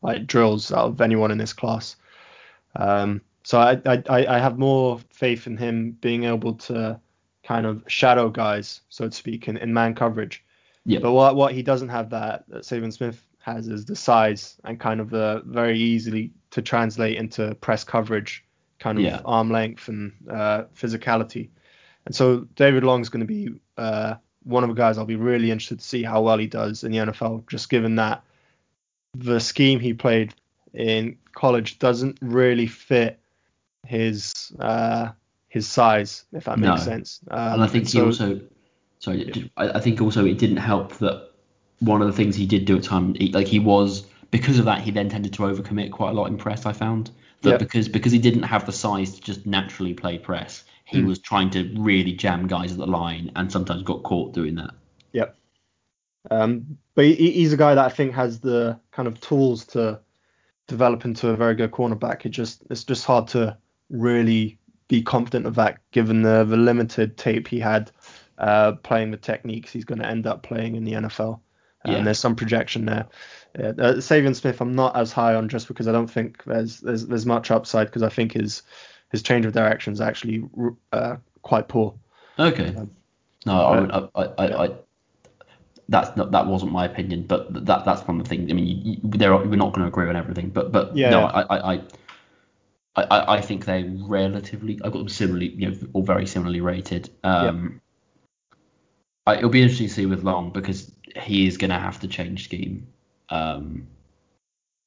like 0.02 0.26
drills 0.26 0.72
out 0.72 0.86
of 0.88 1.00
anyone 1.00 1.30
in 1.30 1.38
this 1.38 1.52
class. 1.52 1.96
Um, 2.74 3.20
so 3.42 3.58
I, 3.60 3.80
I 3.86 4.26
I 4.36 4.38
have 4.38 4.58
more 4.58 4.98
faith 5.10 5.46
in 5.46 5.56
him 5.56 5.92
being 6.00 6.24
able 6.24 6.54
to 6.54 7.00
kind 7.44 7.66
of 7.66 7.84
shadow 7.86 8.28
guys, 8.28 8.80
so 8.88 9.08
to 9.08 9.14
speak, 9.14 9.46
in, 9.48 9.56
in 9.56 9.72
man 9.72 9.94
coverage. 9.94 10.44
Yeah. 10.84 11.00
But 11.00 11.12
what 11.12 11.36
what 11.36 11.52
he 11.54 11.62
doesn't 11.62 11.88
have 11.90 12.10
that 12.10 12.44
that 12.48 12.62
Saivion 12.62 12.92
Smith 12.92 13.22
has 13.40 13.68
is 13.68 13.84
the 13.84 13.94
size 13.94 14.56
and 14.64 14.80
kind 14.80 15.00
of 15.00 15.10
the 15.10 15.42
very 15.46 15.78
easily 15.78 16.32
to 16.50 16.60
translate 16.62 17.16
into 17.16 17.54
press 17.56 17.84
coverage, 17.84 18.44
kind 18.80 18.98
of 18.98 19.04
Yeah. 19.04 19.20
arm 19.24 19.50
length 19.50 19.88
and 19.88 20.12
uh, 20.28 20.64
physicality. 20.74 21.50
And 22.06 22.14
so 22.14 22.46
David 22.56 22.82
Long's 22.84 23.08
going 23.08 23.20
to 23.20 23.26
be 23.26 23.50
uh, 23.76 24.14
one 24.46 24.62
of 24.62 24.68
the 24.70 24.74
guys 24.74 24.96
I'll 24.96 25.04
be 25.04 25.16
really 25.16 25.50
interested 25.50 25.80
to 25.80 25.84
see 25.84 26.02
how 26.02 26.22
well 26.22 26.38
he 26.38 26.46
does 26.46 26.84
in 26.84 26.92
the 26.92 26.98
NFL, 26.98 27.46
just 27.48 27.68
given 27.68 27.96
that 27.96 28.22
the 29.14 29.40
scheme 29.40 29.80
he 29.80 29.92
played 29.92 30.34
in 30.72 31.18
college 31.32 31.78
doesn't 31.78 32.18
really 32.20 32.66
fit 32.66 33.18
his 33.86 34.52
uh, 34.60 35.08
his 35.48 35.66
size, 35.66 36.24
if 36.32 36.44
that 36.44 36.58
makes 36.58 36.80
No. 36.80 36.84
sense. 36.84 37.20
Um, 37.30 37.54
and 37.54 37.62
I 37.62 37.66
think 37.66 37.84
he 37.86 37.90
so- 37.98 38.06
also, 38.06 38.40
sorry, 39.00 39.50
I, 39.56 39.70
I 39.70 39.80
think 39.80 40.00
also 40.00 40.24
it 40.24 40.38
didn't 40.38 40.58
help 40.58 40.94
that 40.98 41.30
one 41.80 42.00
of 42.00 42.06
the 42.06 42.12
things 42.12 42.36
he 42.36 42.46
did 42.46 42.64
do 42.64 42.76
at 42.78 42.84
time, 42.84 43.14
he, 43.14 43.32
like 43.32 43.46
he 43.48 43.58
was 43.58 44.06
because 44.30 44.58
of 44.58 44.64
that, 44.64 44.80
he 44.82 44.90
then 44.90 45.08
tended 45.08 45.32
to 45.34 45.42
overcommit 45.42 45.90
quite 45.92 46.10
a 46.10 46.12
lot 46.12 46.26
in 46.26 46.36
press. 46.36 46.66
I 46.66 46.72
found 46.72 47.10
that 47.42 47.50
Yeah. 47.50 47.56
because 47.58 47.88
because 47.88 48.12
he 48.12 48.18
didn't 48.18 48.42
have 48.44 48.64
the 48.66 48.72
size 48.72 49.14
to 49.14 49.20
just 49.20 49.46
naturally 49.46 49.94
play 49.94 50.18
press, 50.18 50.64
he 50.86 51.00
Hmm. 51.00 51.06
was 51.06 51.18
trying 51.18 51.50
to 51.50 51.70
really 51.76 52.12
jam 52.12 52.46
guys 52.46 52.72
at 52.72 52.78
the 52.78 52.86
line, 52.86 53.30
and 53.36 53.50
sometimes 53.52 53.82
got 53.82 54.02
caught 54.02 54.32
doing 54.32 54.54
that. 54.54 54.70
Yep. 55.12 55.36
Um, 56.30 56.78
but 56.94 57.04
he, 57.04 57.30
he's 57.32 57.52
a 57.52 57.56
guy 57.56 57.74
that 57.74 57.84
I 57.84 57.88
think 57.88 58.14
has 58.14 58.40
the 58.40 58.78
kind 58.92 59.06
of 59.06 59.20
tools 59.20 59.64
to 59.66 60.00
develop 60.66 61.04
into 61.04 61.28
a 61.28 61.36
very 61.36 61.54
good 61.54 61.70
cornerback. 61.70 62.24
It 62.26 62.30
just 62.30 62.62
it's 62.70 62.84
just 62.84 63.04
hard 63.04 63.28
to 63.28 63.56
really 63.90 64.58
be 64.88 65.02
confident 65.02 65.46
of 65.46 65.54
that 65.56 65.78
given 65.90 66.22
the, 66.22 66.44
the 66.44 66.56
limited 66.56 67.16
tape 67.16 67.48
he 67.48 67.58
had 67.60 67.90
uh, 68.38 68.72
playing 68.82 69.10
the 69.10 69.16
techniques 69.16 69.72
he's 69.72 69.84
going 69.84 69.98
to 69.98 70.06
end 70.06 70.26
up 70.26 70.42
playing 70.42 70.76
in 70.76 70.84
the 70.84 70.92
NFL. 70.92 71.40
Yeah. 71.84 71.96
And 71.96 72.06
there's 72.06 72.18
some 72.18 72.34
projection 72.34 72.84
there. 72.86 73.06
Uh, 73.56 73.68
uh, 73.68 73.94
Saivion 73.96 74.34
Smith, 74.34 74.60
I'm 74.60 74.74
not 74.74 74.96
as 74.96 75.12
high 75.12 75.34
on 75.34 75.48
just 75.48 75.68
because 75.68 75.86
I 75.86 75.92
don't 75.92 76.10
think 76.10 76.42
there's 76.44 76.80
there's 76.80 77.06
there's 77.06 77.26
much 77.26 77.50
upside 77.50 77.86
because 77.86 78.02
I 78.02 78.08
think 78.08 78.32
his 78.32 78.62
his 79.16 79.22
change 79.22 79.46
of 79.46 79.52
direction 79.52 79.92
is 79.92 80.00
actually 80.00 80.44
uh, 80.92 81.16
quite 81.42 81.68
poor. 81.68 81.94
Okay. 82.38 82.74
Um, 82.76 82.90
No, 83.46 83.52
I, 83.54 84.22
I, 84.22 84.24
I, 84.24 84.64
I, 84.64 84.74
that's 85.88 86.16
not 86.16 86.32
that 86.32 86.46
wasn't 86.46 86.72
my 86.72 86.84
opinion, 86.84 87.22
but 87.26 87.52
that 87.66 87.84
that's 87.84 88.06
one 88.06 88.20
of 88.20 88.24
the 88.24 88.28
things. 88.28 88.50
I 88.50 88.54
mean, 88.54 88.66
you, 88.66 88.76
you, 88.92 88.98
there 89.04 89.32
are, 89.32 89.38
we're 89.38 89.56
not 89.56 89.72
going 89.72 89.82
to 89.82 89.86
agree 89.86 90.08
on 90.08 90.16
everything, 90.16 90.50
but 90.50 90.72
but 90.72 90.96
Yeah, 90.96 91.10
no, 91.10 91.20
yeah. 91.20 91.26
I, 91.26 91.56
I, 91.56 91.74
I, 92.96 93.02
I, 93.02 93.34
I 93.36 93.40
think 93.40 93.64
they're 93.64 93.88
relatively. 93.88 94.80
I've 94.84 94.92
got 94.92 94.98
them 94.98 95.08
similarly, 95.08 95.48
you 95.50 95.70
know, 95.70 95.76
or 95.92 96.02
very 96.02 96.26
similarly 96.26 96.60
rated. 96.60 97.10
Um, 97.22 97.80
I, 99.26 99.36
it'll 99.36 99.50
be 99.50 99.62
interesting 99.62 99.88
to 99.88 99.94
see 99.94 100.06
with 100.06 100.24
Long 100.24 100.50
because 100.50 100.90
he 101.16 101.46
is 101.46 101.56
going 101.56 101.70
to 101.70 101.78
have 101.78 102.00
to 102.00 102.08
change 102.08 102.44
scheme. 102.44 102.88
Um, 103.28 103.86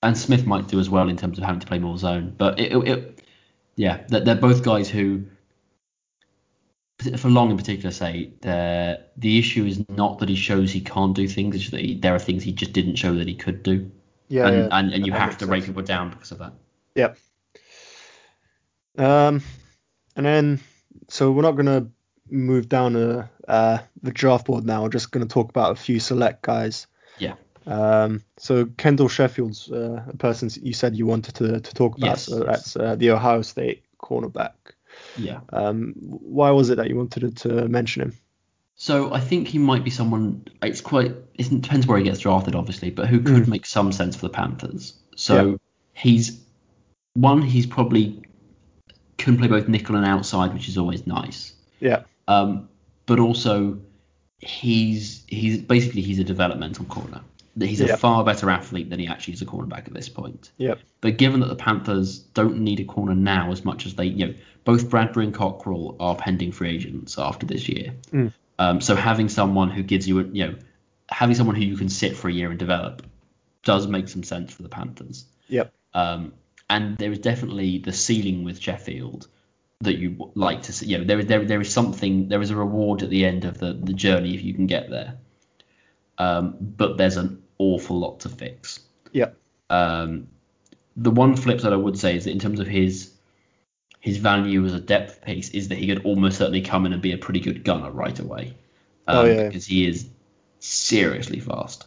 and 0.02 0.18
Smith 0.18 0.46
might 0.46 0.68
do 0.68 0.80
as 0.80 0.90
well 0.90 1.10
in 1.10 1.18
terms 1.18 1.38
of 1.38 1.44
having 1.44 1.60
to 1.60 1.68
play 1.68 1.80
more 1.80 1.98
zone, 1.98 2.36
but 2.38 2.60
it, 2.60 2.72
it, 2.72 2.88
it 2.88 3.19
yeah, 3.80 4.02
they're, 4.10 4.20
they're 4.20 4.36
both 4.36 4.62
guys 4.62 4.90
who 4.90 5.24
for 7.16 7.30
Long 7.30 7.50
in 7.50 7.56
particular, 7.56 7.92
say 7.92 8.34
the 8.42 9.00
the 9.16 9.40
issue 9.40 9.64
is 9.64 9.88
not 9.88 10.20
that 10.20 10.28
he 10.28 10.36
shows 10.36 10.70
he 10.70 10.82
can't 10.82 11.16
do 11.16 11.30
things; 11.30 11.56
it's 11.56 11.70
that 11.70 11.80
he, 11.80 11.96
there 11.96 12.14
are 12.14 12.20
things 12.20 12.44
he 12.44 12.52
just 12.52 12.74
didn't 12.74 12.98
show 12.98 13.16
that 13.16 13.26
he 13.26 13.36
could 13.36 13.64
do, 13.64 13.90
Yeah, 14.28 14.48
and, 14.48 14.58
yeah, 14.58 14.68
and 14.74 14.94
and 14.94 15.06
you 15.06 15.14
have 15.14 15.38
to 15.38 15.46
rate 15.46 15.64
people 15.64 15.82
down 15.82 16.10
because 16.10 16.32
of 16.32 16.40
that. 16.40 16.54
Yep. 16.96 17.18
Um, 18.98 19.42
and 20.18 20.26
then 20.26 20.60
so 21.08 21.32
we're 21.32 21.44
not 21.44 21.56
gonna 21.56 21.88
move 22.30 22.68
down 22.68 22.98
uh, 22.98 23.28
uh, 23.48 23.78
the 24.04 24.12
draft 24.12 24.48
board 24.48 24.66
now. 24.66 24.84
We're 24.84 24.90
just 24.90 25.12
gonna 25.12 25.26
talk 25.26 25.50
about 25.50 25.72
a 25.72 25.76
few 25.76 26.02
select 26.02 26.42
guys. 26.42 26.86
Yeah. 27.18 27.36
Um, 27.70 28.24
so 28.38 28.66
Kendall 28.78 29.08
Sheffield's 29.08 29.72
uh, 29.72 30.04
a 30.08 30.18
person 30.18 30.50
you 30.62 30.74
said 30.74 30.96
you 30.96 31.06
wanted 31.06 31.36
to, 31.36 31.60
to 31.60 31.74
talk 31.74 31.98
about. 31.98 32.08
Yes, 32.08 32.26
so 32.26 32.40
that's 32.40 32.76
uh, 32.76 32.96
the 32.96 33.12
Ohio 33.12 33.44
State 33.44 33.84
cornerback. 34.02 34.54
Yeah. 35.18 35.42
Um, 35.54 35.94
why 35.98 36.50
was 36.50 36.70
it 36.72 36.76
that 36.78 36.90
you 36.90 36.96
wanted 36.96 37.38
to 37.38 37.68
mention 37.68 38.02
him? 38.02 38.14
So 38.76 39.14
I 39.14 39.20
think 39.20 39.48
he 39.48 39.60
might 39.60 39.84
be 39.84 39.92
someone. 39.92 40.46
It's 40.64 40.82
quite. 40.82 41.14
It 41.36 41.50
depends 41.62 41.86
where 41.86 41.98
he 41.98 42.04
gets 42.04 42.20
drafted, 42.20 42.56
obviously, 42.56 42.90
but 42.90 43.08
who 43.08 43.20
could 43.20 43.44
Mm. 43.44 43.50
make 43.50 43.66
some 43.66 43.92
sense 43.92 44.16
for 44.16 44.24
the 44.24 44.34
Panthers. 44.34 44.94
So 45.16 45.60
he's 45.94 46.40
one. 47.14 47.42
He's 47.42 47.68
probably 47.68 48.24
can 49.18 49.38
play 49.38 49.48
both 49.48 49.68
nickel 49.68 49.96
and 49.96 50.06
outside, 50.06 50.54
which 50.54 50.70
is 50.70 50.78
always 50.78 51.06
nice. 51.06 51.54
Yeah. 51.82 52.04
Um, 52.28 52.70
but 53.06 53.20
also 53.20 53.80
he's 54.40 55.24
he's 55.28 55.58
basically 55.60 56.02
he's 56.02 56.20
a 56.20 56.24
developmental 56.24 56.86
corner. 56.86 57.22
He's 57.58 57.82
a 57.82 57.98
far 57.98 58.24
better 58.24 58.50
athlete 58.50 58.90
than 58.90 59.00
he 59.00 59.08
actually 59.08 59.34
is 59.34 59.42
a 59.42 59.46
cornerback 59.46 59.88
at 59.88 59.94
this 59.94 60.10
point. 60.10 60.52
Yep. 60.58 60.80
But 61.02 61.18
given 61.18 61.40
that 61.42 61.48
the 61.48 61.56
Panthers 61.56 62.20
don't 62.20 62.60
need 62.60 62.80
a 62.80 62.86
corner 62.86 63.16
now 63.16 63.52
as 63.52 63.66
much 63.66 63.86
as 63.86 63.96
they, 63.96 64.06
you 64.06 64.28
know, 64.28 64.34
both 64.64 64.90
Bradberry 64.90 65.24
and 65.24 65.34
Cockrell 65.34 65.98
are 66.00 66.16
pending 66.16 66.52
free 66.52 66.70
agents 66.70 67.18
after 67.18 67.46
this 67.46 67.68
year. 67.68 67.96
Mm. 68.12 68.34
Um, 68.60 68.82
so 68.82 68.96
having 68.96 69.30
someone 69.30 69.70
who 69.70 69.84
gives 69.84 70.08
you, 70.08 70.20
a, 70.20 70.24
you 70.24 70.48
know, 70.48 70.56
having 71.10 71.36
someone 71.36 71.56
who 71.56 71.64
you 71.64 71.78
can 71.78 71.90
sit 71.90 72.16
for 72.16 72.30
a 72.30 72.34
year 72.34 72.50
and 72.50 72.60
develop 72.60 73.02
does 73.64 73.88
make 73.88 74.08
some 74.08 74.24
sense 74.24 74.54
for 74.54 74.64
the 74.64 74.70
Panthers. 74.70 75.26
Yep. 75.48 75.74
Um, 75.94 76.34
and 76.70 76.98
there 76.98 77.12
is 77.12 77.20
definitely 77.20 77.80
the 77.80 77.94
ceiling 77.94 78.44
with 78.44 78.60
Sheffield 78.60 79.28
that 79.82 79.98
you 79.98 80.32
like 80.36 80.64
to 80.64 80.74
see. 80.74 80.88
You 80.88 81.00
know, 81.00 81.04
there, 81.06 81.24
there, 81.24 81.46
there 81.46 81.62
is 81.62 81.74
something, 81.74 82.28
there 82.28 82.42
is 82.42 82.52
a 82.52 82.56
reward 82.56 83.02
at 83.02 83.10
the 83.10 83.26
end 83.26 83.46
of 83.46 83.58
the, 83.58 83.74
the 83.74 83.94
journey 83.94 84.36
if 84.36 84.44
you 84.44 84.54
can 84.54 84.68
get 84.68 84.90
there. 84.90 85.18
Um, 86.18 86.58
but 86.60 86.98
there's 86.98 87.16
an 87.16 87.39
awful 87.60 88.00
lot 88.00 88.22
to 88.22 88.30
fix. 88.30 88.80
Yeah. 89.12 89.30
Um, 89.70 90.28
the 90.96 91.12
one 91.12 91.36
flip 91.36 91.62
that 91.62 91.74
I 91.74 91.76
would 91.76 91.98
say 92.00 92.16
is 92.16 92.26
that 92.26 92.32
in 92.32 92.40
terms 92.40 92.60
of 92.60 92.68
his 92.68 93.12
his 94.00 94.18
value 94.18 94.66
as 94.66 94.74
a 94.74 94.80
depth 94.80 95.24
piece 95.24 95.50
is 95.50 95.68
that 95.68 95.78
he 95.78 95.88
could 95.88 96.06
almost 96.06 96.38
certainly 96.38 96.62
come 96.62 96.86
in 96.86 96.94
and 96.94 97.02
be 97.02 97.12
a 97.12 97.18
pretty 97.18 97.42
good 97.42 97.64
gunner 97.64 97.92
right 97.92 98.18
away. 98.18 98.56
Um, 99.08 99.18
Oh, 99.18 99.26
yeah. 99.26 99.48
Because 99.48 99.66
he 99.66 99.88
is 99.88 100.10
seriously 100.60 101.40
fast. 101.40 101.86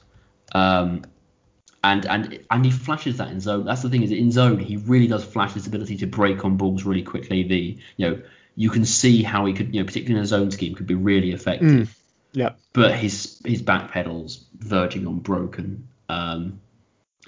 Um, 0.54 1.04
and 1.84 2.06
and 2.06 2.40
and 2.50 2.64
he 2.64 2.70
flashes 2.70 3.16
that 3.16 3.28
in 3.28 3.40
zone. 3.40 3.64
That's 3.64 3.82
the 3.82 3.90
thing 3.90 4.02
is 4.02 4.12
in 4.12 4.30
zone 4.30 4.58
he 4.58 4.76
really 4.76 5.08
does 5.08 5.24
flash 5.24 5.54
his 5.54 5.66
ability 5.66 5.96
to 5.98 6.06
break 6.06 6.44
on 6.44 6.56
balls 6.56 6.84
really 6.84 7.02
quickly. 7.02 7.42
The 7.42 7.78
you 7.96 8.10
know 8.10 8.22
you 8.54 8.70
can 8.70 8.84
see 8.84 9.22
how 9.22 9.46
he 9.46 9.52
could 9.52 9.74
you 9.74 9.80
know 9.80 9.86
particularly 9.86 10.18
in 10.18 10.22
a 10.22 10.26
zone 10.26 10.50
scheme 10.50 10.74
could 10.74 10.86
be 10.86 10.94
really 10.94 11.32
effective. 11.32 11.68
Mm. 11.68 11.88
Yep. 12.32 12.58
But 12.72 12.94
his 12.94 13.40
his 13.44 13.62
back 13.62 13.90
pedals 13.90 14.46
verging 14.58 15.06
on 15.06 15.18
broken. 15.18 15.88
Um, 16.08 16.60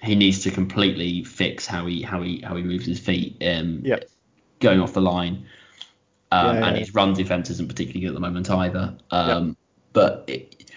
he 0.02 0.14
needs 0.14 0.40
to 0.40 0.50
completely 0.50 1.24
fix 1.24 1.66
how 1.66 1.86
he 1.86 2.02
how 2.02 2.22
he 2.22 2.40
how 2.40 2.56
he 2.56 2.62
moves 2.62 2.86
his 2.86 2.98
feet. 2.98 3.36
Um, 3.42 3.82
Yep. 3.84 4.08
going 4.60 4.80
off 4.80 4.92
the 4.94 5.02
line. 5.02 5.46
Um, 6.32 6.56
Yeah, 6.56 6.66
and 6.68 6.76
his 6.76 6.94
run 6.94 7.14
defense 7.14 7.50
isn't 7.50 7.68
particularly 7.68 8.00
good 8.00 8.08
at 8.08 8.14
the 8.14 8.20
moment 8.20 8.50
either. 8.50 8.96
Um, 9.10 9.56
But 9.92 10.24
it, 10.26 10.70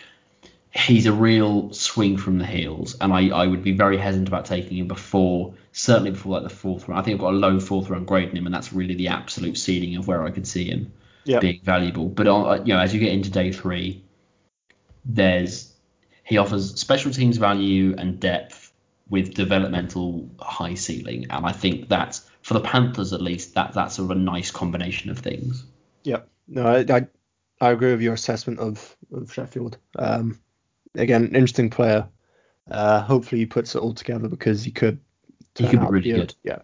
he's 0.72 1.08
a 1.08 1.14
real 1.14 1.74
swing 1.74 2.18
from 2.18 2.38
the 2.38 2.46
heels, 2.46 2.96
and 3.02 3.12
I, 3.12 3.30
I 3.30 3.48
would 3.48 3.64
be 3.64 3.72
very 3.72 3.98
hesitant 3.98 4.28
about 4.28 4.46
taking 4.46 4.78
him 4.78 4.88
before, 4.88 5.56
certainly 5.72 6.12
before 6.12 6.34
like 6.34 6.44
the 6.44 6.50
fourth 6.56 6.88
round. 6.88 7.00
I 7.00 7.04
think 7.04 7.16
I've 7.16 7.22
got 7.22 7.34
a 7.34 7.38
low 7.38 7.60
fourth 7.60 7.90
round 7.90 8.06
grade 8.08 8.30
in 8.30 8.38
him, 8.38 8.46
and 8.46 8.54
that's 8.54 8.72
really 8.74 8.94
the 8.94 9.08
absolute 9.08 9.58
ceiling 9.58 9.96
of 9.96 10.08
where 10.08 10.24
I 10.24 10.30
could 10.32 10.46
see 10.48 10.66
him 10.66 10.92
Yep. 11.26 11.42
being 11.42 11.60
valuable. 11.64 12.08
But 12.10 12.28
on, 12.28 12.66
you 12.66 12.74
know, 12.74 12.80
as 12.80 12.94
you 12.94 13.00
get 13.00 13.12
into 13.12 13.30
day 13.32 13.52
three, 13.52 14.04
there's 15.08 15.74
he 16.24 16.38
offers 16.38 16.80
special 16.80 17.12
teams 17.12 17.38
value 17.38 17.96
and 17.98 18.20
depth 18.20 18.74
with 19.10 19.34
developmental 19.34 20.30
high 20.40 20.76
ceiling, 20.76 21.28
and 21.30 21.46
I 21.46 21.54
think 21.54 21.88
that's 21.88 22.30
for 22.42 22.54
the 22.54 22.62
Panthers 22.62 23.14
at 23.14 23.22
least 23.22 23.56
that 23.56 23.74
that's 23.74 23.96
sort 23.96 24.12
of 24.12 24.18
a 24.18 24.20
nice 24.20 24.52
combination 24.52 25.10
of 25.10 25.20
things. 25.20 25.64
Yeah, 26.04 26.22
No, 26.48 26.66
I, 26.68 26.86
I 26.90 27.08
I 27.60 27.72
agree 27.72 27.92
with 27.92 28.02
your 28.02 28.14
assessment 28.14 28.60
of, 28.60 28.96
of 29.12 29.34
Sheffield. 29.34 29.78
Um, 29.98 30.40
again, 30.96 31.28
interesting 31.28 31.70
player. 31.70 32.08
Uh, 32.70 33.02
hopefully 33.02 33.40
he 33.40 33.46
puts 33.46 33.76
it 33.76 33.80
all 33.80 33.94
together 33.94 34.28
because 34.28 34.64
he 34.64 34.72
could. 34.72 35.00
He 35.56 35.68
could 35.68 35.80
be 35.80 35.88
really 35.88 36.12
good. 36.12 36.36
Yeah. 36.44 36.60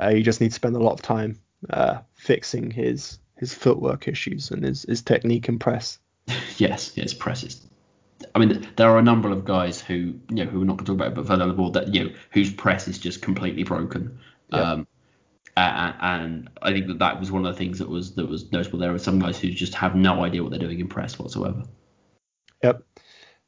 Uh, 0.00 0.08
you 0.08 0.22
just 0.22 0.40
need 0.40 0.48
to 0.48 0.54
spend 0.54 0.74
a 0.76 0.82
lot 0.82 0.92
of 0.92 1.02
time 1.02 1.38
uh, 1.68 1.98
fixing 2.14 2.70
his 2.70 3.18
his 3.36 3.52
footwork 3.52 4.06
issues 4.06 4.50
and 4.50 4.64
his, 4.64 4.82
his 4.82 5.02
technique 5.02 5.48
and 5.48 5.60
press. 5.60 5.98
yes, 6.58 6.92
yes, 6.94 7.14
presses. 7.14 7.66
I 8.34 8.38
mean, 8.38 8.66
there 8.76 8.88
are 8.88 8.98
a 8.98 9.02
number 9.02 9.30
of 9.30 9.44
guys 9.44 9.80
who 9.80 9.94
you 9.94 10.20
know 10.30 10.44
who 10.44 10.60
we're 10.60 10.66
not 10.66 10.76
going 10.76 10.86
to 10.86 10.92
talk 10.92 10.96
about, 10.96 11.14
but 11.14 11.26
further 11.26 11.42
on 11.42 11.48
the 11.48 11.54
board 11.54 11.74
that 11.74 11.94
you 11.94 12.04
know 12.04 12.10
whose 12.30 12.52
press 12.52 12.88
is 12.88 12.98
just 12.98 13.22
completely 13.22 13.64
broken. 13.64 14.18
Yeah. 14.52 14.72
Um, 14.72 14.86
and, 15.56 15.94
and 16.00 16.50
I 16.62 16.72
think 16.72 16.86
that 16.86 16.98
that 17.00 17.18
was 17.18 17.30
one 17.30 17.44
of 17.44 17.52
the 17.52 17.58
things 17.58 17.78
that 17.78 17.88
was 17.88 18.14
that 18.14 18.28
was 18.28 18.50
noticeable. 18.52 18.78
There 18.78 18.94
are 18.94 18.98
some 18.98 19.18
guys 19.18 19.38
who 19.38 19.50
just 19.50 19.74
have 19.74 19.94
no 19.94 20.24
idea 20.24 20.42
what 20.42 20.50
they're 20.50 20.60
doing 20.60 20.80
in 20.80 20.88
press 20.88 21.18
whatsoever. 21.18 21.64
Yep. 22.62 22.82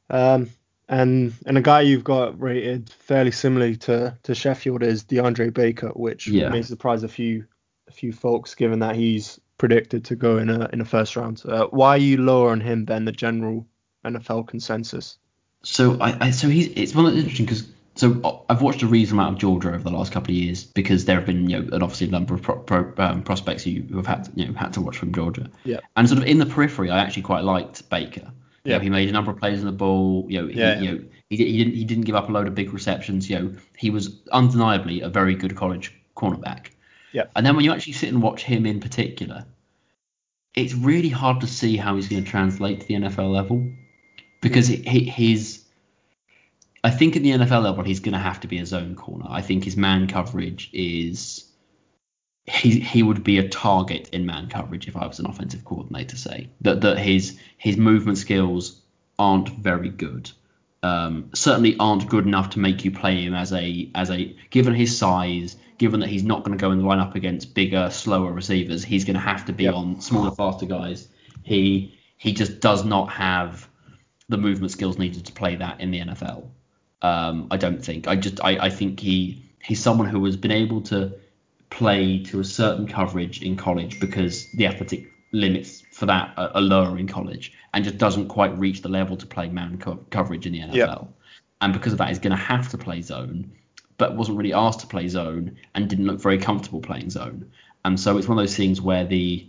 Um, 0.09 0.49
and 0.89 1.33
and 1.45 1.57
a 1.57 1.61
guy 1.61 1.81
you've 1.81 2.03
got 2.03 2.39
rated 2.39 2.89
fairly 2.89 3.31
similarly 3.31 3.77
to, 3.77 4.17
to 4.23 4.35
Sheffield 4.35 4.83
is 4.83 5.05
DeAndre 5.05 5.53
Baker, 5.53 5.89
which 5.89 6.27
Yeah. 6.27 6.49
may 6.49 6.61
surprise 6.61 7.03
a 7.03 7.07
few 7.07 7.45
a 7.87 7.91
few 7.91 8.11
folks, 8.11 8.55
given 8.55 8.79
that 8.79 8.95
he's 8.95 9.39
predicted 9.57 10.05
to 10.05 10.15
go 10.15 10.37
in 10.37 10.49
a 10.49 10.69
in 10.73 10.81
a 10.81 10.85
first 10.85 11.15
round. 11.15 11.41
Uh, 11.45 11.67
why 11.67 11.89
are 11.91 11.97
you 11.97 12.17
lower 12.17 12.51
on 12.51 12.59
him 12.59 12.85
than 12.85 13.05
the 13.05 13.11
general 13.11 13.65
NFL 14.05 14.47
consensus? 14.47 15.17
So 15.63 15.99
I, 16.01 16.27
I 16.27 16.31
so 16.31 16.49
he's 16.49 16.67
it's 16.75 16.93
one 16.93 17.05
that's 17.05 17.17
interesting 17.17 17.45
because 17.45 17.67
so 17.95 18.19
uh, 18.23 18.37
I've 18.49 18.61
watched 18.61 18.81
a 18.81 18.87
reasonable 18.87 19.21
amount 19.23 19.35
of 19.35 19.39
Georgia 19.41 19.69
over 19.69 19.83
the 19.83 19.91
last 19.91 20.11
couple 20.11 20.31
of 20.31 20.35
years 20.35 20.63
because 20.63 21.05
there 21.05 21.15
have 21.17 21.25
been 21.25 21.49
you 21.49 21.59
know 21.61 21.75
an 21.75 21.83
obviously 21.83 22.07
a 22.07 22.11
number 22.11 22.33
of 22.33 22.41
pro, 22.41 22.57
pro, 22.57 22.93
um, 22.97 23.23
prospects 23.23 23.63
who, 23.63 23.81
who 23.89 23.97
have 23.97 24.07
had 24.07 24.25
to, 24.25 24.31
you 24.35 24.47
know 24.47 24.53
had 24.53 24.73
to 24.73 24.81
watch 24.81 24.97
from 24.97 25.13
Georgia. 25.13 25.49
Yeah. 25.63 25.79
And 25.95 26.07
sort 26.07 26.21
of 26.21 26.27
in 26.27 26.39
the 26.39 26.45
periphery, 26.45 26.89
I 26.89 26.99
actually 26.99 27.23
quite 27.23 27.43
liked 27.43 27.89
Baker. 27.89 28.31
You 28.65 28.71
Yeah. 28.71 28.77
know, 28.77 28.83
he 28.83 28.89
made 28.89 29.09
a 29.09 29.11
number 29.11 29.31
of 29.31 29.37
plays 29.37 29.59
in 29.59 29.65
the 29.65 29.71
ball. 29.71 30.25
You 30.29 30.41
know, 30.41 30.47
he, 30.47 30.59
Yeah. 30.59 30.79
you 30.79 30.91
know, 30.91 31.03
he, 31.29 31.37
he 31.37 31.57
didn't 31.57 31.75
he 31.75 31.85
didn't 31.85 32.03
give 32.05 32.15
up 32.15 32.29
a 32.29 32.31
load 32.31 32.47
of 32.47 32.55
big 32.55 32.73
receptions. 32.73 33.29
You 33.29 33.39
know, 33.39 33.55
he 33.77 33.89
was 33.89 34.21
undeniably 34.31 35.01
a 35.01 35.09
very 35.09 35.35
good 35.35 35.55
college 35.55 35.93
cornerback. 36.17 36.67
Yeah. 37.13 37.25
And 37.35 37.45
then 37.45 37.55
when 37.55 37.63
you 37.63 37.71
actually 37.71 37.93
sit 37.93 38.09
and 38.09 38.21
watch 38.23 38.43
him 38.43 38.65
in 38.65 38.79
particular, 38.79 39.45
it's 40.55 40.73
really 40.73 41.09
hard 41.09 41.41
to 41.41 41.47
see 41.47 41.77
how 41.77 41.95
he's 41.95 42.07
going 42.07 42.23
to 42.23 42.29
translate 42.29 42.81
to 42.81 42.87
the 42.87 42.95
NFL 42.95 43.31
level 43.31 43.67
because 44.43 44.67
he, 44.67 44.77
he, 44.77 44.99
he's. 45.05 45.63
I 46.83 46.89
think 46.91 47.15
at 47.15 47.23
the 47.23 47.31
NFL 47.31 47.63
level 47.63 47.83
he's 47.83 48.01
going 48.01 48.13
to 48.13 48.19
have 48.19 48.41
to 48.41 48.47
be 48.47 48.57
a 48.59 48.65
zone 48.65 48.95
corner. 48.95 49.25
I 49.29 49.41
think 49.41 49.63
his 49.63 49.77
man 49.77 50.07
coverage 50.07 50.69
is. 50.73 51.45
He 52.45 52.79
he 52.81 53.03
would 53.03 53.23
be 53.23 53.37
a 53.37 53.47
target 53.47 54.09
in 54.09 54.25
man 54.25 54.49
coverage 54.49 54.87
if 54.89 54.97
I 54.97 55.07
was 55.07 55.19
an 55.19 55.27
offensive 55.27 55.63
coordinator. 55.63 56.17
Say 56.17 56.49
that 56.61 56.81
that 56.81 56.99
his 56.99 57.39
his 57.57 57.77
movement 57.77 58.17
skills 58.17 58.81
aren't 59.17 59.49
very 59.49 59.89
good. 59.89 60.29
Um, 60.83 61.29
certainly 61.33 61.77
aren't 61.79 62.09
good 62.09 62.25
enough 62.27 62.49
to 62.51 62.59
make 62.59 62.83
you 62.83 62.91
play 62.91 63.23
him 63.23 63.33
as 63.33 63.53
a 63.53 63.89
as 63.95 64.11
a 64.11 64.35
given 64.49 64.73
his 64.75 64.97
size, 64.97 65.55
given 65.77 66.01
that 66.01 66.09
he's 66.09 66.25
not 66.25 66.43
going 66.43 66.57
to 66.57 66.61
go 66.61 66.71
and 66.71 66.85
line 66.85 66.99
up 66.99 67.15
against 67.15 67.55
bigger, 67.55 67.89
slower 67.89 68.33
receivers. 68.33 68.83
He's 68.83 69.05
going 69.05 69.13
to 69.13 69.21
have 69.21 69.45
to 69.45 69.53
be 69.53 69.63
Yep. 69.63 69.73
on 69.75 70.01
smaller, 70.01 70.31
faster 70.31 70.65
guys. 70.65 71.07
He 71.43 71.97
he 72.17 72.33
just 72.33 72.59
does 72.59 72.83
not 72.83 73.09
have 73.11 73.69
the 74.29 74.37
movement 74.37 74.71
skills 74.71 74.97
needed 74.97 75.25
to 75.25 75.31
play 75.31 75.55
that 75.57 75.81
in 75.81 75.91
the 75.91 75.99
NFL. 75.99 76.47
Um, 77.01 77.47
I 77.51 77.57
don't 77.57 77.83
think. 77.83 78.07
I 78.07 78.15
just 78.15 78.43
I, 78.43 78.57
I 78.57 78.69
think 78.69 78.99
he 78.99 79.43
he's 79.61 79.81
someone 79.81 80.07
who 80.07 80.23
has 80.25 80.37
been 80.37 80.51
able 80.51 80.81
to 80.83 81.13
play 81.69 82.23
to 82.23 82.39
a 82.39 82.43
certain 82.43 82.87
coverage 82.87 83.41
in 83.41 83.55
college 83.57 83.99
because 83.99 84.49
the 84.51 84.67
athletic 84.67 85.11
limits 85.31 85.83
for 85.91 86.05
that 86.05 86.33
are, 86.37 86.51
are 86.53 86.61
lower 86.61 86.97
in 86.97 87.07
college 87.07 87.51
and 87.73 87.83
just 87.83 87.97
doesn't 87.97 88.27
quite 88.27 88.57
reach 88.57 88.81
the 88.81 88.89
level 88.89 89.17
to 89.17 89.25
play 89.25 89.49
man 89.49 89.77
co- 89.79 90.05
coverage 90.11 90.45
in 90.45 90.53
the 90.53 90.59
NFL. 90.59 90.75
Yeah. 90.75 91.03
And 91.61 91.73
because 91.73 91.93
of 91.93 91.97
that, 91.97 92.09
he's 92.09 92.19
going 92.19 92.31
to 92.31 92.43
have 92.43 92.69
to 92.69 92.77
play 92.77 93.01
zone, 93.01 93.51
but 93.97 94.15
wasn't 94.15 94.37
really 94.37 94.53
asked 94.53 94.81
to 94.81 94.87
play 94.87 95.07
zone 95.07 95.57
and 95.73 95.89
didn't 95.89 96.05
look 96.05 96.21
very 96.21 96.37
comfortable 96.37 96.81
playing 96.81 97.09
zone. 97.09 97.51
And 97.83 97.99
so 97.99 98.17
it's 98.17 98.27
one 98.27 98.37
of 98.37 98.43
those 98.43 98.55
things 98.55 98.79
where 98.79 99.05
the 99.05 99.47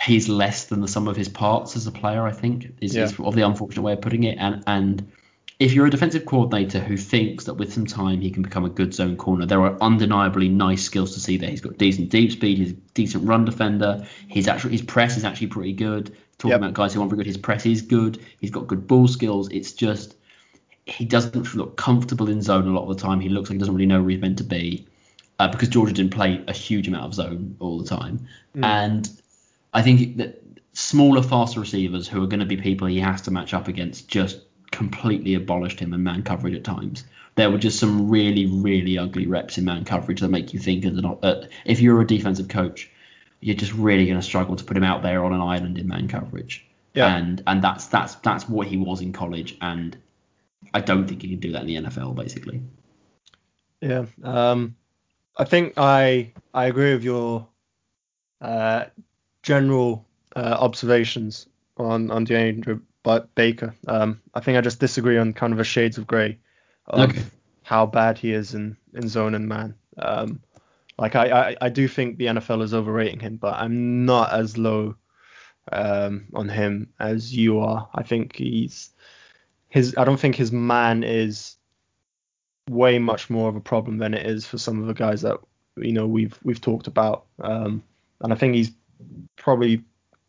he's 0.00 0.28
less 0.28 0.66
than 0.66 0.80
the 0.80 0.88
sum 0.88 1.08
of 1.08 1.16
his 1.16 1.28
parts 1.28 1.76
as 1.76 1.86
a 1.86 1.92
player. 1.92 2.26
I 2.26 2.32
think 2.32 2.74
is, 2.80 2.96
is 2.96 3.18
of 3.18 3.34
the 3.34 3.42
unfortunate 3.42 3.82
way 3.82 3.92
of 3.92 4.00
putting 4.00 4.24
it. 4.24 4.38
And 4.38 4.62
and 4.66 5.12
if 5.60 5.72
you're 5.72 5.86
a 5.86 5.90
defensive 5.90 6.26
coordinator 6.26 6.80
who 6.80 6.96
thinks 6.96 7.44
that 7.44 7.54
with 7.54 7.72
some 7.72 7.86
time 7.86 8.20
he 8.20 8.30
can 8.30 8.42
become 8.42 8.64
a 8.64 8.68
good 8.70 8.92
zone 8.92 9.16
corner, 9.16 9.46
there 9.46 9.60
are 9.62 9.78
undeniably 9.80 10.48
nice 10.48 10.82
skills 10.82 11.14
to 11.14 11.20
see 11.20 11.36
there. 11.36 11.50
He's 11.50 11.60
got 11.60 11.78
decent 11.78 12.10
deep 12.10 12.32
speed, 12.32 12.58
he's 12.58 12.72
a 12.72 12.76
decent 12.94 13.26
run 13.26 13.44
defender. 13.44 14.06
He's 14.28 14.48
actually 14.48 14.72
his 14.72 14.82
press 14.82 15.16
is 15.16 15.24
actually 15.24 15.48
pretty 15.48 15.72
good. 15.72 16.16
Talking 16.38 16.50
Yep. 16.50 16.60
about 16.60 16.74
guys 16.74 16.92
who 16.92 17.00
aren't 17.00 17.10
very 17.10 17.18
good, 17.18 17.26
his 17.26 17.38
press 17.38 17.64
is 17.64 17.82
good. 17.82 18.20
He's 18.40 18.50
got 18.50 18.66
good 18.66 18.88
ball 18.88 19.06
skills. 19.06 19.48
It's 19.50 19.72
just 19.72 20.16
he 20.86 21.04
doesn't 21.04 21.54
look 21.54 21.76
comfortable 21.76 22.28
in 22.28 22.42
zone 22.42 22.68
a 22.68 22.72
lot 22.72 22.82
of 22.90 22.96
the 22.96 23.02
time. 23.02 23.20
He 23.20 23.28
looks 23.28 23.48
like 23.48 23.54
he 23.54 23.58
doesn't 23.58 23.74
really 23.74 23.86
know 23.86 24.00
where 24.02 24.10
he's 24.10 24.20
meant 24.20 24.38
to 24.38 24.44
be 24.44 24.86
uh, 25.38 25.48
because 25.48 25.68
Georgia 25.68 25.92
didn't 25.94 26.12
play 26.12 26.44
a 26.46 26.52
huge 26.52 26.88
amount 26.88 27.04
of 27.06 27.14
zone 27.14 27.56
all 27.60 27.78
the 27.78 27.86
time. 27.86 28.26
And 28.62 29.08
I 29.74 29.82
think 29.82 30.16
that 30.18 30.42
smaller, 30.72 31.22
faster 31.22 31.60
receivers 31.60 32.08
who 32.08 32.22
are 32.22 32.28
going 32.28 32.40
to 32.40 32.46
be 32.46 32.56
people 32.56 32.86
he 32.86 33.00
has 33.00 33.22
to 33.22 33.30
match 33.30 33.52
up 33.52 33.68
against 33.68 34.08
just 34.08 34.40
completely 34.70 35.34
abolished 35.34 35.80
him 35.80 35.92
in 35.92 36.02
man 36.02 36.22
coverage 36.22 36.54
at 36.54 36.64
times. 36.64 37.04
There 37.34 37.50
were 37.50 37.58
just 37.58 37.80
some 37.80 38.08
really, 38.08 38.46
really 38.46 38.96
ugly 38.96 39.26
reps 39.26 39.58
in 39.58 39.64
man 39.64 39.84
coverage 39.84 40.20
that 40.20 40.28
make 40.28 40.54
you 40.54 40.60
think 40.60 40.84
as 40.84 40.96
an, 40.96 41.04
uh, 41.04 41.46
if 41.64 41.80
you're 41.80 42.00
a 42.00 42.06
defensive 42.06 42.48
coach, 42.48 42.90
you're 43.40 43.56
just 43.56 43.72
really 43.72 44.06
going 44.06 44.18
to 44.18 44.22
struggle 44.22 44.56
to 44.56 44.64
put 44.64 44.76
him 44.76 44.84
out 44.84 45.02
there 45.02 45.24
on 45.24 45.32
an 45.32 45.40
island 45.40 45.76
in 45.76 45.88
man 45.88 46.08
coverage. 46.08 46.64
Yeah. 46.94 47.14
And 47.14 47.42
and 47.46 47.62
that's 47.62 47.86
that's 47.86 48.14
that's 48.16 48.48
what 48.48 48.68
he 48.68 48.76
was 48.76 49.00
in 49.00 49.12
college, 49.12 49.56
and 49.60 49.96
I 50.72 50.80
don't 50.80 51.08
think 51.08 51.22
he 51.22 51.30
can 51.30 51.40
do 51.40 51.52
that 51.52 51.62
in 51.62 51.66
the 51.66 51.90
NFL, 51.90 52.14
basically. 52.14 52.62
Yeah. 53.80 54.06
Um, 54.22 54.76
I 55.36 55.44
think 55.44 55.74
I 55.76 56.32
I 56.54 56.66
agree 56.66 56.94
with 56.94 57.02
your 57.02 57.48
uh, 58.40 58.84
general 59.44 60.04
uh, 60.34 60.56
observations 60.58 61.46
on 61.76 62.10
on 62.10 62.26
DeAndre 62.26 62.80
Baker. 63.36 63.74
Um, 63.86 64.20
I 64.34 64.40
think 64.40 64.58
I 64.58 64.60
just 64.62 64.80
disagree 64.80 65.18
on 65.18 65.32
kind 65.34 65.52
of 65.52 65.60
a 65.60 65.64
shades 65.64 65.98
of 65.98 66.06
grey 66.06 66.38
of 66.86 67.10
Okay. 67.10 67.22
how 67.62 67.86
bad 67.86 68.18
he 68.18 68.32
is 68.32 68.54
in 68.54 68.76
in 68.94 69.08
zone 69.08 69.34
and 69.34 69.46
man. 69.48 69.74
Um, 69.98 70.40
like 70.98 71.14
I, 71.14 71.50
I 71.50 71.56
I 71.60 71.68
do 71.68 71.86
think 71.86 72.16
the 72.16 72.26
NFL 72.26 72.62
is 72.62 72.74
overrating 72.74 73.20
him, 73.20 73.36
but 73.36 73.54
I'm 73.54 74.04
not 74.06 74.32
as 74.32 74.56
low 74.58 74.96
um, 75.70 76.26
on 76.34 76.48
him 76.48 76.88
as 76.98 77.34
you 77.34 77.60
are. 77.60 77.88
I 77.94 78.02
think 78.02 78.36
he's 78.36 78.90
his. 79.68 79.94
I 79.96 80.04
don't 80.04 80.20
think 80.20 80.36
his 80.36 80.52
man 80.52 81.04
is 81.04 81.56
way 82.70 82.98
much 82.98 83.28
more 83.28 83.50
of 83.50 83.56
a 83.56 83.60
problem 83.60 83.98
than 83.98 84.14
it 84.14 84.24
is 84.26 84.46
for 84.46 84.56
some 84.56 84.80
of 84.80 84.86
the 84.86 84.94
guys 84.94 85.20
that 85.22 85.38
you 85.76 85.92
know 85.92 86.06
we've 86.06 86.38
we've 86.44 86.60
talked 86.60 86.86
about. 86.86 87.26
Um, 87.40 87.82
and 88.20 88.32
I 88.32 88.36
think 88.36 88.54
he's 88.54 88.72
probably 89.36 89.82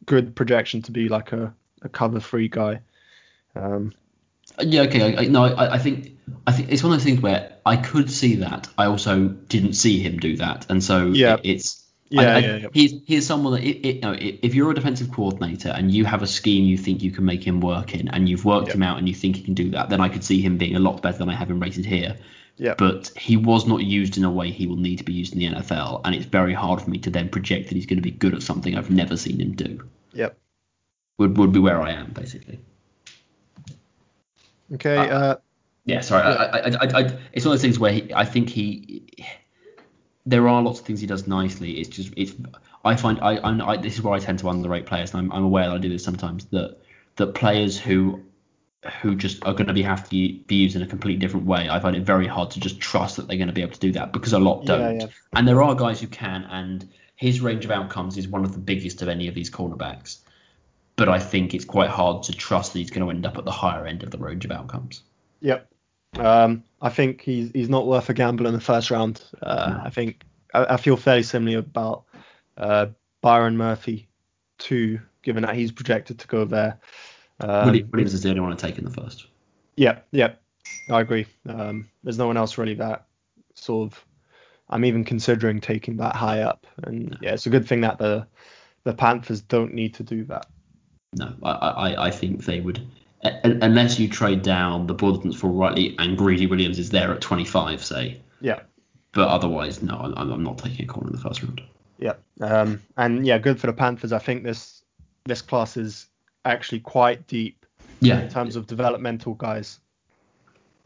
good 0.05 0.36
projection 0.36 0.82
to 0.84 0.91
be 0.91 1.09
like 1.09 1.32
a, 1.32 1.53
a 1.82 1.89
cover 1.89 2.20
free 2.20 2.47
guy. 2.47 2.82
Um, 3.55 3.93
Yeah, 4.59 4.82
okay. 4.82 5.16
I, 5.16 5.22
I, 5.22 5.26
no, 5.26 5.43
I, 5.43 5.76
I 5.76 5.78
think 5.80 6.18
I 6.47 6.51
think 6.51 6.72
it's 6.72 6.84
one 6.84 6.93
of 6.93 6.99
those 6.99 7.05
things 7.05 7.22
where 7.22 7.57
I 7.66 7.78
could 7.78 8.09
see 8.11 8.36
that. 8.38 8.68
I 8.78 8.86
also 8.86 9.28
didn't 9.28 9.74
see 9.74 9.99
him 9.99 10.18
do 10.18 10.38
that, 10.38 10.68
and 10.70 10.84
so 10.84 11.07
Yeah. 11.07 11.36
it, 11.36 11.41
it's. 11.43 11.82
Yeah, 12.09 12.38
yeah, 12.38 12.55
yeah. 12.57 12.68
He's 12.72 12.93
he's 13.07 13.26
someone 13.26 13.53
that 13.53 13.63
it, 13.63 13.88
it, 13.88 13.95
you 13.95 14.01
know, 14.01 14.16
if 14.16 14.53
you're 14.53 14.70
a 14.70 14.76
defensive 14.76 15.11
coordinator 15.11 15.70
and 15.70 15.91
you 15.91 16.05
have 16.05 16.22
a 16.22 16.28
scheme 16.28 16.63
you 16.63 16.78
think 16.78 17.01
you 17.01 17.09
can 17.09 17.26
make 17.26 17.43
him 17.43 17.59
work 17.61 17.95
in, 17.95 18.09
and 18.09 18.30
you've 18.30 18.45
worked 18.45 18.72
him 18.72 18.84
out 18.84 18.99
and 18.99 19.09
you 19.09 19.16
think 19.16 19.36
he 19.36 19.41
can 19.41 19.55
do 19.55 19.72
that, 19.72 19.89
then 19.89 19.99
I 19.99 20.09
could 20.09 20.24
see 20.24 20.39
him 20.39 20.57
being 20.57 20.76
a 20.76 20.80
lot 20.80 21.01
better 21.01 21.18
than 21.18 21.30
I 21.30 21.36
have 21.36 21.49
him 21.49 21.59
rated 21.59 21.84
here. 21.86 22.16
Yeah. 22.58 22.76
But 22.78 23.12
he 23.18 23.36
was 23.36 23.68
not 23.68 23.84
used 23.84 24.18
in 24.18 24.24
a 24.24 24.32
way 24.32 24.49
he 24.49 24.66
will 24.66 24.78
need 24.78 24.97
to 24.97 25.03
be 25.03 25.14
used 25.14 25.34
in 25.34 25.39
the 25.39 25.60
NFL, 25.60 26.01
and 26.06 26.16
it's 26.16 26.26
very 26.26 26.53
hard 26.53 26.82
for 26.82 26.89
me 26.89 26.97
to 26.99 27.10
then 27.10 27.30
project 27.30 27.70
that 27.70 27.76
he's 27.76 27.86
going 27.86 27.97
to 27.97 28.03
be 28.03 28.12
good 28.12 28.34
at 28.34 28.41
something 28.41 28.78
I've 28.78 28.89
never 28.89 29.18
seen 29.18 29.41
him 29.41 29.53
do. 29.53 29.84
Yep. 30.14 30.38
Would 31.18 31.38
would 31.38 31.51
be 31.51 31.60
where 31.60 31.82
I 31.82 31.91
am 31.91 32.12
basically. 32.12 32.60
Okay. 34.74 34.97
Uh, 34.97 35.18
Uh, 35.20 35.36
Yeah, 35.86 36.01
sorry. 36.01 36.24
I, 36.24 36.34
I, 36.34 36.58
I, 36.60 36.99
I, 37.01 37.20
it's 37.34 37.45
one 37.45 37.53
of 37.53 37.60
those 37.60 37.62
things 37.62 37.78
where 37.78 37.91
he, 37.91 38.14
I 38.14 38.26
think 38.26 38.49
he, 38.49 39.03
there 40.26 40.47
are 40.47 40.62
lots 40.62 40.80
of 40.80 40.86
things 40.86 40.99
he 40.99 41.08
does 41.08 41.28
nicely. 41.28 41.80
It's 41.80 41.89
just, 41.89 42.12
it's, 42.18 42.34
I 42.84 42.95
find, 42.95 43.20
I, 43.20 43.38
I'm, 43.38 43.62
I, 43.62 43.78
this 43.78 43.93
is 43.93 44.01
where 44.01 44.14
I 44.14 44.20
tend 44.20 44.39
to 44.39 44.49
underrate 44.49 44.88
players, 44.88 45.14
and 45.14 45.20
I'm, 45.20 45.32
I'm 45.32 45.43
aware 45.43 45.68
that 45.70 45.76
I 45.76 45.78
do 45.78 45.89
this 45.89 46.03
sometimes. 46.03 46.45
That 46.45 46.78
that 47.18 47.34
players 47.36 47.80
who, 47.80 48.24
who 49.02 49.16
just 49.16 49.44
are 49.46 49.54
going 49.54 49.68
to 49.68 49.74
be 49.74 49.82
have 49.82 50.04
to 50.04 50.10
be 50.10 50.56
used 50.56 50.76
in 50.76 50.82
a 50.82 50.88
completely 50.88 51.20
different 51.20 51.46
way. 51.46 51.70
I 51.70 51.80
find 51.80 51.96
it 51.96 52.04
very 52.04 52.28
hard 52.28 52.52
to 52.52 52.60
just 52.60 52.80
trust 52.80 53.18
that 53.18 53.28
they're 53.28 53.38
going 53.38 53.48
to 53.48 53.54
be 53.54 53.62
able 53.62 53.74
to 53.74 53.80
do 53.80 53.92
that 53.94 54.14
because 54.14 54.34
a 54.34 54.40
lot 54.40 54.66
don't. 54.66 55.00
yeah. 55.02 55.08
And 55.34 55.48
there 55.48 55.62
are 55.64 55.76
guys 55.76 56.00
who 56.00 56.08
can, 56.08 56.44
and 56.44 56.88
his 57.16 57.42
range 57.42 57.66
of 57.66 57.72
outcomes 57.72 58.18
is 58.18 58.28
one 58.28 58.44
of 58.44 58.54
the 58.54 58.60
biggest 58.60 59.02
of 59.02 59.08
any 59.08 59.28
of 59.28 59.36
these 59.36 59.50
cornerbacks. 59.50 60.20
But 60.96 61.10
I 61.10 61.20
think 61.20 61.54
it's 61.54 61.66
quite 61.66 61.90
hard 61.90 62.24
to 62.24 62.34
trust 62.34 62.74
that 62.74 62.80
he's 62.80 62.90
going 62.90 63.04
to 63.06 63.10
end 63.10 63.26
up 63.26 63.38
at 63.38 63.46
the 63.46 63.52
higher 63.52 63.86
end 63.86 64.04
of 64.04 64.12
the 64.12 64.18
range 64.18 64.46
of 64.46 64.52
outcomes. 64.52 65.04
Yep. 65.42 65.68
Um, 66.18 66.64
I 66.82 66.90
think 66.90 67.22
he's 67.22 67.52
he's 67.52 67.70
not 67.70 67.88
worth 67.88 68.10
a 68.10 68.14
gamble 68.14 68.48
in 68.48 68.54
the 68.54 68.62
first 68.62 68.92
round. 68.92 69.22
Uh, 69.42 69.82
I 69.84 69.90
think 69.90 70.24
I, 70.54 70.76
I 70.76 70.78
feel 70.78 70.96
fairly 70.96 71.24
similarly 71.24 71.58
about 71.58 72.06
uh, 72.58 72.88
Byron 73.22 73.58
Murphy 73.58 74.08
too, 74.58 75.00
given 75.24 75.44
that 75.44 75.56
he's 75.56 75.72
projected 75.74 76.20
to 76.20 76.28
go 76.28 76.46
there. 76.46 76.80
Um, 77.40 77.68
Williams 77.92 78.14
is 78.14 78.24
the 78.24 78.30
only 78.30 78.42
one 78.42 78.56
to 78.56 78.68
take 78.68 78.78
in 78.78 78.86
the 78.86 78.92
first. 78.92 79.28
Yeah, 79.76 80.00
yeah, 80.12 80.34
I 80.90 81.02
agree. 81.02 81.26
Um, 81.48 81.90
there's 82.04 82.18
no 82.18 82.28
one 82.28 82.38
else 82.38 82.58
really 82.58 82.76
that 82.76 83.06
sort 83.56 83.92
of. 83.92 84.06
I'm 84.70 84.86
even 84.86 85.04
considering 85.04 85.62
taking 85.62 85.98
that 85.98 86.16
high 86.16 86.42
up, 86.42 86.66
and 86.84 87.18
yeah, 87.22 87.34
it's 87.34 87.46
a 87.46 87.50
good 87.50 87.68
thing 87.68 87.82
that 87.82 87.98
the 87.98 88.26
the 88.84 88.94
Panthers 88.94 89.42
don't 89.42 89.74
need 89.74 89.94
to 89.96 90.04
do 90.04 90.24
that. 90.26 90.48
No, 91.14 91.34
I, 91.44 91.52
I, 91.52 92.06
I 92.08 92.12
think 92.12 92.46
they 92.46 92.60
would, 92.62 92.86
unless 93.24 94.00
you 94.00 94.08
trade 94.08 94.42
down 94.42 94.88
the 94.88 94.94
Bulletins 94.94 95.36
for 95.36 95.48
Rightly 95.48 95.96
and 95.98 96.18
Greedy 96.18 96.46
Williams 96.46 96.78
is 96.78 96.90
there 96.90 97.12
at 97.14 97.22
25, 97.22 97.84
say. 97.84 98.22
Yeah, 98.42 98.60
But 99.14 99.30
otherwise, 99.30 99.82
no, 99.82 99.96
I'm, 99.96 100.32
I'm 100.32 100.44
not 100.44 100.58
taking 100.58 100.84
a 100.86 100.88
corner 100.88 101.08
in 101.10 101.16
the 101.16 101.22
first 101.22 101.42
round. 101.42 101.62
yeah, 102.00 102.14
um, 102.42 102.82
and 102.98 103.26
yeah, 103.26 103.38
good 103.38 103.60
for 103.60 103.68
the 103.68 103.74
Panthers. 103.74 104.12
I 104.12 104.20
think 104.20 104.44
this 104.44 104.84
this 105.26 105.42
class 105.42 105.78
is 105.78 106.08
actually 106.46 106.80
quite 106.80 107.28
deep 107.28 107.66
Yeah, 108.00 108.22
in 108.22 108.30
terms 108.30 108.56
of 108.56 108.68
developmental 108.68 109.34
guys. 109.34 109.80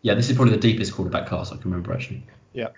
yeah, 0.02 0.14
this 0.14 0.30
is 0.30 0.36
probably 0.36 0.56
the 0.56 0.62
deepest 0.62 0.94
quarterback 0.94 1.28
class 1.28 1.52
I 1.52 1.58
can 1.58 1.70
remember 1.72 1.94
actually. 1.94 2.24
Yeah. 2.54 2.70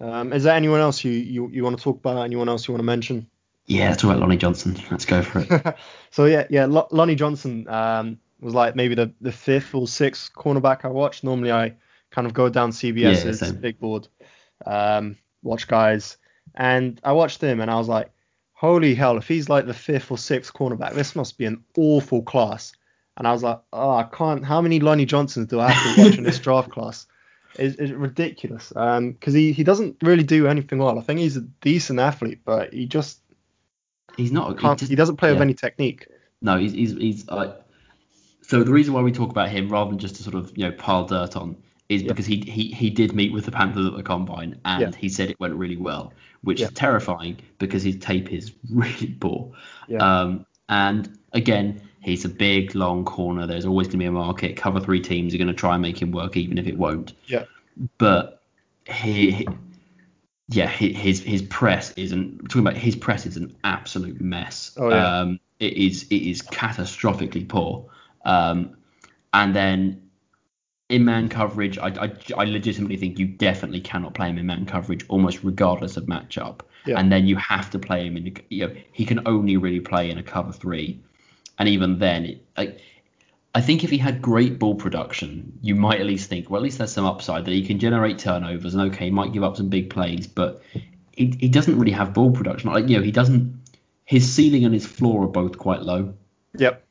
Um, 0.00 0.32
is 0.32 0.42
there 0.44 0.54
anyone 0.54 0.80
else 0.80 1.04
you, 1.04 1.12
you, 1.12 1.48
you 1.50 1.62
want 1.62 1.76
to 1.76 1.82
talk 1.82 1.98
about? 1.98 2.24
Anyone 2.24 2.48
else 2.48 2.66
you 2.66 2.72
want 2.74 2.80
to 2.80 2.86
mention? 2.86 3.28
Yeah, 3.66 3.88
let's 3.88 4.02
talk 4.02 4.10
about 4.10 4.20
Lonnie 4.20 4.36
Johnson. 4.36 4.76
Let's 4.90 5.04
go 5.04 5.22
for 5.22 5.40
it. 5.40 5.76
so 6.10 6.24
yeah, 6.24 6.46
yeah, 6.50 6.62
L- 6.62 6.88
Lonnie 6.90 7.14
Johnson 7.14 7.68
um, 7.68 8.18
was 8.40 8.54
like 8.54 8.76
maybe 8.76 8.94
the, 8.94 9.12
the 9.20 9.32
fifth 9.32 9.74
or 9.74 9.86
sixth 9.88 10.32
cornerback 10.34 10.84
I 10.84 10.88
watched. 10.88 11.24
Normally 11.24 11.52
I 11.52 11.74
kind 12.10 12.26
of 12.26 12.32
go 12.34 12.48
down 12.48 12.70
CBS's 12.70 13.42
yeah, 13.42 13.52
big 13.52 13.78
board, 13.78 14.08
um, 14.64 15.16
watch 15.42 15.66
guys, 15.68 16.16
and 16.54 17.00
I 17.04 17.12
watched 17.12 17.40
him 17.40 17.60
and 17.60 17.70
I 17.70 17.76
was 17.76 17.88
like, 17.88 18.10
holy 18.56 18.94
hell, 18.94 19.18
if 19.18 19.28
he's 19.28 19.48
like 19.48 19.66
the 19.66 19.74
fifth 19.74 20.10
or 20.10 20.18
sixth 20.18 20.52
cornerback, 20.52 20.94
this 20.94 21.14
must 21.14 21.38
be 21.38 21.44
an 21.44 21.62
awful 21.76 22.22
class. 22.22 22.72
And 23.18 23.28
I 23.28 23.32
was 23.32 23.42
like, 23.42 23.60
oh, 23.72 23.90
I 23.90 24.04
can't. 24.04 24.44
How 24.44 24.60
many 24.60 24.80
Lonnie 24.80 25.04
Johnsons 25.04 25.46
do 25.46 25.60
I 25.60 25.70
have 25.70 25.96
to 25.96 26.02
watch 26.02 26.18
in 26.18 26.24
this 26.24 26.38
draft 26.38 26.70
class? 26.70 27.06
It's, 27.58 27.76
it's 27.76 27.92
ridiculous. 27.92 28.68
Because 28.68 28.98
um, 28.98 29.16
he, 29.20 29.52
he 29.52 29.62
doesn't 29.62 29.96
really 30.02 30.22
do 30.22 30.46
anything 30.46 30.78
well. 30.78 30.98
I 30.98 31.02
think 31.02 31.20
he's 31.20 31.36
a 31.36 31.42
decent 31.42 32.00
athlete, 32.00 32.40
but 32.44 32.72
he 32.72 32.86
just 32.86 33.20
he's 34.16 34.32
not. 34.32 34.58
He, 34.60 34.66
just, 34.76 34.90
he, 34.90 34.96
doesn't 34.96 35.16
play 35.16 35.30
yeah. 35.30 35.34
with 35.34 35.42
any 35.42 35.54
technique. 35.54 36.08
No, 36.42 36.58
he's 36.58 36.72
he's, 36.72 36.92
he's 36.92 37.30
like. 37.30 37.54
So 38.42 38.62
the 38.62 38.72
reason 38.72 38.94
why 38.94 39.02
we 39.02 39.12
talk 39.12 39.30
about 39.30 39.48
him 39.48 39.68
rather 39.68 39.90
than 39.90 39.98
just 39.98 40.16
to 40.16 40.22
sort 40.22 40.34
of 40.34 40.56
you 40.56 40.64
know 40.64 40.72
pile 40.72 41.04
dirt 41.04 41.36
on 41.36 41.56
is 41.88 42.02
yeah. 42.02 42.08
because 42.08 42.26
he, 42.26 42.40
he 42.40 42.68
he 42.72 42.90
did 42.90 43.14
meet 43.14 43.32
with 43.32 43.44
the 43.44 43.52
Panthers 43.52 43.86
at 43.86 43.96
the 43.96 44.02
combine 44.02 44.58
and 44.64 44.80
yeah. 44.82 44.98
he 44.98 45.08
said 45.08 45.30
it 45.30 45.38
went 45.38 45.54
really 45.54 45.76
well, 45.76 46.12
which 46.42 46.60
is 46.60 46.70
terrifying 46.72 47.38
because 47.58 47.82
his 47.82 47.96
tape 47.96 48.32
is 48.32 48.52
really 48.70 49.14
poor. 49.20 49.52
Um, 50.00 50.46
and 50.68 51.18
again, 51.32 51.80
He's 52.06 52.24
a 52.24 52.28
big, 52.28 52.76
long 52.76 53.04
corner. 53.04 53.48
There's 53.48 53.66
always 53.66 53.88
going 53.88 53.94
to 53.94 53.98
be 53.98 54.04
a 54.04 54.12
market. 54.12 54.56
Cover 54.56 54.78
three 54.78 55.00
teams 55.00 55.34
are 55.34 55.38
going 55.38 55.48
to 55.48 55.54
try 55.54 55.74
and 55.74 55.82
make 55.82 56.00
him 56.00 56.12
work, 56.12 56.36
even 56.36 56.56
if 56.56 56.68
it 56.68 56.78
won't. 56.78 57.14
Yeah. 57.26 57.46
But 57.98 58.44
he, 58.84 59.32
he 59.32 59.48
yeah, 60.48 60.68
his 60.68 61.20
his 61.20 61.42
press 61.42 61.90
isn't 61.96 62.44
talking 62.44 62.60
about 62.60 62.76
his 62.76 62.94
press 62.94 63.26
is 63.26 63.36
an 63.36 63.56
absolute 63.64 64.20
mess. 64.20 64.70
Oh, 64.76 64.88
yeah. 64.88 65.18
Um, 65.18 65.40
it 65.58 65.72
is 65.72 66.04
it 66.04 66.22
is 66.22 66.42
catastrophically 66.42 67.48
poor. 67.48 67.86
Um, 68.24 68.76
and 69.34 69.56
then 69.56 70.05
in 70.88 71.04
man 71.04 71.28
coverage, 71.28 71.78
I, 71.78 71.88
I, 71.88 72.12
I 72.36 72.44
legitimately 72.44 72.96
think 72.96 73.18
you 73.18 73.26
definitely 73.26 73.80
cannot 73.80 74.14
play 74.14 74.28
him 74.28 74.38
in 74.38 74.46
man 74.46 74.66
coverage, 74.66 75.04
almost 75.08 75.42
regardless 75.42 75.96
of 75.96 76.04
matchup. 76.04 76.60
Yeah. 76.86 77.00
And 77.00 77.10
then 77.10 77.26
you 77.26 77.36
have 77.36 77.70
to 77.70 77.78
play 77.78 78.06
him 78.06 78.16
in. 78.16 78.36
You 78.48 78.68
know, 78.68 78.76
he 78.92 79.04
can 79.04 79.26
only 79.26 79.56
really 79.56 79.80
play 79.80 80.10
in 80.10 80.18
a 80.18 80.22
cover 80.22 80.52
three 80.52 81.00
and 81.58 81.68
even 81.68 81.98
then, 81.98 82.24
it, 82.24 82.44
I, 82.56 82.76
I 83.54 83.60
think 83.60 83.84
if 83.84 83.90
he 83.90 83.98
had 83.98 84.20
great 84.20 84.58
ball 84.58 84.74
production, 84.74 85.58
you 85.62 85.74
might 85.74 86.00
at 86.00 86.06
least 86.06 86.28
think, 86.28 86.50
well, 86.50 86.60
at 86.60 86.64
least 86.64 86.78
there's 86.78 86.92
some 86.92 87.06
upside 87.06 87.44
that 87.46 87.52
he 87.52 87.66
can 87.66 87.78
generate 87.78 88.18
turnovers, 88.18 88.74
and 88.74 88.92
okay, 88.92 89.06
he 89.06 89.10
might 89.10 89.32
give 89.32 89.42
up 89.42 89.56
some 89.56 89.68
big 89.68 89.90
plays, 89.90 90.26
but 90.26 90.62
he, 91.12 91.34
he 91.38 91.48
doesn't 91.48 91.78
really 91.78 91.92
have 91.92 92.12
ball 92.12 92.30
production. 92.30 92.70
Like 92.70 92.88
you 92.88 92.98
know, 92.98 93.02
he 93.02 93.12
doesn't. 93.12 93.62
His 94.04 94.30
ceiling 94.32 94.64
and 94.64 94.72
his 94.72 94.86
floor 94.86 95.24
are 95.24 95.28
both 95.28 95.58
quite 95.58 95.82
low. 95.82 96.14
Yep. 96.58 96.85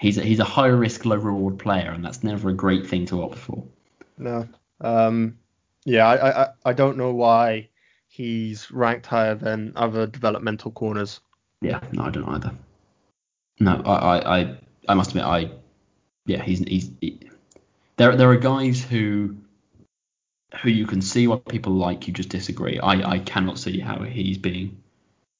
He's 0.00 0.18
a, 0.18 0.22
he's 0.22 0.40
a 0.40 0.44
high 0.44 0.66
risk, 0.66 1.04
low 1.04 1.16
reward 1.16 1.58
player, 1.58 1.90
and 1.90 2.04
that's 2.04 2.24
never 2.24 2.48
a 2.48 2.54
great 2.54 2.86
thing 2.86 3.06
to 3.06 3.22
opt 3.22 3.38
for. 3.38 3.62
No. 4.18 4.48
Um. 4.80 5.38
Yeah, 5.84 6.08
I 6.08 6.42
I 6.42 6.48
I 6.64 6.72
don't 6.72 6.96
know 6.96 7.12
why 7.12 7.68
he's 8.08 8.70
ranked 8.70 9.06
higher 9.06 9.34
than 9.34 9.74
other 9.76 10.06
developmental 10.06 10.70
corners. 10.72 11.20
Yeah, 11.60 11.80
no, 11.92 12.04
I 12.04 12.10
don't 12.10 12.28
either. 12.28 12.52
No, 13.60 13.82
I, 13.84 13.94
I, 13.94 14.40
I 14.40 14.56
I 14.88 14.94
must 14.94 15.10
admit, 15.10 15.24
I, 15.24 15.50
yeah, 16.26 16.42
he's, 16.42 16.58
he's, 16.60 16.90
he, 17.00 17.20
there, 17.96 18.16
there 18.16 18.30
are 18.30 18.36
guys 18.36 18.82
who, 18.82 19.36
who 20.62 20.70
you 20.70 20.86
can 20.86 21.02
see 21.02 21.28
what 21.28 21.46
people 21.46 21.74
like, 21.74 22.08
you 22.08 22.14
just 22.14 22.30
disagree. 22.30 22.80
I, 22.80 23.12
I 23.12 23.18
cannot 23.20 23.58
see 23.58 23.78
how 23.78 24.02
he's 24.02 24.38
being, 24.38 24.79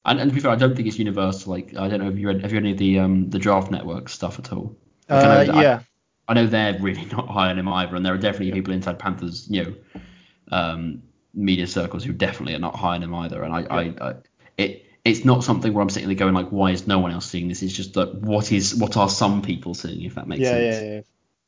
and, 0.05 0.19
and 0.19 0.31
to 0.31 0.35
be 0.35 0.41
fair, 0.41 0.51
I 0.51 0.55
don't 0.55 0.75
think 0.75 0.87
it's 0.87 0.97
universal. 0.97 1.51
Like, 1.51 1.75
I 1.75 1.87
don't 1.87 1.99
know 1.99 2.09
if 2.09 2.17
you 2.17 2.27
read, 2.27 2.41
have 2.41 2.51
you 2.51 2.57
read 2.57 2.63
any 2.63 2.71
of 2.71 2.77
the, 2.77 2.99
um, 2.99 3.29
the 3.29 3.39
draft 3.39 3.71
network 3.71 4.09
stuff 4.09 4.39
at 4.39 4.51
all? 4.51 4.75
Like, 5.09 5.47
uh, 5.47 5.51
I 5.51 5.61
yeah. 5.61 5.79
I, 6.27 6.31
I, 6.31 6.33
know 6.35 6.47
they're 6.47 6.77
really 6.79 7.05
not 7.11 7.27
high 7.27 7.49
on 7.49 7.59
him 7.59 7.67
either, 7.67 7.95
and 7.95 8.05
there 8.05 8.13
are 8.13 8.17
definitely 8.17 8.51
people 8.51 8.73
inside 8.73 8.99
Panthers, 8.99 9.47
you 9.49 9.63
know, 9.63 10.01
um, 10.51 11.03
media 11.33 11.67
circles 11.67 12.03
who 12.03 12.13
definitely 12.13 12.55
are 12.55 12.59
not 12.59 12.75
high 12.75 12.95
on 12.95 13.03
him 13.03 13.13
either. 13.13 13.43
And 13.43 13.53
I, 13.53 13.59
yeah. 13.59 13.91
I, 14.01 14.09
I, 14.09 14.15
it, 14.57 14.85
it's 15.03 15.25
not 15.25 15.43
something 15.43 15.73
where 15.73 15.81
I'm 15.81 15.89
sitting 15.89 16.09
there 16.09 16.15
going 16.15 16.33
like, 16.33 16.49
why 16.49 16.71
is 16.71 16.87
no 16.87 16.99
one 16.99 17.11
else 17.11 17.25
seeing 17.25 17.47
this? 17.47 17.61
It's 17.61 17.73
just 17.73 17.95
like, 17.95 18.09
what 18.09 18.51
is 18.51 18.75
what 18.75 18.97
are 18.97 19.09
some 19.09 19.41
people 19.41 19.73
seeing? 19.73 20.03
If 20.03 20.15
that 20.15 20.27
makes 20.27 20.41
yeah, 20.41 20.49
sense. 20.49 20.75
Yeah, 20.75 20.91
yeah, 20.91 21.01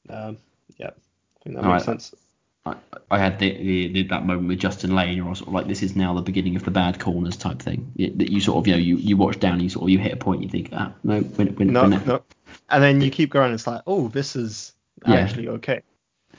yeah. 0.10 0.26
Um, 0.26 0.38
yeah. 0.78 0.88
I 0.88 1.44
think 1.44 1.56
that 1.56 1.66
All 1.66 1.74
makes 1.74 1.88
right. 1.88 2.02
sense. 2.02 2.16
I, 2.66 2.76
I 3.12 3.18
had 3.18 3.40
the, 3.40 3.90
the, 3.90 4.04
that 4.04 4.26
moment 4.26 4.48
with 4.48 4.60
Justin 4.60 4.96
Layne, 4.96 5.20
or 5.22 5.36
sort 5.36 5.50
of 5.50 5.54
like 5.54 5.68
this 5.68 5.84
is 5.84 5.96
now 5.96 6.14
the 6.14 6.22
beginning 6.22 6.56
of 6.56 6.64
the 6.64 6.72
bad 6.72 7.00
corners 7.00 7.36
type 7.36 7.62
thing. 7.62 7.92
That 7.98 8.32
you 8.32 8.40
sort 8.40 8.58
of 8.58 8.68
you 8.68 8.74
know 8.74 8.80
you, 8.80 8.98
you 8.98 9.18
watch 9.18 9.40
down, 9.40 9.60
you 9.60 9.70
sort 9.70 9.84
of 9.84 9.90
you 9.90 10.00
hit 10.00 10.14
a 10.14 10.18
point, 10.18 10.44
you 10.44 10.50
think 10.50 10.70
ah 10.72 10.94
no, 11.04 11.20
when, 11.22 11.48
when, 11.56 11.74
no, 11.74 11.82
when 11.82 12.06
no, 12.06 12.24
and 12.70 12.84
then 12.84 13.02
you 13.02 13.12
keep 13.12 13.32
going, 13.32 13.54
it's 13.54 13.68
like 13.68 13.82
oh 13.86 14.08
this 14.08 14.36
is 14.36 14.74
yeah. 15.06 15.16
actually 15.16 15.50
okay. 15.50 15.82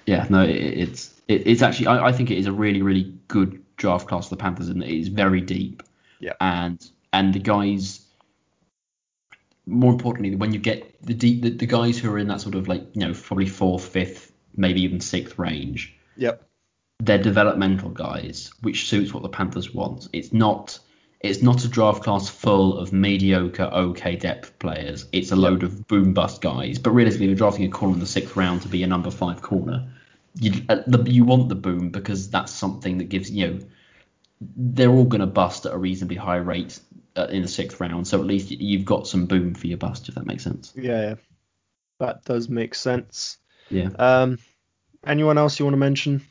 Yeah, 0.06 0.26
no, 0.30 0.42
it, 0.42 0.56
it's 0.56 1.20
it, 1.28 1.46
it's 1.46 1.62
actually 1.62 1.88
I, 1.88 2.06
I 2.06 2.12
think 2.12 2.30
it 2.30 2.38
is 2.38 2.46
a 2.46 2.52
really 2.52 2.80
really 2.80 3.14
good 3.28 3.62
draft 3.76 4.08
class 4.08 4.28
for 4.28 4.36
the 4.36 4.40
Panthers, 4.40 4.68
and 4.68 4.82
it 4.82 4.90
is 4.90 5.08
very 5.08 5.42
deep. 5.42 5.82
Yeah. 6.20 6.32
And 6.40 6.84
and 7.12 7.34
the 7.34 7.38
guys 7.38 8.00
more 9.66 9.92
importantly 9.92 10.36
when 10.36 10.52
you 10.52 10.58
get 10.58 11.02
the 11.02 11.14
deep 11.14 11.42
the, 11.42 11.50
the 11.50 11.66
guys 11.66 11.98
who 11.98 12.10
are 12.10 12.18
in 12.18 12.28
that 12.28 12.40
sort 12.40 12.54
of 12.54 12.68
like 12.68 12.82
you 12.94 13.00
know 13.00 13.14
probably 13.14 13.46
fourth 13.46 13.86
fifth 13.86 14.32
maybe 14.56 14.82
even 14.82 15.00
sixth 15.00 15.38
range 15.38 15.93
yep 16.16 16.46
they're 17.00 17.18
developmental 17.18 17.90
guys 17.90 18.52
which 18.62 18.88
suits 18.88 19.12
what 19.12 19.22
the 19.22 19.28
panthers 19.28 19.72
want 19.74 20.08
it's 20.12 20.32
not 20.32 20.78
it's 21.20 21.42
not 21.42 21.64
a 21.64 21.68
draft 21.68 22.02
class 22.02 22.28
full 22.28 22.78
of 22.78 22.92
mediocre 22.92 23.70
okay 23.72 24.16
depth 24.16 24.58
players 24.58 25.06
it's 25.12 25.32
a 25.32 25.36
load 25.36 25.62
of 25.62 25.86
boom 25.88 26.12
bust 26.12 26.40
guys 26.40 26.78
but 26.78 26.90
realistically 26.90 27.26
you're 27.26 27.34
drafting 27.34 27.64
a 27.64 27.70
corner 27.70 27.94
in 27.94 28.00
the 28.00 28.06
sixth 28.06 28.36
round 28.36 28.62
to 28.62 28.68
be 28.68 28.82
a 28.82 28.86
number 28.86 29.10
five 29.10 29.42
corner 29.42 29.88
you, 30.40 30.62
uh, 30.68 30.78
the, 30.86 31.02
you 31.10 31.24
want 31.24 31.48
the 31.48 31.54
boom 31.54 31.90
because 31.90 32.30
that's 32.30 32.52
something 32.52 32.98
that 32.98 33.08
gives 33.08 33.30
you 33.30 33.48
know 33.48 33.58
they're 34.56 34.90
all 34.90 35.04
going 35.04 35.20
to 35.20 35.26
bust 35.26 35.66
at 35.66 35.72
a 35.72 35.78
reasonably 35.78 36.16
high 36.16 36.36
rate 36.36 36.78
uh, 37.16 37.26
in 37.30 37.42
the 37.42 37.48
sixth 37.48 37.80
round, 37.80 38.06
so 38.06 38.18
at 38.18 38.26
least 38.26 38.50
you've 38.50 38.84
got 38.84 39.06
some 39.06 39.26
boom 39.26 39.54
for 39.54 39.66
your 39.66 39.78
bust, 39.78 40.08
if 40.08 40.14
that 40.16 40.26
makes 40.26 40.44
sense. 40.44 40.72
Yeah, 40.76 41.00
yeah. 41.00 41.14
that 42.00 42.24
does 42.24 42.48
make 42.48 42.74
sense. 42.74 43.38
Yeah. 43.70 43.90
Um, 43.98 44.38
anyone 45.06 45.38
else 45.38 45.58
you 45.58 45.64
want 45.64 45.74
to 45.74 45.78
mention? 45.78 46.22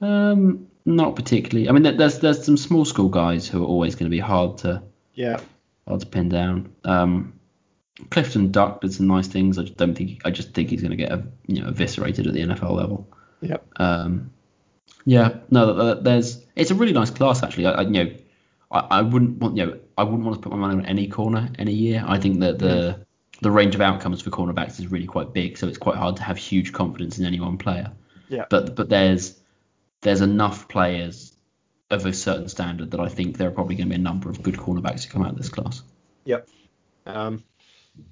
Um, 0.00 0.68
not 0.84 1.16
particularly. 1.16 1.68
I 1.68 1.72
mean, 1.72 1.96
there's 1.96 2.20
there's 2.20 2.44
some 2.44 2.56
small 2.56 2.84
school 2.84 3.08
guys 3.08 3.48
who 3.48 3.62
are 3.62 3.66
always 3.66 3.94
going 3.94 4.06
to 4.06 4.14
be 4.14 4.20
hard 4.20 4.58
to 4.58 4.82
yeah 5.14 5.40
hard 5.86 6.00
to 6.00 6.06
pin 6.06 6.28
down. 6.28 6.72
Um, 6.84 7.32
Clifton 8.10 8.52
Duck 8.52 8.80
did 8.80 8.92
some 8.92 9.06
nice 9.06 9.26
things. 9.26 9.58
I 9.58 9.62
just 9.62 9.76
don't 9.76 9.94
think 9.94 10.20
I 10.24 10.30
just 10.30 10.52
think 10.54 10.70
he's 10.70 10.82
going 10.82 10.90
to 10.90 10.96
get 10.96 11.12
a, 11.12 11.24
you 11.46 11.62
know 11.62 11.68
eviscerated 11.68 12.26
at 12.26 12.34
the 12.34 12.40
NFL 12.40 12.72
level. 12.72 13.08
Yep. 13.40 13.66
Um, 13.76 14.30
yeah, 15.04 15.38
no, 15.50 15.94
there's 15.94 16.44
it's 16.54 16.70
a 16.70 16.74
really 16.74 16.92
nice 16.92 17.10
class 17.10 17.42
actually. 17.42 17.66
I, 17.66 17.72
I 17.72 17.80
you 17.82 17.90
know 17.90 18.14
I, 18.70 18.78
I 18.78 19.02
wouldn't 19.02 19.38
want 19.38 19.56
you 19.56 19.66
know 19.66 19.78
I 19.96 20.04
wouldn't 20.04 20.24
want 20.24 20.36
to 20.36 20.40
put 20.40 20.52
my 20.52 20.58
money 20.58 20.74
on 20.74 20.86
any 20.86 21.08
corner 21.08 21.48
any 21.58 21.72
year. 21.72 22.04
I 22.06 22.18
think 22.18 22.40
that 22.40 22.58
the. 22.58 23.05
The 23.40 23.50
range 23.50 23.74
of 23.74 23.80
outcomes 23.80 24.22
for 24.22 24.30
cornerbacks 24.30 24.78
is 24.78 24.90
really 24.90 25.06
quite 25.06 25.32
big, 25.32 25.58
so 25.58 25.68
it's 25.68 25.78
quite 25.78 25.96
hard 25.96 26.16
to 26.16 26.22
have 26.22 26.36
huge 26.36 26.72
confidence 26.72 27.18
in 27.18 27.24
any 27.24 27.40
one 27.40 27.58
player. 27.58 27.92
Yeah. 28.28 28.46
But 28.48 28.74
but 28.74 28.88
there's 28.88 29.38
there's 30.00 30.20
enough 30.20 30.68
players 30.68 31.36
of 31.90 32.04
a 32.06 32.12
certain 32.12 32.48
standard 32.48 32.90
that 32.90 33.00
I 33.00 33.08
think 33.08 33.36
there 33.36 33.48
are 33.48 33.52
probably 33.52 33.76
going 33.76 33.88
to 33.88 33.94
be 33.94 34.00
a 34.00 34.02
number 34.02 34.28
of 34.28 34.42
good 34.42 34.56
cornerbacks 34.56 35.02
to 35.02 35.08
come 35.08 35.22
out 35.22 35.30
of 35.30 35.36
this 35.36 35.48
class. 35.48 35.82
Yep. 36.24 36.48
Um, 37.06 37.44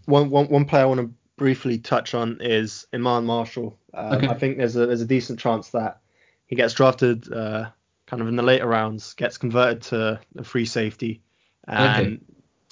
one, 0.06 0.30
one, 0.30 0.46
one 0.46 0.64
player 0.64 0.82
I 0.82 0.86
want 0.86 1.00
to 1.00 1.10
briefly 1.36 1.78
touch 1.78 2.14
on 2.14 2.38
is 2.40 2.86
Iman 2.92 3.24
Marshall. 3.24 3.76
Um, 3.92 4.18
okay. 4.18 4.28
I 4.28 4.34
think 4.34 4.58
there's 4.58 4.76
a 4.76 4.86
there's 4.86 5.00
a 5.00 5.06
decent 5.06 5.40
chance 5.40 5.70
that 5.70 6.00
he 6.46 6.56
gets 6.56 6.74
drafted 6.74 7.32
uh, 7.32 7.70
kind 8.06 8.22
of 8.22 8.28
in 8.28 8.36
the 8.36 8.42
later 8.42 8.66
rounds, 8.66 9.14
gets 9.14 9.38
converted 9.38 9.82
to 9.82 10.20
a 10.36 10.44
free 10.44 10.66
safety, 10.66 11.22
and 11.66 12.06
okay. 12.06 12.20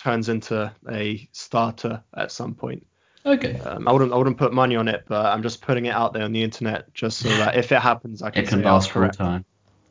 Turns 0.03 0.29
into 0.29 0.73
a 0.91 1.29
starter 1.33 2.03
at 2.15 2.33
some 2.33 2.55
point. 2.55 2.87
Okay. 3.25 3.59
Um, 3.61 3.87
I 3.87 3.93
wouldn't 3.93 4.13
I 4.13 4.17
wouldn't 4.17 4.37
put 4.37 4.53
money 4.53 4.75
on 4.75 4.89
it, 4.89 5.05
but 5.07 5.27
I'm 5.27 5.43
just 5.43 5.63
putting 5.63 5.87
it 5.87 5.95
out 5.95 6.13
there 6.13 6.25
on 6.25 6.33
the 6.33 6.43
internet 6.43 6.93
just 6.93 7.19
so 7.19 7.29
that 7.29 7.57
if 7.57 7.71
it 7.71 7.81
happens, 7.81 8.21
I 8.23 8.31
can. 8.33 8.45
It 8.45 8.49
can 8.49 8.63
last 8.63 8.91
for 8.91 9.05
a 9.05 9.11
time. 9.11 9.45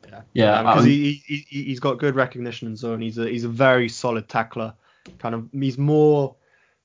Yeah. 0.06 0.20
Yeah. 0.34 0.62
Because 0.62 0.82
um, 0.82 0.88
he, 0.88 1.22
he 1.26 1.46
he's 1.48 1.80
got 1.80 1.98
good 1.98 2.14
recognition 2.14 2.68
in 2.68 2.76
zone. 2.76 3.00
He's 3.00 3.16
a 3.16 3.28
he's 3.28 3.44
a 3.44 3.48
very 3.48 3.88
solid 3.88 4.28
tackler. 4.28 4.74
Kind 5.18 5.34
of 5.34 5.48
he's 5.52 5.78
more 5.78 6.36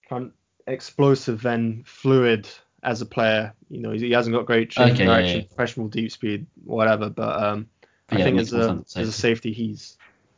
kind 0.10 0.28
of 0.28 0.32
explosive 0.68 1.42
than 1.42 1.84
fluid 1.86 2.48
as 2.82 3.02
a 3.02 3.06
player. 3.06 3.54
You 3.70 3.82
know, 3.82 3.92
he 3.92 4.12
hasn't 4.12 4.34
got 4.34 4.46
great 4.46 4.70
change 4.70 4.94
okay, 4.94 5.06
direction, 5.06 5.36
yeah, 5.36 5.42
yeah. 5.42 5.48
professional 5.48 5.90
deep 5.90 6.12
speed, 6.12 6.46
whatever. 6.64 7.10
But 7.10 7.44
um, 7.44 7.68
I 8.10 8.20
yeah, 8.20 8.24
think 8.24 8.40
as 8.40 8.54
a 8.54 8.84
as 8.96 9.10
a 9.10 9.12
safety, 9.12 9.52
he's 9.52 9.98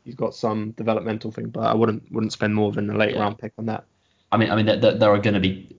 he's 0.10 0.16
got 0.16 0.34
some 0.34 0.72
developmental 0.72 1.32
thing. 1.32 1.49
But 1.49 1.62
I 1.62 1.76
wouldn't 1.76 2.12
wouldn't 2.12 2.34
spend 2.34 2.55
more 2.55 2.72
than 2.72 2.89
a 2.89 2.97
late 2.97 3.16
round 3.16 3.38
pick 3.38 3.53
on 3.60 3.68
that. 3.68 3.86
I 4.32 4.38
mean, 4.38 4.49
I 4.49 4.55
mean, 4.55 4.66
there, 4.66 4.95
there 4.95 5.12
are 5.12 5.20
going 5.20 5.36
to 5.36 5.39
be 5.39 5.76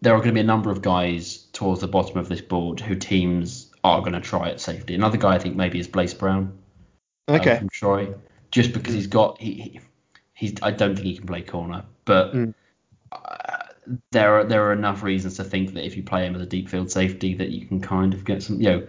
there 0.00 0.14
are 0.14 0.18
going 0.18 0.28
to 0.28 0.34
be 0.34 0.40
a 0.40 0.44
number 0.44 0.70
of 0.70 0.82
guys 0.82 1.48
towards 1.52 1.80
the 1.80 1.88
bottom 1.88 2.16
of 2.18 2.28
this 2.28 2.40
board 2.40 2.80
who 2.80 2.94
teams 2.94 3.70
are 3.84 4.00
going 4.00 4.12
to 4.12 4.20
try 4.20 4.48
at 4.50 4.60
safety. 4.60 4.94
Another 4.94 5.18
guy 5.18 5.34
I 5.34 5.38
think 5.38 5.56
maybe 5.56 5.78
is 5.80 5.88
Blace 5.88 6.14
Brown. 6.14 6.56
uh, 7.28 7.34
Okay. 7.34 7.58
from 7.58 7.68
Troy, 7.70 8.14
just 8.50 8.72
because 8.72 8.94
he's 8.94 9.06
got 9.08 9.40
he, 9.40 9.52
he 9.54 9.80
he's 10.34 10.54
I 10.62 10.70
don't 10.70 10.94
think 10.94 11.06
he 11.06 11.16
can 11.16 11.26
play 11.26 11.42
corner, 11.42 11.84
but 12.04 12.32
Mm. 12.34 12.54
uh, 13.10 13.64
there 14.12 14.36
are 14.38 14.44
there 14.44 14.64
are 14.68 14.72
enough 14.72 15.02
reasons 15.02 15.36
to 15.38 15.44
think 15.44 15.74
that 15.74 15.84
if 15.84 15.96
you 15.96 16.02
play 16.04 16.24
him 16.26 16.34
as 16.36 16.42
a 16.42 16.46
deep 16.46 16.68
field 16.68 16.90
safety 16.90 17.34
that 17.34 17.50
you 17.50 17.66
can 17.66 17.80
kind 17.80 18.14
of 18.14 18.24
get 18.24 18.42
some 18.42 18.60
you 18.60 18.68
know 18.70 18.86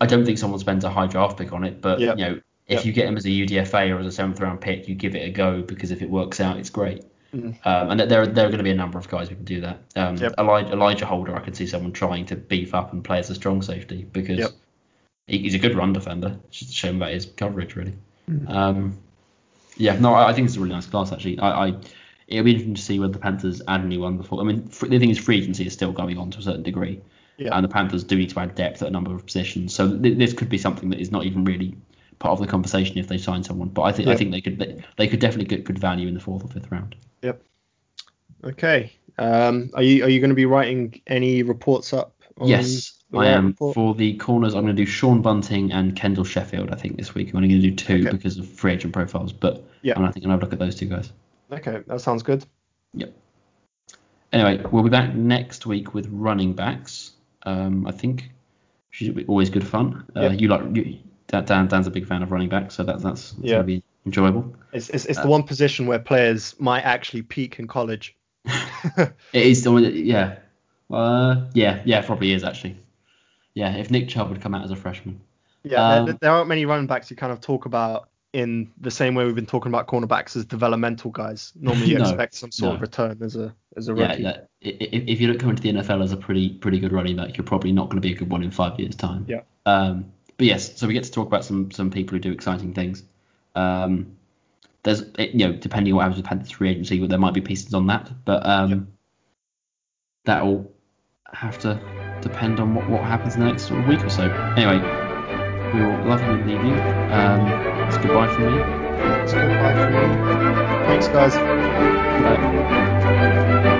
I 0.00 0.06
don't 0.06 0.24
think 0.24 0.38
someone 0.38 0.58
spends 0.60 0.84
a 0.84 0.90
high 0.90 1.06
draft 1.06 1.36
pick 1.38 1.52
on 1.52 1.64
it, 1.64 1.80
but 1.80 1.98
Yep. 2.00 2.18
you 2.18 2.24
know 2.24 2.40
if 2.66 2.76
Yep. 2.78 2.84
you 2.86 2.92
get 2.92 3.06
him 3.08 3.16
as 3.16 3.24
a 3.26 3.30
UDFA 3.30 3.94
or 3.94 3.98
as 4.00 4.06
a 4.06 4.12
seventh 4.12 4.40
round 4.40 4.60
pick, 4.60 4.88
you 4.88 4.94
give 4.94 5.14
it 5.14 5.26
a 5.26 5.30
go 5.30 5.62
because 5.62 5.90
if 5.90 6.02
it 6.02 6.08
works 6.10 6.40
out, 6.40 6.56
it's 6.58 6.70
great. 6.70 7.04
Mm. 7.34 7.54
Um, 7.66 7.90
and 7.90 8.00
there, 8.00 8.26
there 8.26 8.46
are 8.46 8.48
going 8.48 8.58
to 8.58 8.62
be 8.64 8.70
a 8.70 8.74
number 8.76 8.96
of 8.98 9.08
guys 9.08 9.28
who 9.28 9.34
can 9.34 9.44
do 9.44 9.60
that. 9.60 9.78
Um, 9.96 10.16
Yep. 10.16 10.34
Alijah, 10.38 10.70
Alijah 10.70 11.02
Holder, 11.02 11.34
I 11.36 11.40
could 11.40 11.56
see 11.56 11.66
someone 11.66 11.92
trying 11.92 12.24
to 12.26 12.36
beef 12.36 12.74
up 12.74 12.92
and 12.92 13.02
play 13.04 13.18
as 13.18 13.28
a 13.28 13.34
strong 13.34 13.60
safety 13.60 14.06
because 14.12 14.38
Yep. 14.38 14.50
he, 15.26 15.38
he's 15.38 15.54
a 15.54 15.58
good 15.58 15.74
run 15.76 15.92
defender. 15.92 16.38
It's 16.48 16.58
just 16.60 16.70
a 16.70 16.74
shame 16.74 16.96
about 16.96 17.10
his 17.10 17.26
coverage, 17.26 17.74
really. 17.76 17.94
Mm. 18.30 18.48
Um, 18.48 18.98
yeah, 19.76 19.98
no, 19.98 20.14
I, 20.14 20.28
I 20.28 20.32
think 20.32 20.46
it's 20.46 20.56
a 20.56 20.60
really 20.60 20.72
nice 20.72 20.86
class 20.86 21.12
actually. 21.12 21.38
I, 21.40 21.66
I 21.68 21.74
it'll 22.28 22.44
be 22.44 22.52
interesting 22.52 22.74
to 22.74 22.80
see 22.82 22.98
whether 23.00 23.12
the 23.12 23.18
Panthers 23.18 23.60
add 23.68 23.82
anyone 23.82 24.16
before. 24.16 24.40
I 24.40 24.44
mean, 24.44 24.64
the 24.66 24.98
thing 24.98 25.10
is, 25.10 25.18
free 25.18 25.38
agency 25.38 25.66
is 25.66 25.72
still 25.74 25.92
going 25.92 26.16
on 26.16 26.30
to 26.30 26.38
a 26.38 26.42
certain 26.42 26.62
degree, 26.62 27.00
Yeah. 27.36 27.50
and 27.56 27.62
the 27.64 27.68
Panthers 27.68 28.04
do 28.04 28.16
need 28.16 28.30
to 28.30 28.40
add 28.40 28.54
depth 28.54 28.80
at 28.80 28.88
a 28.88 28.90
number 28.90 29.12
of 29.14 29.26
positions. 29.26 29.74
So 29.74 29.98
th- 29.98 30.16
this 30.16 30.32
could 30.32 30.48
be 30.48 30.56
something 30.56 30.88
that 30.90 31.00
is 31.00 31.10
not 31.10 31.24
even 31.26 31.44
really 31.44 31.74
part 32.18 32.32
of 32.32 32.40
the 32.40 32.46
conversation 32.50 32.98
if 32.98 33.08
they 33.08 33.18
sign 33.18 33.42
someone. 33.44 33.68
But 33.68 33.82
I 33.82 33.92
think 33.92 34.08
I 34.08 34.16
think 34.16 34.30
they 34.32 34.40
could 34.40 34.58
they, 34.58 34.84
they 34.96 35.08
could 35.08 35.20
definitely 35.20 35.46
get 35.46 35.64
good 35.64 35.78
value 35.78 36.08
in 36.08 36.14
the 36.14 36.20
fourth 36.20 36.44
or 36.44 36.48
fifth 36.48 36.70
round. 36.70 36.96
Yep. 37.22 37.42
Okay. 38.44 38.92
Um, 39.18 39.70
are 39.74 39.82
you 39.82 40.04
are 40.04 40.08
you 40.08 40.20
going 40.20 40.30
to 40.30 40.34
be 40.36 40.46
writing 40.46 41.00
any 41.06 41.42
reports 41.42 41.92
up? 41.92 42.10
On 42.38 42.48
Yes, 42.48 42.98
I 43.12 43.26
am. 43.28 43.48
report? 43.48 43.74
For 43.74 43.94
the 43.94 44.16
corners, 44.16 44.54
I'm 44.54 44.64
going 44.64 44.74
to 44.74 44.82
do 44.84 44.90
Sean 44.90 45.22
Bunting 45.22 45.70
and 45.72 45.94
Kendall 45.94 46.24
Sheffield. 46.24 46.72
I 46.72 46.74
think 46.74 46.96
this 46.96 47.14
week 47.14 47.30
I'm 47.30 47.36
only 47.36 47.48
going 47.48 47.62
to 47.62 47.68
do 47.70 47.74
two 47.76 48.00
Okay. 48.08 48.10
because 48.16 48.38
of 48.38 48.48
free 48.48 48.72
agent 48.72 48.92
profiles. 48.92 49.32
But 49.32 49.64
Yeah. 49.82 49.94
I'm, 49.96 50.04
I 50.04 50.10
think 50.10 50.24
I'll 50.26 50.32
have 50.32 50.40
a 50.40 50.44
look 50.44 50.52
at 50.52 50.58
those 50.58 50.74
two 50.74 50.86
guys. 50.86 51.12
Okay, 51.52 51.82
that 51.86 52.00
sounds 52.00 52.24
good. 52.24 52.44
Yep. 52.94 53.14
Anyway, 54.32 54.64
we'll 54.72 54.82
be 54.82 54.90
back 54.90 55.14
next 55.14 55.64
week 55.64 55.94
with 55.94 56.08
running 56.10 56.54
backs. 56.54 57.12
Um, 57.44 57.86
I 57.86 57.92
think 57.92 58.30
should 58.90 59.14
be 59.14 59.24
always 59.26 59.48
good 59.48 59.66
fun. 59.66 60.04
Uh, 60.16 60.22
Yeah. 60.22 60.32
You 60.32 60.48
like 60.48 60.62
you, 60.76 60.98
Dan, 61.40 61.44
Dan? 61.44 61.68
Dan's 61.68 61.86
a 61.86 61.90
big 61.90 62.06
fan 62.06 62.22
of 62.22 62.30
running 62.32 62.48
back, 62.48 62.70
so 62.70 62.82
that's 62.84 63.02
that's, 63.02 63.32
that's 63.32 63.42
Yeah. 63.44 63.54
going 63.56 63.62
to 63.62 63.66
be 63.66 63.82
enjoyable. 64.06 64.54
It's 64.72 64.88
it's, 64.90 65.04
it's 65.06 65.18
Uh, 65.18 65.22
the 65.22 65.28
one 65.28 65.42
position 65.42 65.86
where 65.86 65.98
players 65.98 66.54
might 66.58 66.82
actually 66.82 67.22
peak 67.22 67.58
in 67.58 67.66
college. 67.66 68.16
It 69.32 69.46
is, 69.46 69.62
the- 69.64 69.72
one, 69.72 69.84
yeah, 69.94 70.36
uh, 70.90 71.46
yeah, 71.54 71.82
yeah, 71.84 72.02
probably 72.02 72.32
is 72.32 72.44
actually. 72.44 72.76
Yeah, 73.54 73.76
if 73.76 73.90
Nick 73.90 74.08
Chubb 74.08 74.28
would 74.30 74.40
come 74.40 74.54
out 74.54 74.64
as 74.64 74.70
a 74.70 74.76
freshman. 74.76 75.20
Yeah, 75.62 75.82
Um, 75.82 76.06
there, 76.06 76.18
there 76.20 76.30
aren't 76.30 76.48
many 76.48 76.66
running 76.66 76.86
backs 76.86 77.10
you 77.10 77.16
kind 77.16 77.32
of 77.32 77.40
talk 77.40 77.64
about 77.66 78.08
in 78.32 78.70
the 78.80 78.90
same 78.90 79.14
way 79.14 79.24
we've 79.24 79.34
been 79.34 79.46
talking 79.46 79.70
about 79.70 79.86
cornerbacks 79.86 80.34
as 80.36 80.44
developmental 80.44 81.10
guys. 81.12 81.52
Normally 81.58 81.86
you 81.86 81.98
No, 81.98 82.04
expect 82.04 82.34
some 82.34 82.50
sort 82.50 82.70
no. 82.72 82.74
of 82.76 82.80
return 82.82 83.18
as 83.22 83.36
a 83.36 83.54
as 83.76 83.88
a 83.88 83.94
Yeah, 83.94 84.08
rookie. 84.10 84.22
yeah. 84.22 84.36
I- 84.64 84.68
i- 84.68 85.04
If 85.12 85.20
you 85.20 85.28
don't 85.28 85.38
come 85.38 85.50
into 85.50 85.62
the 85.62 85.70
NFL 85.72 86.02
as 86.02 86.12
a 86.12 86.16
pretty 86.16 86.50
pretty 86.50 86.78
good 86.80 86.92
running 86.92 87.16
back, 87.16 87.36
you're 87.36 87.44
probably 87.46 87.72
not 87.72 87.84
going 87.88 87.96
to 88.02 88.06
be 88.06 88.12
a 88.12 88.16
good 88.16 88.28
one 88.30 88.42
in 88.42 88.50
five 88.50 88.78
years' 88.78 88.96
time. 88.96 89.24
Yeah. 89.28 89.40
Um, 89.66 90.06
but 90.36 90.46
yes, 90.46 90.76
so 90.78 90.86
we 90.86 90.94
get 90.94 91.04
to 91.04 91.10
talk 91.12 91.26
about 91.26 91.44
some 91.44 91.70
some 91.70 91.90
people 91.90 92.16
who 92.16 92.20
do 92.20 92.32
exciting 92.32 92.72
things. 92.74 93.02
Um, 93.54 94.16
there's 94.82 95.00
it- 95.18 95.32
you 95.34 95.46
know 95.46 95.52
depending 95.52 95.92
on 95.92 95.96
what 95.96 96.02
happens 96.02 96.16
with 96.18 96.26
Panthers 96.26 96.50
free 96.50 96.70
agency, 96.70 97.04
there 97.06 97.18
might 97.18 97.34
be 97.34 97.40
pieces 97.40 97.72
on 97.74 97.86
that, 97.88 98.10
but 98.24 98.44
um, 98.46 98.70
Yep. 98.70 98.78
that 100.26 100.44
will 100.44 100.70
have 101.32 101.58
to 101.60 101.80
depend 102.20 102.60
on 102.60 102.74
what, 102.74 102.88
what 102.88 103.02
happens 103.02 103.34
in 103.34 103.40
the 103.40 103.46
next 103.46 103.64
sort 103.64 103.80
of 103.80 103.86
week 103.88 104.02
or 104.04 104.08
so. 104.10 104.22
Anyway, 104.56 104.78
we 105.74 105.80
will 105.84 106.04
love 106.08 106.20
you 106.22 106.28
and 106.28 106.46
leave 106.48 106.64
you. 106.64 106.74
Um, 107.12 107.48
it's 107.88 107.96
goodbye 107.98 108.28
from 108.34 108.44
me. 108.54 108.60
It's 109.22 109.32
goodbye 109.32 109.74
from 109.74 109.92
me. 109.92 110.00
Thanks 110.86 111.08
guys. 111.08 111.34
Bye. 112.22 113.70